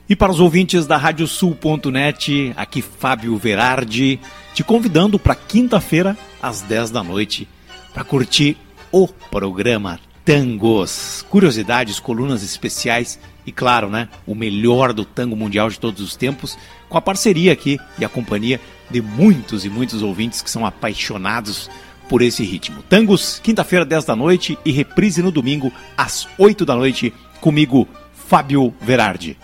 E 0.09 0.13
para 0.13 0.29
os 0.29 0.41
ouvintes 0.41 0.85
da 0.85 0.97
Radiosul.net, 0.97 2.51
aqui 2.57 2.81
Fábio 2.81 3.37
Verardi, 3.37 4.19
te 4.53 4.61
convidando 4.61 5.17
para 5.17 5.35
quinta-feira, 5.35 6.17
às 6.41 6.59
10 6.59 6.91
da 6.91 7.01
noite, 7.01 7.47
para 7.93 8.03
curtir 8.03 8.57
o 8.91 9.07
programa 9.07 10.01
Tangos. 10.25 11.23
Curiosidades, 11.29 11.99
colunas 11.99 12.41
especiais 12.41 13.19
e, 13.45 13.51
claro, 13.51 13.91
né, 13.91 14.09
o 14.25 14.33
melhor 14.33 14.91
do 14.91 15.05
tango 15.05 15.35
mundial 15.35 15.69
de 15.69 15.79
todos 15.79 16.01
os 16.01 16.15
tempos, 16.15 16.57
com 16.89 16.97
a 16.97 17.01
parceria 17.01 17.53
aqui 17.53 17.79
e 17.99 18.03
a 18.03 18.09
companhia 18.09 18.59
de 18.89 19.01
muitos 19.01 19.65
e 19.65 19.69
muitos 19.69 20.01
ouvintes 20.01 20.41
que 20.41 20.49
são 20.49 20.65
apaixonados 20.65 21.69
por 22.09 22.23
esse 22.23 22.43
ritmo. 22.43 22.81
Tangos, 22.89 23.39
quinta-feira, 23.43 23.85
10 23.85 24.05
da 24.05 24.15
noite 24.15 24.57
e 24.65 24.71
reprise 24.71 25.21
no 25.21 25.31
domingo, 25.31 25.71
às 25.95 26.27
8 26.39 26.65
da 26.65 26.75
noite, 26.75 27.13
comigo, 27.39 27.87
Fábio 28.27 28.73
Verardi. 28.81 29.37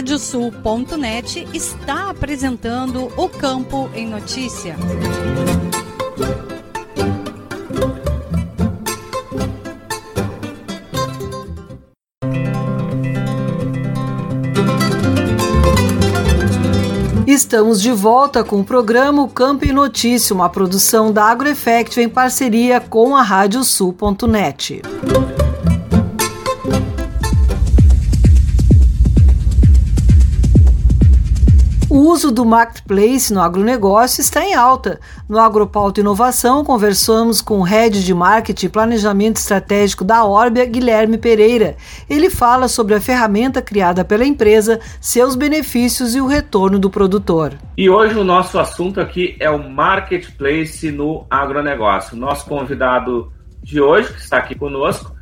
Radiosul.net 0.00 1.46
está 1.52 2.08
apresentando 2.08 3.12
o 3.18 3.28
Campo 3.28 3.90
em 3.94 4.08
Notícia. 4.08 4.74
Estamos 17.26 17.82
de 17.82 17.92
volta 17.92 18.42
com 18.42 18.60
o 18.60 18.64
programa 18.64 19.28
Campo 19.28 19.66
e 19.66 19.72
Notícia, 19.72 20.34
uma 20.34 20.48
produção 20.48 21.12
da 21.12 21.24
AgroEffect 21.24 22.00
em 22.00 22.08
parceria 22.08 22.80
com 22.80 23.14
a 23.14 23.20
Radiosul.net. 23.20 24.80
O 25.14 25.29
uso 32.10 32.32
do 32.32 32.44
marketplace 32.44 33.32
no 33.32 33.40
agronegócio 33.40 34.20
está 34.20 34.44
em 34.44 34.54
alta. 34.54 34.98
No 35.28 35.38
Agropauta 35.38 36.00
Inovação, 36.00 36.64
conversamos 36.64 37.40
com 37.40 37.60
o 37.60 37.62
head 37.62 38.04
de 38.04 38.12
marketing 38.12 38.66
e 38.66 38.68
planejamento 38.68 39.36
estratégico 39.36 40.04
da 40.04 40.24
Orbia, 40.24 40.64
Guilherme 40.64 41.18
Pereira. 41.18 41.76
Ele 42.08 42.28
fala 42.28 42.66
sobre 42.66 42.94
a 42.94 43.00
ferramenta 43.00 43.62
criada 43.62 44.04
pela 44.04 44.24
empresa, 44.24 44.80
seus 45.00 45.36
benefícios 45.36 46.14
e 46.16 46.20
o 46.20 46.26
retorno 46.26 46.80
do 46.80 46.90
produtor. 46.90 47.54
E 47.76 47.88
hoje 47.88 48.18
o 48.18 48.24
nosso 48.24 48.58
assunto 48.58 49.00
aqui 49.00 49.36
é 49.38 49.48
o 49.48 49.70
marketplace 49.70 50.90
no 50.90 51.24
agronegócio. 51.30 52.16
Nosso 52.16 52.44
convidado 52.46 53.32
de 53.62 53.80
hoje, 53.80 54.12
que 54.12 54.20
está 54.20 54.38
aqui 54.38 54.56
conosco, 54.56 55.14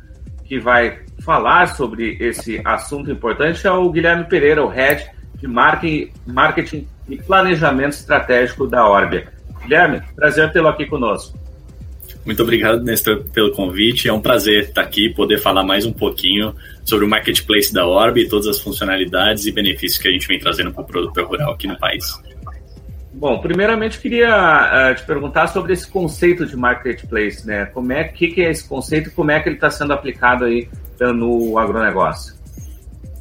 que 0.43 0.59
vai 0.59 0.99
falar 1.19 1.75
sobre 1.75 2.17
esse 2.19 2.59
assunto 2.65 3.11
importante, 3.11 3.67
é 3.67 3.71
o 3.71 3.91
Guilherme 3.91 4.25
Pereira, 4.25 4.65
o 4.65 4.67
head 4.67 5.18
de 5.41 5.47
marketing, 5.47 6.87
e 7.09 7.17
planejamento 7.17 7.93
estratégico 7.93 8.67
da 8.67 8.87
Orbia. 8.87 9.27
Guilherme, 9.63 10.01
prazer 10.15 10.51
tê-lo 10.51 10.67
aqui 10.67 10.85
conosco. 10.85 11.37
Muito 12.25 12.43
obrigado, 12.43 12.83
Nestor, 12.83 13.23
pelo 13.33 13.51
convite. 13.51 14.07
É 14.07 14.13
um 14.13 14.21
prazer 14.21 14.65
estar 14.65 14.81
aqui 14.81 15.09
poder 15.09 15.39
falar 15.39 15.63
mais 15.63 15.85
um 15.85 15.91
pouquinho 15.91 16.53
sobre 16.83 17.05
o 17.05 17.09
marketplace 17.09 17.73
da 17.73 17.85
Orb 17.87 18.19
e 18.19 18.27
todas 18.27 18.47
as 18.47 18.59
funcionalidades 18.59 19.45
e 19.45 19.51
benefícios 19.51 20.01
que 20.01 20.07
a 20.07 20.11
gente 20.11 20.27
vem 20.27 20.39
trazendo 20.39 20.71
para 20.71 20.83
o 20.83 20.85
produtor 20.85 21.25
rural 21.25 21.53
aqui 21.53 21.67
no 21.67 21.77
país. 21.77 22.05
Bom, 23.13 23.39
primeiramente 23.39 23.99
queria 23.99 24.91
uh, 24.91 24.95
te 24.95 25.03
perguntar 25.03 25.47
sobre 25.47 25.73
esse 25.73 25.89
conceito 25.89 26.45
de 26.45 26.55
marketplace, 26.55 27.45
né? 27.45 27.65
Como 27.65 27.91
é 27.91 28.03
que, 28.03 28.27
que 28.27 28.41
é 28.41 28.51
esse 28.51 28.67
conceito 28.67 29.09
e 29.09 29.11
como 29.11 29.31
é 29.31 29.39
que 29.39 29.49
ele 29.49 29.55
está 29.55 29.69
sendo 29.69 29.93
aplicado 29.93 30.45
aí 30.45 30.69
no 30.99 31.57
agronegócio? 31.57 32.38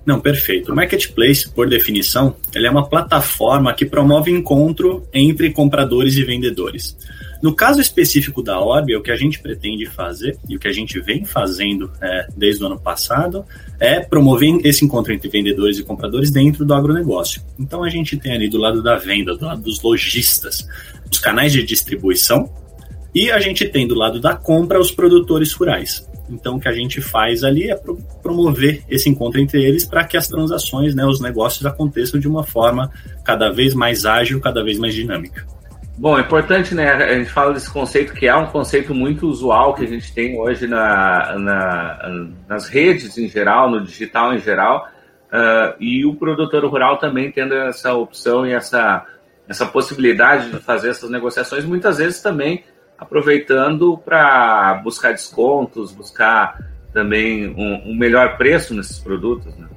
Não, 0.09 0.18
perfeito. 0.18 0.72
O 0.72 0.74
marketplace, 0.74 1.46
por 1.50 1.68
definição, 1.68 2.34
ele 2.54 2.66
é 2.66 2.70
uma 2.70 2.88
plataforma 2.88 3.74
que 3.74 3.84
promove 3.84 4.30
encontro 4.30 5.06
entre 5.12 5.50
compradores 5.50 6.16
e 6.16 6.24
vendedores. 6.24 6.96
No 7.42 7.54
caso 7.54 7.78
específico 7.78 8.42
da 8.42 8.59
Orb, 8.59 8.96
o 8.96 9.02
que 9.02 9.11
a 9.11 9.16
gente 9.16 9.38
pretende 9.38 9.84
fazer 9.84 10.38
e 10.48 10.56
o 10.56 10.59
que 10.59 10.66
a 10.66 10.72
gente 10.72 10.98
vem 10.98 11.26
fazendo 11.26 11.92
é, 12.00 12.26
desde 12.34 12.64
o 12.64 12.66
ano 12.68 12.80
passado 12.80 13.44
é 13.78 14.00
promover 14.00 14.59
esse 14.64 14.82
encontro 14.82 15.12
entre 15.12 15.28
vendedores 15.28 15.78
e 15.78 15.82
compradores 15.82 16.30
dentro 16.30 16.64
do 16.64 16.72
agronegócio. 16.72 17.42
Então 17.61 17.84
a 17.84 17.90
gente 17.90 18.16
tem 18.16 18.32
ali 18.32 18.48
do 18.48 18.56
lado 18.56 18.82
da 18.82 18.96
venda, 18.96 19.36
do 19.36 19.44
lado 19.44 19.61
dos 19.61 19.82
lojistas, 19.82 20.66
os 21.12 21.18
canais 21.18 21.52
de 21.52 21.62
distribuição 21.62 22.50
e 23.14 23.30
a 23.30 23.38
gente 23.40 23.68
tem 23.68 23.86
do 23.86 23.94
lado 23.94 24.18
da 24.18 24.34
compra 24.34 24.80
os 24.80 24.90
produtores 24.90 25.52
rurais. 25.52 26.09
Então, 26.30 26.56
o 26.56 26.60
que 26.60 26.68
a 26.68 26.72
gente 26.72 27.00
faz 27.00 27.42
ali 27.42 27.70
é 27.70 27.76
pro 27.76 27.96
promover 28.22 28.82
esse 28.88 29.08
encontro 29.08 29.40
entre 29.40 29.62
eles 29.62 29.84
para 29.84 30.04
que 30.04 30.16
as 30.16 30.28
transações, 30.28 30.94
né, 30.94 31.04
os 31.06 31.20
negócios 31.20 31.64
aconteçam 31.64 32.20
de 32.20 32.28
uma 32.28 32.44
forma 32.44 32.90
cada 33.24 33.50
vez 33.50 33.74
mais 33.74 34.04
ágil, 34.04 34.40
cada 34.40 34.62
vez 34.62 34.78
mais 34.78 34.94
dinâmica. 34.94 35.46
Bom, 35.98 36.16
é 36.16 36.20
importante, 36.20 36.76
né? 36.76 36.92
A 36.92 37.18
gente 37.18 37.30
fala 37.30 37.52
desse 37.52 37.68
conceito 37.68 38.14
que 38.14 38.28
é 38.28 38.34
um 38.34 38.46
conceito 38.46 38.94
muito 38.94 39.26
usual 39.26 39.74
que 39.74 39.84
a 39.84 39.88
gente 39.88 40.14
tem 40.14 40.38
hoje 40.38 40.68
na, 40.68 41.36
na 41.36 42.28
nas 42.48 42.68
redes 42.68 43.18
em 43.18 43.28
geral, 43.28 43.68
no 43.68 43.80
digital 43.80 44.32
em 44.32 44.38
geral, 44.38 44.88
uh, 45.32 45.74
e 45.80 46.06
o 46.06 46.14
produtor 46.14 46.64
rural 46.66 46.98
também 46.98 47.32
tendo 47.32 47.52
essa 47.52 47.94
opção 47.94 48.46
e 48.46 48.52
essa, 48.52 49.04
essa 49.48 49.66
possibilidade 49.66 50.52
de 50.52 50.58
fazer 50.58 50.90
essas 50.90 51.10
negociações, 51.10 51.64
muitas 51.64 51.98
vezes 51.98 52.22
também 52.22 52.62
aproveitando 52.99 53.96
para 53.96 54.74
buscar 54.82 55.12
descontos, 55.12 55.92
buscar 55.92 56.59
também 56.92 57.49
um, 57.49 57.90
um, 57.90 57.94
melhor 57.94 58.36
preço 58.36 58.74
nesses 58.74 58.99
produtos, 58.99 59.57
né? 59.57 59.68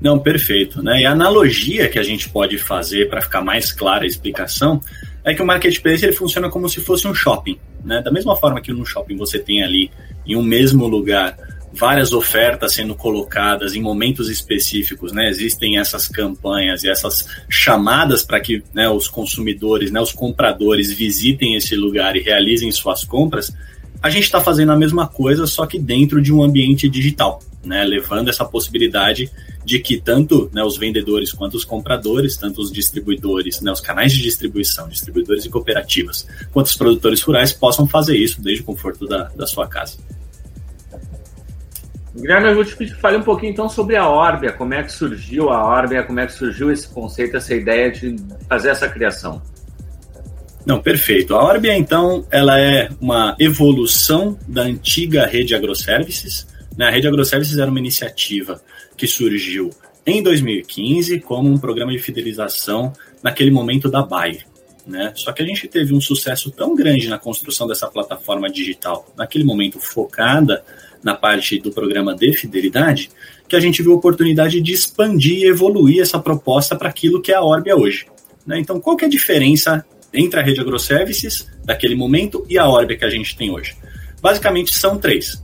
Não, 0.00 0.18
perfeito. 0.18 0.82
Né? 0.82 1.02
E 1.02 1.06
a 1.06 1.12
analogia 1.12 1.88
que 1.88 1.98
a 1.98 2.02
gente 2.02 2.28
pode 2.28 2.58
fazer 2.58 3.08
para 3.08 3.20
ficar 3.20 3.40
mais 3.40 3.72
clara 3.72 4.04
a 4.04 4.06
explicação 4.06 4.80
é 5.24 5.34
que 5.34 5.42
o 5.42 5.46
marketplace 5.46 6.04
ele 6.04 6.12
funciona 6.12 6.48
como 6.48 6.68
se 6.68 6.80
fosse 6.80 7.06
um 7.06 7.14
shopping. 7.14 7.58
Né? 7.84 8.00
Da 8.00 8.10
mesma 8.10 8.36
forma 8.36 8.60
que 8.60 8.72
no 8.72 8.86
shopping 8.86 9.16
você 9.16 9.38
tem 9.38 9.62
ali 9.62 9.90
em 10.24 10.36
um 10.36 10.42
mesmo 10.42 10.86
lugar 10.86 11.36
várias 11.72 12.12
ofertas 12.12 12.74
sendo 12.74 12.94
colocadas 12.94 13.74
em 13.74 13.80
momentos 13.80 14.28
específicos, 14.28 15.12
né? 15.12 15.28
Existem 15.28 15.78
essas 15.78 16.08
campanhas 16.08 16.82
e 16.82 16.88
essas 16.88 17.26
chamadas 17.48 18.22
para 18.22 18.40
que 18.40 18.62
né, 18.72 18.88
os 18.88 19.08
consumidores, 19.08 19.90
né, 19.90 20.00
os 20.00 20.12
compradores 20.12 20.92
visitem 20.92 21.54
esse 21.54 21.76
lugar 21.76 22.16
e 22.16 22.20
realizem 22.20 22.70
suas 22.72 23.04
compras. 23.04 23.52
A 24.02 24.10
gente 24.10 24.24
está 24.24 24.40
fazendo 24.40 24.72
a 24.72 24.76
mesma 24.76 25.06
coisa, 25.06 25.46
só 25.46 25.66
que 25.66 25.78
dentro 25.78 26.22
de 26.22 26.32
um 26.32 26.42
ambiente 26.42 26.88
digital, 26.88 27.42
né? 27.64 27.84
Levando 27.84 28.28
essa 28.28 28.44
possibilidade 28.44 29.30
de 29.64 29.78
que 29.78 30.00
tanto 30.00 30.50
né, 30.52 30.64
os 30.64 30.78
vendedores 30.78 31.30
quanto 31.30 31.54
os 31.54 31.64
compradores, 31.64 32.38
tanto 32.38 32.60
os 32.60 32.72
distribuidores, 32.72 33.60
né, 33.60 33.70
os 33.70 33.80
canais 33.80 34.12
de 34.12 34.22
distribuição, 34.22 34.88
distribuidores 34.88 35.44
e 35.44 35.50
cooperativas, 35.50 36.26
quanto 36.50 36.68
os 36.68 36.76
produtores 36.76 37.20
rurais 37.20 37.52
possam 37.52 37.86
fazer 37.86 38.16
isso 38.16 38.40
desde 38.40 38.62
o 38.62 38.64
conforto 38.64 39.06
da, 39.06 39.24
da 39.24 39.46
sua 39.46 39.66
casa. 39.66 39.98
Guilherme, 42.20 42.48
eu 42.48 42.54
vou 42.56 42.64
te 42.64 42.76
pedir 42.76 42.96
fale 42.96 43.16
um 43.16 43.22
pouquinho 43.22 43.52
então 43.52 43.68
sobre 43.68 43.94
a 43.94 44.08
Orbia, 44.08 44.52
como 44.52 44.74
é 44.74 44.82
que 44.82 44.90
surgiu 44.90 45.50
a 45.50 45.64
Orbia, 45.64 46.02
como 46.02 46.18
é 46.18 46.26
que 46.26 46.32
surgiu 46.32 46.70
esse 46.72 46.88
conceito, 46.88 47.36
essa 47.36 47.54
ideia 47.54 47.90
de 47.90 48.16
fazer 48.48 48.70
essa 48.70 48.88
criação. 48.88 49.40
Não, 50.66 50.80
perfeito. 50.82 51.34
A 51.34 51.42
Orbia, 51.44 51.76
então, 51.76 52.26
ela 52.30 52.60
é 52.60 52.90
uma 53.00 53.36
evolução 53.38 54.38
da 54.46 54.62
antiga 54.62 55.26
rede 55.26 55.54
AgroServices. 55.54 56.46
Né? 56.76 56.88
A 56.88 56.90
rede 56.90 57.06
AgroServices 57.06 57.56
era 57.56 57.70
uma 57.70 57.78
iniciativa 57.78 58.60
que 58.96 59.06
surgiu 59.06 59.70
em 60.04 60.22
2015 60.22 61.20
como 61.20 61.48
um 61.48 61.56
programa 61.56 61.92
de 61.92 61.98
fidelização 61.98 62.92
naquele 63.22 63.50
momento 63.50 63.88
da 63.88 64.02
Bayer. 64.02 64.44
Né? 64.86 65.12
Só 65.14 65.32
que 65.32 65.42
a 65.42 65.46
gente 65.46 65.68
teve 65.68 65.94
um 65.94 66.00
sucesso 66.00 66.50
tão 66.50 66.74
grande 66.74 67.08
na 67.08 67.18
construção 67.18 67.66
dessa 67.66 67.86
plataforma 67.86 68.50
digital, 68.50 69.06
naquele 69.16 69.44
momento 69.44 69.78
focada 69.78 70.64
na 71.02 71.14
parte 71.14 71.58
do 71.58 71.70
programa 71.70 72.14
de 72.14 72.32
fidelidade, 72.32 73.10
que 73.48 73.56
a 73.56 73.60
gente 73.60 73.82
viu 73.82 73.92
a 73.92 73.96
oportunidade 73.96 74.60
de 74.60 74.72
expandir 74.72 75.38
e 75.38 75.46
evoluir 75.46 76.00
essa 76.00 76.18
proposta 76.18 76.76
para 76.76 76.88
aquilo 76.88 77.20
que 77.22 77.32
é 77.32 77.34
a 77.34 77.42
Orbia 77.42 77.76
hoje. 77.76 78.06
Né? 78.46 78.58
Então, 78.58 78.80
qual 78.80 78.96
que 78.96 79.04
é 79.04 79.08
a 79.08 79.10
diferença 79.10 79.84
entre 80.12 80.40
a 80.40 80.42
rede 80.42 80.60
AgroServices 80.60 81.46
daquele 81.64 81.94
momento 81.94 82.44
e 82.48 82.58
a 82.58 82.68
Orbia 82.68 82.96
que 82.96 83.04
a 83.04 83.10
gente 83.10 83.36
tem 83.36 83.50
hoje? 83.50 83.76
Basicamente, 84.20 84.74
são 84.74 84.98
três. 84.98 85.42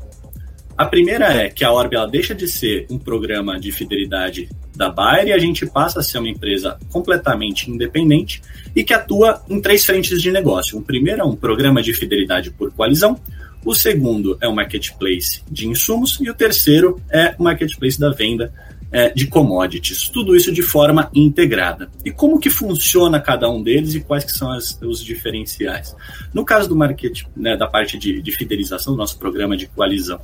A 0.76 0.86
primeira 0.86 1.26
é 1.26 1.48
que 1.48 1.64
a 1.64 1.72
Orbia 1.72 2.04
deixa 2.06 2.34
de 2.34 2.48
ser 2.48 2.86
um 2.90 2.98
programa 2.98 3.60
de 3.60 3.70
fidelidade 3.70 4.48
da 4.74 4.90
Bayer 4.90 5.28
e 5.28 5.32
a 5.32 5.38
gente 5.38 5.64
passa 5.66 6.00
a 6.00 6.02
ser 6.02 6.18
uma 6.18 6.28
empresa 6.28 6.76
completamente 6.90 7.70
independente 7.70 8.42
e 8.74 8.82
que 8.82 8.92
atua 8.92 9.40
em 9.48 9.60
três 9.60 9.84
frentes 9.84 10.20
de 10.20 10.32
negócio. 10.32 10.76
O 10.76 10.82
primeiro 10.82 11.20
é 11.20 11.24
um 11.24 11.36
programa 11.36 11.80
de 11.80 11.94
fidelidade 11.94 12.50
por 12.50 12.72
coalizão, 12.72 13.20
o 13.64 13.74
segundo 13.74 14.36
é 14.40 14.48
o 14.48 14.54
marketplace 14.54 15.42
de 15.50 15.66
insumos 15.66 16.18
e 16.20 16.30
o 16.30 16.34
terceiro 16.34 17.00
é 17.10 17.34
o 17.38 17.42
marketplace 17.42 17.98
da 17.98 18.10
venda 18.10 18.52
é, 18.94 19.10
de 19.10 19.26
commodities. 19.26 20.08
Tudo 20.08 20.36
isso 20.36 20.52
de 20.52 20.62
forma 20.62 21.10
integrada. 21.12 21.90
E 22.04 22.12
como 22.12 22.38
que 22.38 22.48
funciona 22.48 23.20
cada 23.20 23.50
um 23.50 23.60
deles 23.60 23.94
e 23.94 24.00
quais 24.00 24.24
que 24.24 24.30
são 24.30 24.52
as, 24.52 24.78
os 24.82 25.02
diferenciais? 25.02 25.96
No 26.32 26.44
caso 26.44 26.68
do 26.68 26.76
market, 26.76 27.22
né, 27.36 27.56
da 27.56 27.66
parte 27.66 27.98
de, 27.98 28.22
de 28.22 28.30
fidelização 28.30 28.92
do 28.92 28.96
nosso 28.96 29.18
programa 29.18 29.56
de 29.56 29.66
coalizão, 29.66 30.20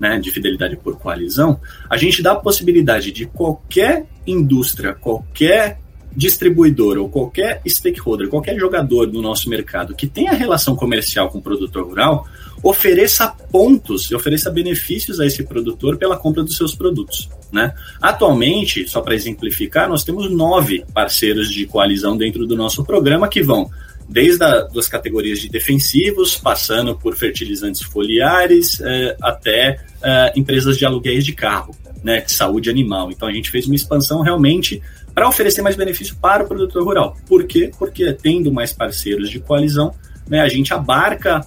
né, 0.00 0.18
de 0.18 0.30
fidelidade 0.30 0.74
por 0.76 0.98
coalizão, 0.98 1.60
a 1.88 1.98
gente 1.98 2.22
dá 2.22 2.32
a 2.32 2.36
possibilidade 2.36 3.12
de 3.12 3.26
qualquer 3.26 4.06
indústria, 4.26 4.94
qualquer 4.94 5.78
distribuidor 6.16 6.96
ou 6.96 7.08
qualquer 7.08 7.60
stakeholder, 7.66 8.28
qualquer 8.28 8.58
jogador 8.58 9.06
do 9.06 9.20
nosso 9.20 9.50
mercado 9.50 9.94
que 9.94 10.06
tenha 10.06 10.32
relação 10.32 10.76
comercial 10.76 11.28
com 11.28 11.38
o 11.38 11.42
produtor 11.42 11.84
rural, 11.84 12.26
ofereça 12.64 13.28
pontos 13.28 14.10
e 14.10 14.14
ofereça 14.14 14.50
benefícios 14.50 15.20
a 15.20 15.26
esse 15.26 15.44
produtor 15.44 15.98
pela 15.98 16.16
compra 16.16 16.42
dos 16.42 16.56
seus 16.56 16.74
produtos. 16.74 17.28
Né? 17.52 17.74
Atualmente, 18.00 18.88
só 18.88 19.02
para 19.02 19.14
exemplificar, 19.14 19.86
nós 19.86 20.02
temos 20.02 20.30
nove 20.30 20.82
parceiros 20.94 21.50
de 21.50 21.66
coalizão 21.66 22.16
dentro 22.16 22.46
do 22.46 22.56
nosso 22.56 22.82
programa 22.82 23.28
que 23.28 23.42
vão 23.42 23.70
desde 24.08 24.44
as 24.44 24.88
categorias 24.88 25.38
de 25.38 25.48
defensivos, 25.48 26.36
passando 26.36 26.94
por 26.96 27.14
fertilizantes 27.16 27.82
foliares, 27.82 28.80
eh, 28.80 29.16
até 29.22 29.80
eh, 30.02 30.32
empresas 30.36 30.76
de 30.76 30.84
aluguéis 30.84 31.24
de 31.24 31.32
carro. 31.32 31.74
né, 32.02 32.20
de 32.20 32.32
saúde 32.32 32.68
animal. 32.68 33.10
Então 33.10 33.26
a 33.26 33.32
gente 33.32 33.50
fez 33.50 33.64
uma 33.64 33.74
expansão 33.74 34.20
realmente 34.20 34.82
para 35.14 35.26
oferecer 35.26 35.62
mais 35.62 35.74
benefício 35.74 36.14
para 36.20 36.44
o 36.44 36.46
produtor 36.46 36.84
rural. 36.84 37.16
Por 37.26 37.44
quê? 37.44 37.70
Porque 37.78 38.12
tendo 38.12 38.52
mais 38.52 38.74
parceiros 38.74 39.30
de 39.30 39.40
coalizão, 39.40 39.94
né, 40.28 40.42
a 40.42 40.48
gente 40.48 40.74
abarca 40.74 41.40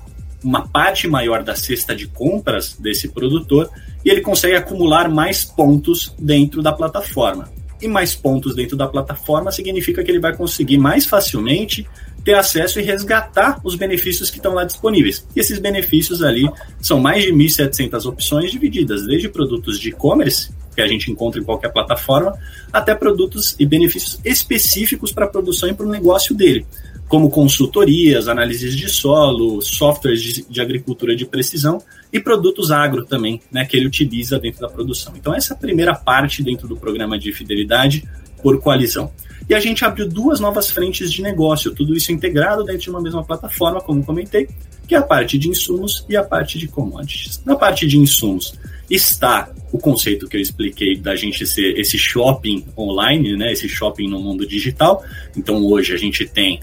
uma 0.43 0.67
parte 0.67 1.07
maior 1.07 1.43
da 1.43 1.55
cesta 1.55 1.95
de 1.95 2.07
compras 2.07 2.75
desse 2.79 3.09
produtor 3.09 3.69
e 4.03 4.09
ele 4.09 4.21
consegue 4.21 4.55
acumular 4.55 5.09
mais 5.09 5.43
pontos 5.43 6.13
dentro 6.17 6.61
da 6.61 6.71
plataforma. 6.71 7.49
E 7.81 7.87
mais 7.87 8.15
pontos 8.15 8.55
dentro 8.55 8.75
da 8.75 8.87
plataforma 8.87 9.51
significa 9.51 10.03
que 10.03 10.09
ele 10.09 10.19
vai 10.19 10.35
conseguir 10.35 10.77
mais 10.77 11.05
facilmente 11.05 11.87
ter 12.23 12.33
acesso 12.33 12.79
e 12.79 12.83
resgatar 12.83 13.59
os 13.63 13.75
benefícios 13.75 14.29
que 14.29 14.37
estão 14.37 14.53
lá 14.53 14.63
disponíveis. 14.63 15.25
E 15.35 15.39
esses 15.39 15.59
benefícios 15.59 16.21
ali 16.21 16.49
são 16.81 16.99
mais 16.99 17.23
de 17.23 17.31
1.700 17.31 18.05
opções 18.05 18.51
divididas, 18.51 19.05
desde 19.05 19.29
produtos 19.29 19.79
de 19.79 19.89
e-commerce, 19.89 20.51
que 20.75 20.81
a 20.81 20.87
gente 20.87 21.09
encontra 21.09 21.39
em 21.39 21.43
qualquer 21.43 21.71
plataforma, 21.71 22.37
até 22.71 22.93
produtos 22.93 23.55
e 23.57 23.65
benefícios 23.65 24.19
específicos 24.25 25.11
para 25.11 25.25
a 25.25 25.29
produção 25.29 25.69
e 25.69 25.73
para 25.73 25.85
o 25.85 25.89
negócio 25.89 26.35
dele 26.35 26.65
como 27.07 27.29
consultorias, 27.29 28.27
análises 28.27 28.75
de 28.75 28.89
solo, 28.89 29.61
softwares 29.61 30.21
de, 30.21 30.45
de, 30.49 30.61
agricultura 30.61 31.15
de 31.15 31.25
precisão 31.25 31.81
e 32.11 32.19
produtos 32.19 32.69
agro 32.69 33.05
também, 33.05 33.41
né, 33.51 33.65
que 33.65 33.77
ele 33.77 33.87
utiliza 33.87 34.37
dentro 34.37 34.61
da 34.61 34.67
produção. 34.67 35.13
Então, 35.15 35.33
essa 35.33 35.53
é 35.53 35.55
a 35.55 35.59
primeira 35.59 35.95
parte 35.95 36.43
dentro 36.43 36.67
do 36.67 36.75
programa 36.75 37.17
de 37.17 37.31
fidelidade 37.31 38.07
por 38.41 38.59
coalizão. 38.59 39.11
E 39.49 39.55
a 39.55 39.59
gente 39.59 39.85
abriu 39.85 40.07
duas 40.07 40.41
novas 40.41 40.69
frentes 40.69 41.11
de 41.11 41.21
negócio, 41.21 41.73
tudo 41.73 41.95
isso 41.95 42.11
integrado 42.11 42.65
dentro 42.65 42.81
de 42.81 42.89
uma 42.89 43.01
mesma 43.01 43.23
plataforma, 43.23 43.79
como 43.79 44.03
comentei, 44.03 44.49
que 44.85 44.93
é 44.93 44.97
a 44.97 45.01
parte 45.01 45.37
de 45.37 45.47
insumos 45.47 46.05
e 46.09 46.17
a 46.17 46.23
parte 46.23 46.57
de 46.57 46.67
commodities. 46.67 47.41
Na 47.45 47.55
parte 47.55 47.87
de 47.87 47.97
insumos 47.97 48.53
está 48.89 49.49
o 49.71 49.77
conceito 49.77 50.27
que 50.27 50.37
eu 50.37 50.41
expliquei 50.41 50.97
da 50.97 51.15
gente 51.15 51.45
ser 51.45 51.77
esse 51.77 51.97
shopping 51.97 52.65
online, 52.77 53.35
né, 53.35 53.51
esse 53.51 53.67
shopping 53.67 54.07
no 54.09 54.19
mundo 54.19 54.45
digital. 54.45 55.03
Então 55.35 55.65
hoje 55.65 55.93
a 55.93 55.97
gente 55.97 56.25
tem 56.25 56.59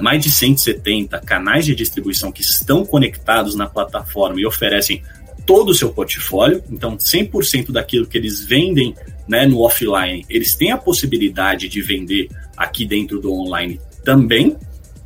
mais 0.00 0.22
de 0.22 0.30
170 0.30 1.18
canais 1.20 1.64
de 1.64 1.74
distribuição 1.74 2.32
que 2.32 2.42
estão 2.42 2.84
conectados 2.84 3.54
na 3.54 3.66
plataforma 3.66 4.40
e 4.40 4.46
oferecem 4.46 5.02
todo 5.44 5.70
o 5.70 5.74
seu 5.74 5.90
portfólio. 5.90 6.62
Então 6.70 6.96
100% 6.96 7.70
daquilo 7.70 8.06
que 8.06 8.18
eles 8.18 8.44
vendem 8.44 8.94
né, 9.28 9.46
no 9.46 9.60
offline, 9.60 10.24
eles 10.28 10.54
têm 10.54 10.72
a 10.72 10.78
possibilidade 10.78 11.68
de 11.68 11.80
vender 11.80 12.28
aqui 12.56 12.84
dentro 12.84 13.20
do 13.20 13.32
online 13.32 13.80
também, 14.04 14.56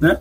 né? 0.00 0.18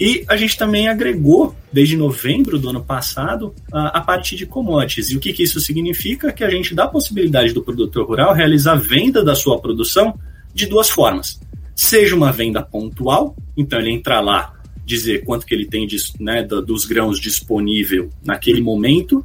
E 0.00 0.24
a 0.28 0.36
gente 0.36 0.56
também 0.56 0.86
agregou, 0.86 1.56
desde 1.72 1.96
novembro 1.96 2.56
do 2.56 2.70
ano 2.70 2.84
passado, 2.84 3.52
a, 3.72 3.98
a 3.98 4.00
parte 4.00 4.36
de 4.36 4.46
commodities. 4.46 5.10
E 5.10 5.16
o 5.16 5.20
que, 5.20 5.32
que 5.32 5.42
isso 5.42 5.58
significa? 5.58 6.32
Que 6.32 6.44
a 6.44 6.50
gente 6.50 6.72
dá 6.72 6.84
a 6.84 6.88
possibilidade 6.88 7.52
do 7.52 7.64
produtor 7.64 8.06
rural 8.06 8.32
realizar 8.32 8.74
a 8.74 8.76
venda 8.76 9.24
da 9.24 9.34
sua 9.34 9.60
produção 9.60 10.16
de 10.54 10.66
duas 10.66 10.88
formas. 10.88 11.40
Seja 11.80 12.16
uma 12.16 12.32
venda 12.32 12.60
pontual, 12.60 13.36
então 13.56 13.78
ele 13.78 13.92
entra 13.92 14.18
lá, 14.18 14.52
dizer 14.84 15.24
quanto 15.24 15.46
que 15.46 15.54
ele 15.54 15.64
tem 15.64 15.86
de, 15.86 15.96
né, 16.18 16.42
dos 16.42 16.84
grãos 16.84 17.20
disponível 17.20 18.10
naquele 18.24 18.60
momento 18.60 19.24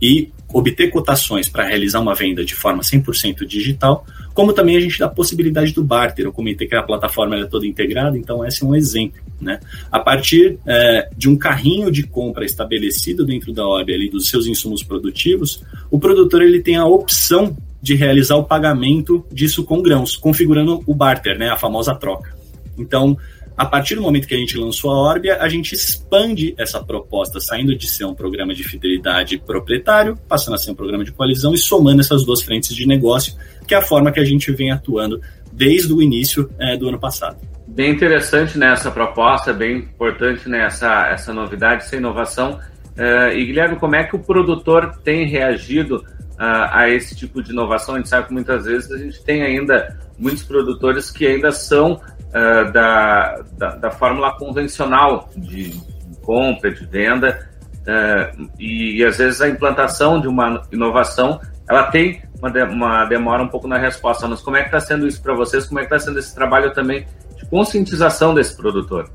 e 0.00 0.30
obter 0.54 0.90
cotações 0.90 1.48
para 1.48 1.66
realizar 1.66 1.98
uma 1.98 2.14
venda 2.14 2.44
de 2.44 2.54
forma 2.54 2.84
100% 2.84 3.44
digital, 3.44 4.06
como 4.32 4.52
também 4.52 4.76
a 4.76 4.80
gente 4.80 4.96
dá 4.96 5.06
a 5.06 5.10
possibilidade 5.10 5.74
do 5.74 5.82
barter. 5.82 6.24
Eu 6.24 6.32
comentei 6.32 6.68
que 6.68 6.76
a 6.76 6.84
plataforma 6.84 7.34
é 7.34 7.44
toda 7.46 7.66
integrada, 7.66 8.16
então 8.16 8.46
esse 8.46 8.62
é 8.62 8.66
um 8.66 8.76
exemplo. 8.76 9.20
Né? 9.40 9.58
A 9.90 9.98
partir 9.98 10.56
é, 10.68 11.10
de 11.16 11.28
um 11.28 11.36
carrinho 11.36 11.90
de 11.90 12.04
compra 12.04 12.44
estabelecido 12.44 13.26
dentro 13.26 13.52
da 13.52 13.66
OB 13.66 13.92
ali 13.92 14.08
dos 14.08 14.28
seus 14.28 14.46
insumos 14.46 14.84
produtivos, 14.84 15.64
o 15.90 15.98
produtor 15.98 16.42
ele 16.42 16.60
tem 16.60 16.76
a 16.76 16.86
opção 16.86 17.56
de 17.80 17.94
realizar 17.94 18.36
o 18.36 18.44
pagamento 18.44 19.24
disso 19.32 19.64
com 19.64 19.82
grãos, 19.82 20.16
configurando 20.16 20.82
o 20.86 20.94
barter, 20.94 21.38
né, 21.38 21.48
a 21.48 21.56
famosa 21.56 21.94
troca. 21.94 22.36
Então, 22.76 23.16
a 23.58 23.66
partir 23.66 23.96
do 23.96 24.02
momento 24.02 24.28
que 24.28 24.34
a 24.34 24.38
gente 24.38 24.56
lançou 24.56 24.92
a 24.92 25.02
Orbia, 25.02 25.38
a 25.40 25.48
gente 25.48 25.74
expande 25.74 26.54
essa 26.56 26.80
proposta, 26.80 27.40
saindo 27.40 27.74
de 27.74 27.88
ser 27.88 28.04
um 28.04 28.14
programa 28.14 28.54
de 28.54 28.62
fidelidade 28.62 29.36
proprietário, 29.36 30.16
passando 30.28 30.54
a 30.54 30.58
ser 30.58 30.70
um 30.70 30.76
programa 30.76 31.04
de 31.04 31.10
coalizão 31.10 31.52
e 31.52 31.58
somando 31.58 32.00
essas 32.00 32.24
duas 32.24 32.40
frentes 32.40 32.74
de 32.74 32.86
negócio, 32.86 33.34
que 33.66 33.74
é 33.74 33.78
a 33.78 33.82
forma 33.82 34.12
que 34.12 34.20
a 34.20 34.24
gente 34.24 34.52
vem 34.52 34.70
atuando 34.70 35.20
desde 35.52 35.92
o 35.92 36.00
início 36.00 36.48
é, 36.56 36.76
do 36.76 36.88
ano 36.88 37.00
passado. 37.00 37.36
Bem 37.66 37.90
interessante 37.90 38.56
né, 38.56 38.74
proposta, 38.94 39.52
bem 39.52 39.78
importante 39.78 40.48
né, 40.48 40.64
essa 40.64 41.32
novidade, 41.34 41.82
essa 41.82 41.96
inovação. 41.96 42.60
Uh, 42.96 43.32
e 43.32 43.44
Guilherme, 43.44 43.76
como 43.76 43.96
é 43.96 44.04
que 44.04 44.14
o 44.14 44.20
produtor 44.20 45.00
tem 45.02 45.26
reagido 45.26 46.04
uh, 46.38 46.70
a 46.70 46.88
esse 46.88 47.14
tipo 47.14 47.42
de 47.42 47.52
inovação? 47.52 47.94
A 47.94 47.98
gente 47.98 48.08
sabe 48.08 48.28
que 48.28 48.32
muitas 48.32 48.64
vezes 48.64 48.90
a 48.90 48.98
gente 48.98 49.22
tem 49.22 49.42
ainda 49.42 49.98
muitos 50.18 50.42
produtores 50.42 51.10
que 51.10 51.26
ainda 51.26 51.50
são 51.50 51.94
uh, 51.94 52.72
da, 52.72 53.42
da, 53.56 53.76
da, 53.76 53.90
fórmula 53.90 54.36
convencional 54.36 55.28
de 55.36 55.80
compra, 56.22 56.70
de 56.72 56.86
venda, 56.86 57.48
uh, 57.82 58.50
e, 58.58 59.00
e, 59.00 59.04
às 59.04 59.18
vezes 59.18 59.40
a 59.40 59.48
implantação 59.48 60.20
de 60.20 60.28
uma 60.28 60.62
inovação 60.72 61.40
ela 61.68 61.84
tem 61.84 62.22
uma, 62.40 62.50
de, 62.50 62.62
uma 62.62 63.04
demora 63.04 63.42
um 63.42 63.48
pouco 63.48 63.68
na 63.68 63.76
resposta. 63.76 64.26
Mas 64.26 64.40
como 64.40 64.56
é 64.56 64.60
que 64.60 64.66
está 64.66 64.80
sendo 64.80 65.06
isso 65.06 65.20
para 65.22 65.34
vocês? 65.34 65.66
Como 65.66 65.78
é 65.78 65.82
que 65.82 65.94
está 65.94 65.98
sendo 65.98 66.18
esse 66.18 66.34
trabalho 66.34 66.72
também 66.72 67.06
de 67.36 67.44
conscientização 67.46 68.34
desse 68.34 68.56
produtor? 68.56 69.10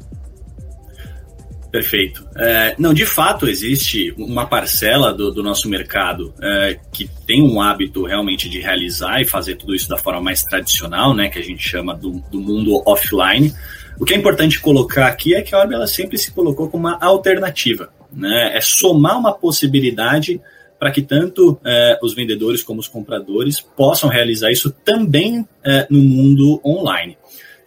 Perfeito. 1.74 2.24
É, 2.36 2.76
não, 2.78 2.93
de 2.93 3.03
fato, 3.03 3.47
existe 3.47 4.13
uma 4.15 4.45
parcela 4.45 5.11
do, 5.11 5.32
do 5.32 5.41
nosso 5.41 5.67
mercado 5.67 6.32
é, 6.39 6.80
que 6.91 7.09
tem 7.26 7.41
um 7.41 7.59
hábito 7.59 8.05
realmente 8.05 8.47
de 8.47 8.59
realizar 8.59 9.19
e 9.19 9.26
fazer 9.26 9.55
tudo 9.55 9.74
isso 9.74 9.89
da 9.89 9.97
forma 9.97 10.21
mais 10.21 10.43
tradicional, 10.43 11.15
né, 11.15 11.30
que 11.30 11.39
a 11.39 11.41
gente 11.41 11.67
chama 11.67 11.95
do, 11.95 12.24
do 12.30 12.39
mundo 12.39 12.80
offline. 12.86 13.51
O 13.99 14.05
que 14.05 14.13
é 14.13 14.17
importante 14.17 14.59
colocar 14.59 15.07
aqui 15.07 15.34
é 15.34 15.41
que 15.41 15.55
a 15.55 15.61
Orbe 15.61 15.74
ela 15.74 15.88
sempre 15.88 16.15
se 16.15 16.32
colocou 16.32 16.69
como 16.69 16.88
uma 16.88 16.99
alternativa, 17.03 17.91
né? 18.11 18.55
É 18.55 18.61
somar 18.61 19.17
uma 19.17 19.34
possibilidade 19.34 20.39
para 20.78 20.91
que 20.91 21.01
tanto 21.01 21.59
é, 21.65 21.97
os 22.03 22.13
vendedores 22.13 22.61
como 22.61 22.82
os 22.82 22.88
compradores 22.88 23.59
possam 23.59 24.11
realizar 24.11 24.51
isso 24.51 24.69
também 24.69 25.43
é, 25.63 25.88
no 25.89 25.99
mundo 25.99 26.61
online. 26.63 27.17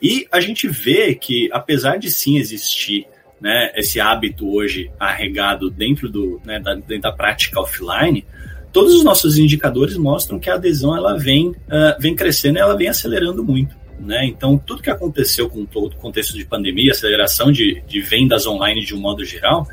E 0.00 0.28
a 0.30 0.40
gente 0.40 0.68
vê 0.68 1.12
que, 1.16 1.48
apesar 1.52 1.96
de 1.96 2.08
sim 2.08 2.38
existir 2.38 3.08
né, 3.40 3.70
esse 3.76 4.00
hábito 4.00 4.48
hoje 4.48 4.90
arregado 4.98 5.70
dentro, 5.70 6.08
do, 6.08 6.40
né, 6.44 6.58
da, 6.58 6.74
dentro 6.74 7.02
da 7.02 7.12
prática 7.12 7.60
offline, 7.60 8.24
todos 8.72 8.94
os 8.94 9.04
nossos 9.04 9.38
indicadores 9.38 9.96
mostram 9.96 10.38
que 10.38 10.50
a 10.50 10.54
adesão 10.54 10.96
ela 10.96 11.16
vem, 11.16 11.48
uh, 11.48 11.54
vem 11.98 12.14
crescendo 12.14 12.58
e 12.58 12.60
ela 12.60 12.76
vem 12.76 12.88
acelerando 12.88 13.44
muito. 13.44 13.76
Né? 13.98 14.26
Então, 14.26 14.58
tudo 14.58 14.82
que 14.82 14.90
aconteceu 14.90 15.48
com 15.48 15.64
todo 15.64 15.92
o 15.94 15.96
contexto 15.96 16.36
de 16.36 16.44
pandemia, 16.44 16.92
aceleração 16.92 17.50
de, 17.50 17.82
de 17.86 18.00
vendas 18.00 18.46
online 18.46 18.84
de 18.84 18.94
um 18.94 18.98
modo 18.98 19.24
geral, 19.24 19.66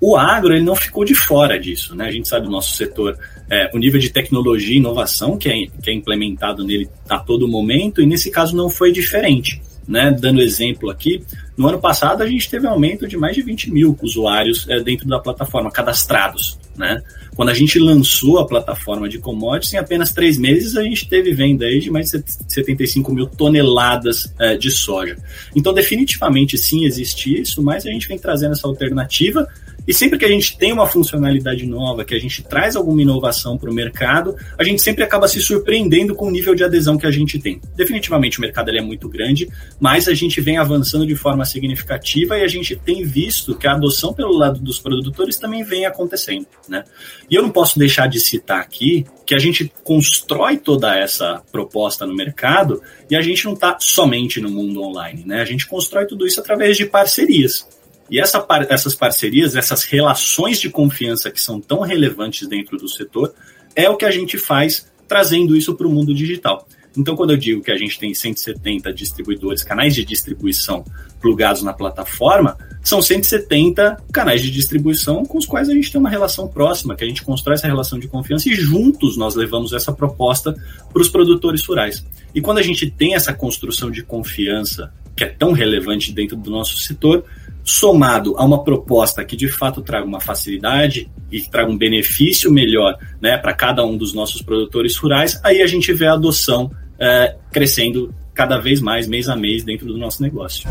o 0.00 0.16
agro 0.16 0.54
ele 0.54 0.64
não 0.64 0.74
ficou 0.74 1.04
de 1.04 1.14
fora 1.14 1.58
disso. 1.58 1.94
Né? 1.94 2.06
A 2.06 2.10
gente 2.10 2.28
sabe 2.28 2.46
do 2.46 2.50
nosso 2.50 2.74
setor, 2.74 3.18
é, 3.50 3.70
o 3.74 3.78
nível 3.78 4.00
de 4.00 4.10
tecnologia 4.10 4.74
e 4.74 4.78
inovação 4.78 5.36
que 5.36 5.48
é, 5.48 5.66
que 5.82 5.90
é 5.90 5.92
implementado 5.92 6.64
nele 6.64 6.88
a 7.08 7.18
todo 7.18 7.48
momento, 7.48 8.00
e 8.00 8.06
nesse 8.06 8.30
caso 8.30 8.56
não 8.56 8.68
foi 8.68 8.92
diferente. 8.92 9.60
Né? 9.86 10.10
Dando 10.10 10.40
exemplo 10.40 10.90
aqui, 10.90 11.22
no 11.56 11.68
ano 11.68 11.80
passado 11.80 12.22
a 12.22 12.26
gente 12.26 12.50
teve 12.50 12.66
um 12.66 12.70
aumento 12.70 13.08
de 13.08 13.16
mais 13.16 13.34
de 13.34 13.42
20 13.42 13.70
mil 13.70 13.98
usuários 14.02 14.68
é, 14.68 14.80
dentro 14.80 15.08
da 15.08 15.18
plataforma, 15.18 15.70
cadastrados. 15.70 16.58
Né? 16.76 17.02
Quando 17.34 17.48
a 17.48 17.54
gente 17.54 17.78
lançou 17.78 18.38
a 18.38 18.46
plataforma 18.46 19.08
de 19.08 19.18
commodities, 19.18 19.72
em 19.72 19.78
apenas 19.78 20.12
três 20.12 20.36
meses 20.36 20.76
a 20.76 20.82
gente 20.82 21.08
teve 21.08 21.32
venda 21.32 21.64
aí 21.64 21.80
de 21.80 21.90
mais 21.90 22.10
de 22.10 22.22
75 22.48 23.12
mil 23.12 23.26
toneladas 23.26 24.32
é, 24.38 24.56
de 24.56 24.70
soja. 24.70 25.16
Então, 25.54 25.72
definitivamente 25.72 26.58
sim 26.58 26.84
existe 26.84 27.40
isso, 27.40 27.62
mas 27.62 27.86
a 27.86 27.90
gente 27.90 28.08
vem 28.08 28.18
trazendo 28.18 28.52
essa 28.52 28.66
alternativa 28.66 29.48
e 29.86 29.94
sempre 29.94 30.18
que 30.18 30.24
a 30.24 30.28
gente 30.28 30.56
tem 30.58 30.72
uma 30.72 30.86
funcionalidade 30.86 31.66
nova, 31.66 32.04
que 32.04 32.14
a 32.14 32.18
gente 32.18 32.42
traz 32.42 32.76
alguma 32.76 33.02
inovação 33.02 33.56
para 33.56 33.70
o 33.70 33.74
mercado, 33.74 34.36
a 34.58 34.64
gente 34.64 34.82
sempre 34.82 35.04
acaba 35.04 35.28
se 35.28 35.40
surpreendendo 35.40 36.14
com 36.14 36.26
o 36.26 36.30
nível 36.30 36.54
de 36.54 36.64
adesão 36.64 36.98
que 36.98 37.06
a 37.06 37.10
gente 37.10 37.38
tem. 37.38 37.60
Definitivamente 37.74 38.38
o 38.38 38.40
mercado 38.40 38.70
é 38.70 38.80
muito 38.80 39.08
grande, 39.08 39.48
mas 39.78 40.08
a 40.08 40.14
gente 40.14 40.40
vem 40.40 40.58
avançando 40.58 41.06
de 41.06 41.14
forma 41.14 41.44
significativa 41.44 42.36
e 42.38 42.42
a 42.42 42.48
gente 42.48 42.74
tem 42.74 43.04
visto 43.04 43.56
que 43.56 43.66
a 43.66 43.72
adoção 43.72 44.12
pelo 44.12 44.36
lado 44.36 44.60
dos 44.60 44.78
produtores 44.78 45.36
também 45.36 45.62
vem 45.62 45.86
acontecendo. 45.86 46.46
Né? 46.68 46.84
E 47.30 47.34
eu 47.34 47.42
não 47.42 47.50
posso 47.50 47.78
deixar 47.78 48.08
de 48.08 48.20
citar 48.20 48.60
aqui 48.60 49.04
que 49.24 49.34
a 49.34 49.38
gente 49.38 49.72
constrói 49.82 50.56
toda 50.56 50.96
essa 50.96 51.42
proposta 51.50 52.06
no 52.06 52.14
mercado 52.14 52.80
e 53.10 53.16
a 53.16 53.22
gente 53.22 53.44
não 53.44 53.54
está 53.54 53.76
somente 53.80 54.40
no 54.40 54.50
mundo 54.50 54.82
online. 54.82 55.24
Né? 55.24 55.40
A 55.40 55.44
gente 55.44 55.66
constrói 55.66 56.06
tudo 56.06 56.26
isso 56.26 56.40
através 56.40 56.76
de 56.76 56.86
parcerias. 56.86 57.66
E 58.10 58.20
essa, 58.20 58.44
essas 58.68 58.94
parcerias, 58.94 59.56
essas 59.56 59.84
relações 59.84 60.60
de 60.60 60.70
confiança 60.70 61.30
que 61.30 61.40
são 61.40 61.60
tão 61.60 61.80
relevantes 61.80 62.46
dentro 62.48 62.76
do 62.76 62.88
setor, 62.88 63.34
é 63.74 63.88
o 63.90 63.96
que 63.96 64.04
a 64.04 64.10
gente 64.10 64.38
faz 64.38 64.90
trazendo 65.08 65.56
isso 65.56 65.74
para 65.74 65.86
o 65.86 65.90
mundo 65.90 66.14
digital. 66.14 66.66
Então, 66.96 67.14
quando 67.14 67.32
eu 67.32 67.36
digo 67.36 67.62
que 67.62 67.70
a 67.70 67.76
gente 67.76 67.98
tem 67.98 68.14
170 68.14 68.92
distribuidores, 68.92 69.62
canais 69.62 69.94
de 69.94 70.02
distribuição 70.02 70.82
plugados 71.20 71.62
na 71.62 71.74
plataforma, 71.74 72.56
são 72.82 73.02
170 73.02 74.02
canais 74.10 74.40
de 74.40 74.50
distribuição 74.50 75.24
com 75.24 75.36
os 75.36 75.44
quais 75.44 75.68
a 75.68 75.74
gente 75.74 75.92
tem 75.92 76.00
uma 76.00 76.08
relação 76.08 76.48
próxima, 76.48 76.96
que 76.96 77.04
a 77.04 77.06
gente 77.06 77.22
constrói 77.22 77.54
essa 77.54 77.66
relação 77.66 77.98
de 77.98 78.08
confiança 78.08 78.48
e 78.48 78.54
juntos 78.54 79.16
nós 79.16 79.34
levamos 79.34 79.74
essa 79.74 79.92
proposta 79.92 80.54
para 80.90 81.02
os 81.02 81.08
produtores 81.08 81.62
rurais. 81.64 82.04
E 82.34 82.40
quando 82.40 82.58
a 82.58 82.62
gente 82.62 82.90
tem 82.90 83.14
essa 83.14 83.32
construção 83.34 83.90
de 83.90 84.02
confiança, 84.02 84.92
que 85.14 85.24
é 85.24 85.28
tão 85.28 85.52
relevante 85.52 86.12
dentro 86.12 86.36
do 86.36 86.50
nosso 86.50 86.78
setor, 86.78 87.24
somado 87.66 88.34
a 88.38 88.44
uma 88.44 88.62
proposta 88.62 89.24
que 89.24 89.36
de 89.36 89.48
fato 89.48 89.82
traga 89.82 90.06
uma 90.06 90.20
facilidade 90.20 91.10
e 91.30 91.40
que 91.40 91.50
traga 91.50 91.68
um 91.68 91.76
benefício 91.76 92.50
melhor 92.52 92.96
né, 93.20 93.36
para 93.36 93.52
cada 93.52 93.84
um 93.84 93.96
dos 93.96 94.14
nossos 94.14 94.40
produtores 94.40 94.96
rurais, 94.96 95.40
aí 95.42 95.60
a 95.60 95.66
gente 95.66 95.92
vê 95.92 96.06
a 96.06 96.12
adoção 96.12 96.70
é, 96.96 97.34
crescendo 97.50 98.14
cada 98.32 98.58
vez 98.58 98.80
mais, 98.80 99.08
mês 99.08 99.28
a 99.28 99.34
mês, 99.34 99.64
dentro 99.64 99.86
do 99.86 99.98
nosso 99.98 100.22
negócio. 100.22 100.68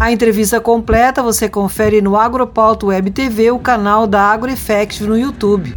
A 0.00 0.10
entrevista 0.10 0.60
completa 0.60 1.22
você 1.22 1.48
confere 1.48 2.02
no 2.02 2.16
Agropauto 2.16 2.88
Web 2.88 3.12
TV, 3.12 3.52
o 3.52 3.58
canal 3.60 4.06
da 4.06 4.22
AgroEffective 4.22 5.08
no 5.08 5.16
YouTube. 5.16 5.74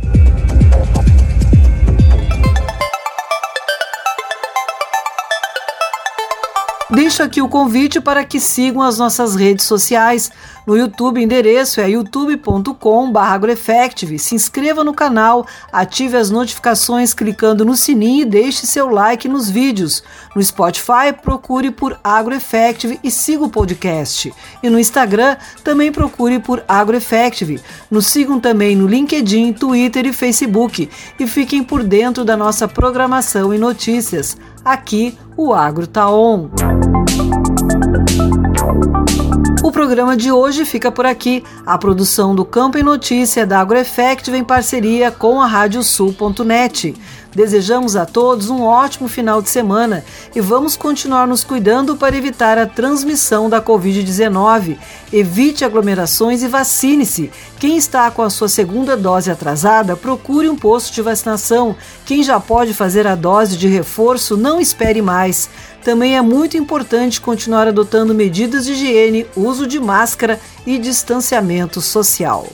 Deixo 6.97 7.21
aqui 7.21 7.43
o 7.43 7.47
convite 7.47 8.01
para 8.01 8.25
que 8.25 8.39
sigam 8.39 8.81
as 8.81 8.97
nossas 8.97 9.35
redes 9.35 9.67
sociais. 9.67 10.31
No 10.67 10.75
YouTube, 10.75 11.23
endereço 11.23 11.79
é 11.79 11.89
youtube.com.br 11.89 12.75
Se 14.19 14.35
inscreva 14.35 14.83
no 14.83 14.93
canal, 14.93 15.47
ative 15.71 16.17
as 16.17 16.29
notificações 16.29 17.13
clicando 17.13 17.63
no 17.63 17.73
sininho 17.73 18.23
e 18.23 18.25
deixe 18.25 18.67
seu 18.67 18.89
like 18.89 19.29
nos 19.29 19.49
vídeos. 19.49 20.03
No 20.35 20.43
Spotify, 20.43 21.13
procure 21.23 21.71
por 21.71 21.97
AgroEffective 22.03 22.99
e 23.01 23.09
siga 23.09 23.45
o 23.45 23.49
podcast. 23.49 24.33
E 24.61 24.69
no 24.69 24.77
Instagram, 24.77 25.37
também 25.63 25.89
procure 25.89 26.39
por 26.39 26.61
AgroEffective. 26.67 27.61
Nos 27.89 28.07
sigam 28.07 28.37
também 28.37 28.75
no 28.75 28.87
LinkedIn, 28.87 29.53
Twitter 29.53 30.05
e 30.05 30.11
Facebook. 30.11 30.89
E 31.17 31.27
fiquem 31.27 31.63
por 31.63 31.81
dentro 31.81 32.25
da 32.25 32.35
nossa 32.35 32.67
programação 32.67 33.53
e 33.53 33.57
notícias. 33.57 34.35
Aqui, 34.65 35.17
o 35.37 35.53
Agro 35.53 35.87
Tá. 35.87 36.07
O 39.63 39.71
programa 39.71 40.15
de 40.15 40.31
hoje 40.31 40.65
fica 40.65 40.91
por 40.91 41.05
aqui. 41.05 41.43
A 41.65 41.77
produção 41.77 42.35
do 42.35 42.45
Campo 42.45 42.77
em 42.77 42.83
Notícia 42.83 43.45
da 43.45 43.59
AgroEffective 43.59 44.37
em 44.37 44.43
parceria 44.43 45.11
com 45.11 45.41
a 45.41 45.47
Radiosul.net. 45.47 46.95
Desejamos 47.37 47.95
a 47.95 48.03
todos 48.03 48.49
um 48.49 48.63
ótimo 48.63 49.07
final 49.07 49.43
de 49.43 49.49
semana 49.51 50.03
e 50.35 50.41
vamos 50.41 50.75
continuar 50.75 51.27
nos 51.27 51.43
cuidando 51.43 51.95
para 51.95 52.17
evitar 52.17 52.57
a 52.57 52.65
transmissão 52.65 53.47
da 53.47 53.61
Covid-19. 53.61 54.75
Evite 55.13 55.63
aglomerações 55.63 56.41
e 56.41 56.47
vacine-se. 56.47 57.29
Quem 57.59 57.77
está 57.77 58.09
com 58.09 58.23
a 58.23 58.31
sua 58.31 58.49
segunda 58.49 58.97
dose 58.97 59.29
atrasada, 59.29 59.95
procure 59.95 60.49
um 60.49 60.55
posto 60.55 60.91
de 60.91 61.03
vacinação. 61.03 61.75
Quem 62.07 62.23
já 62.23 62.39
pode 62.39 62.73
fazer 62.73 63.05
a 63.05 63.13
dose 63.13 63.55
de 63.55 63.67
reforço, 63.67 64.35
não 64.35 64.59
espere 64.59 64.99
mais. 64.99 65.47
Também 65.83 66.17
é 66.17 66.21
muito 66.23 66.57
importante 66.57 67.21
continuar 67.21 67.67
adotando 67.67 68.15
medidas 68.15 68.65
de 68.65 68.71
higiene, 68.71 69.27
uso 69.35 69.67
de 69.67 69.79
máscara 69.79 70.39
e 70.65 70.79
distanciamento 70.79 71.81
social. 71.81 72.47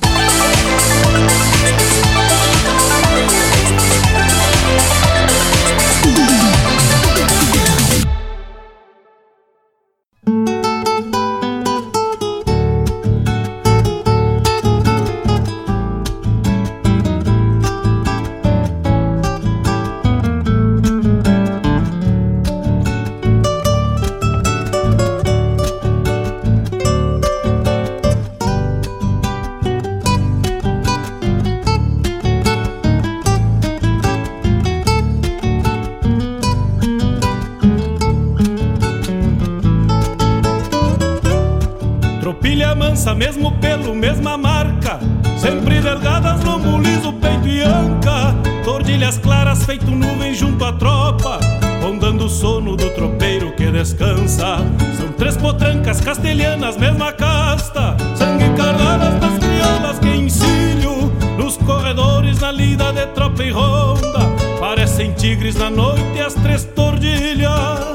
Tropilha 42.54 42.76
mansa, 42.76 43.16
mesmo 43.16 43.52
pelo, 43.54 43.96
mesma 43.96 44.38
marca. 44.38 45.00
Sempre 45.40 45.82
delgadas, 45.82 46.44
lombo 46.44 46.78
liso, 46.78 47.12
peito 47.14 47.48
e 47.48 47.64
anca. 47.64 48.36
Tordilhas 48.64 49.18
claras, 49.18 49.64
feito 49.64 49.90
nuvem 49.90 50.36
junto 50.36 50.64
à 50.64 50.72
tropa. 50.72 51.40
Rondando 51.82 52.26
o 52.26 52.30
sono 52.30 52.76
do 52.76 52.88
tropeiro 52.92 53.52
que 53.54 53.72
descansa. 53.72 54.58
São 54.96 55.12
três 55.18 55.36
potrancas 55.36 56.00
castelhanas, 56.00 56.78
mesma 56.78 57.12
casta. 57.12 57.98
Sangue 58.16 58.56
cardadas 58.56 59.20
das 59.20 59.40
criolas 59.40 59.98
que 59.98 60.10
ensino 60.10 61.12
Nos 61.40 61.58
corredores, 61.58 62.40
na 62.40 62.52
lida 62.52 62.94
de 62.94 63.08
tropa 63.16 63.44
e 63.44 63.50
ronda. 63.50 64.30
Parecem 64.60 65.12
tigres 65.14 65.56
na 65.56 65.72
noite 65.72 66.22
as 66.22 66.36
três 66.36 66.64
tordilhas 66.66 67.93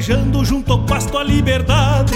Vem 0.00 0.16
farejando 0.16 0.42
junto 0.44 0.72
ao 0.72 0.78
pasto 0.80 1.18
a 1.18 1.22
liberdade. 1.22 2.14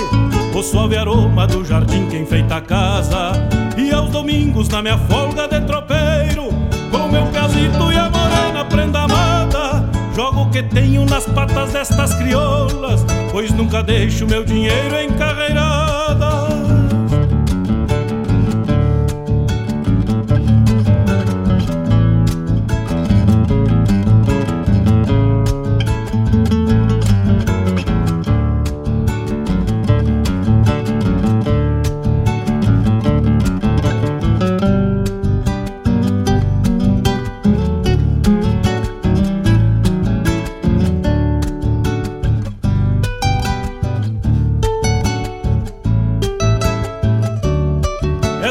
O 0.55 0.63
suave 0.63 0.97
aroma 0.97 1.47
do 1.47 1.63
jardim 1.65 2.09
que 2.09 2.17
enfeita 2.17 2.57
a 2.57 2.61
casa. 2.61 3.33
E 3.77 3.93
aos 3.93 4.11
domingos 4.11 4.69
na 4.71 4.81
minha 4.81 4.97
folga 4.97 5.49
de 5.49 5.61
tropeiro 5.63 6.49
Com 6.93 7.09
meu 7.09 7.27
casito 7.33 7.93
e 7.93 7.99
a 7.99 8.09
morena 8.09 8.65
prenda 8.65 9.01
amada 9.01 9.85
Jogo 10.15 10.43
o 10.43 10.51
que 10.51 10.63
tenho 10.63 11.05
nas 11.05 11.27
patas 11.27 11.73
destas 11.73 12.15
criolas 12.15 13.05
Pois 13.33 13.51
nunca 13.51 13.83
deixo 13.83 14.27
meu 14.27 14.45
dinheiro 14.45 14.95
em 14.95 15.11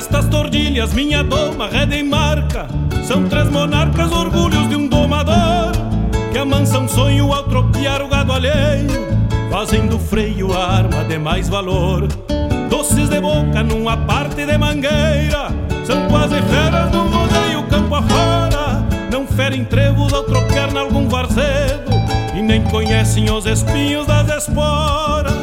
Estas 0.03 0.25
tordilhas, 0.25 0.93
minha 0.93 1.23
doma, 1.23 1.69
reda 1.69 1.95
em 1.95 2.03
marca. 2.03 2.67
São 3.07 3.23
três 3.29 3.49
monarcas, 3.49 4.11
orgulhos 4.11 4.67
de 4.67 4.75
um 4.75 4.85
domador 4.85 5.71
Que 6.29 6.39
amansam 6.39 6.89
sonho 6.89 7.31
ao 7.31 7.43
tropear 7.43 8.01
o 8.01 8.09
gado 8.09 8.33
alheio 8.33 8.89
Fazem 9.49 9.87
do 9.87 9.97
freio 9.97 10.53
a 10.53 10.75
arma 10.75 11.05
de 11.05 11.17
mais 11.17 11.47
valor. 11.47 12.09
Doces 12.69 13.07
de 13.07 13.21
boca 13.21 13.63
numa 13.63 13.95
parte 13.95 14.45
de 14.45 14.57
mangueira 14.57 15.47
São 15.85 16.05
quase 16.09 16.35
feras 16.41 16.91
do 16.91 17.03
rodeio 17.03 17.63
campo 17.69 17.95
afora. 17.95 18.85
Não 19.09 19.25
ferem 19.25 19.63
trevos 19.63 20.11
ao 20.11 20.23
tropear 20.23 20.73
nalgum 20.73 21.07
varzedo 21.07 21.93
E 22.35 22.41
nem 22.41 22.61
conhecem 22.63 23.31
os 23.31 23.45
espinhos 23.45 24.05
das 24.05 24.43
esporas 24.43 25.42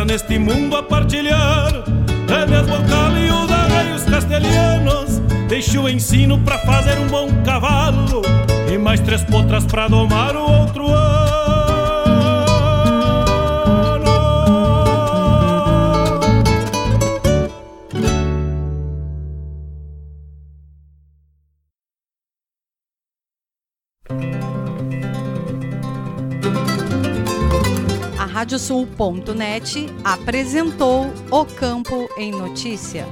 neste 0.00 0.38
mundo 0.38 0.74
a 0.74 0.82
partilhar. 0.82 1.70
Rédeas 2.26 2.66
bocal 2.66 3.16
e 3.16 3.30
os 3.30 3.52
arreios 3.52 4.02
castelhanos. 4.04 5.18
Deixo 5.48 5.82
o 5.82 5.88
ensino 5.88 6.38
pra 6.38 6.58
fazer 6.60 6.98
um 6.98 7.06
bom 7.08 7.28
cavalo. 7.44 8.22
E 8.72 8.78
mais 8.78 9.00
três 9.00 9.22
potras 9.22 9.66
pra 9.66 9.88
domar 9.88 10.34
o 10.34 10.50
outro 10.50 10.81
Radiosul.net 28.72 29.86
apresentou 30.02 31.12
O 31.30 31.44
Campo 31.44 32.08
em 32.16 32.32
Notícia. 32.32 33.06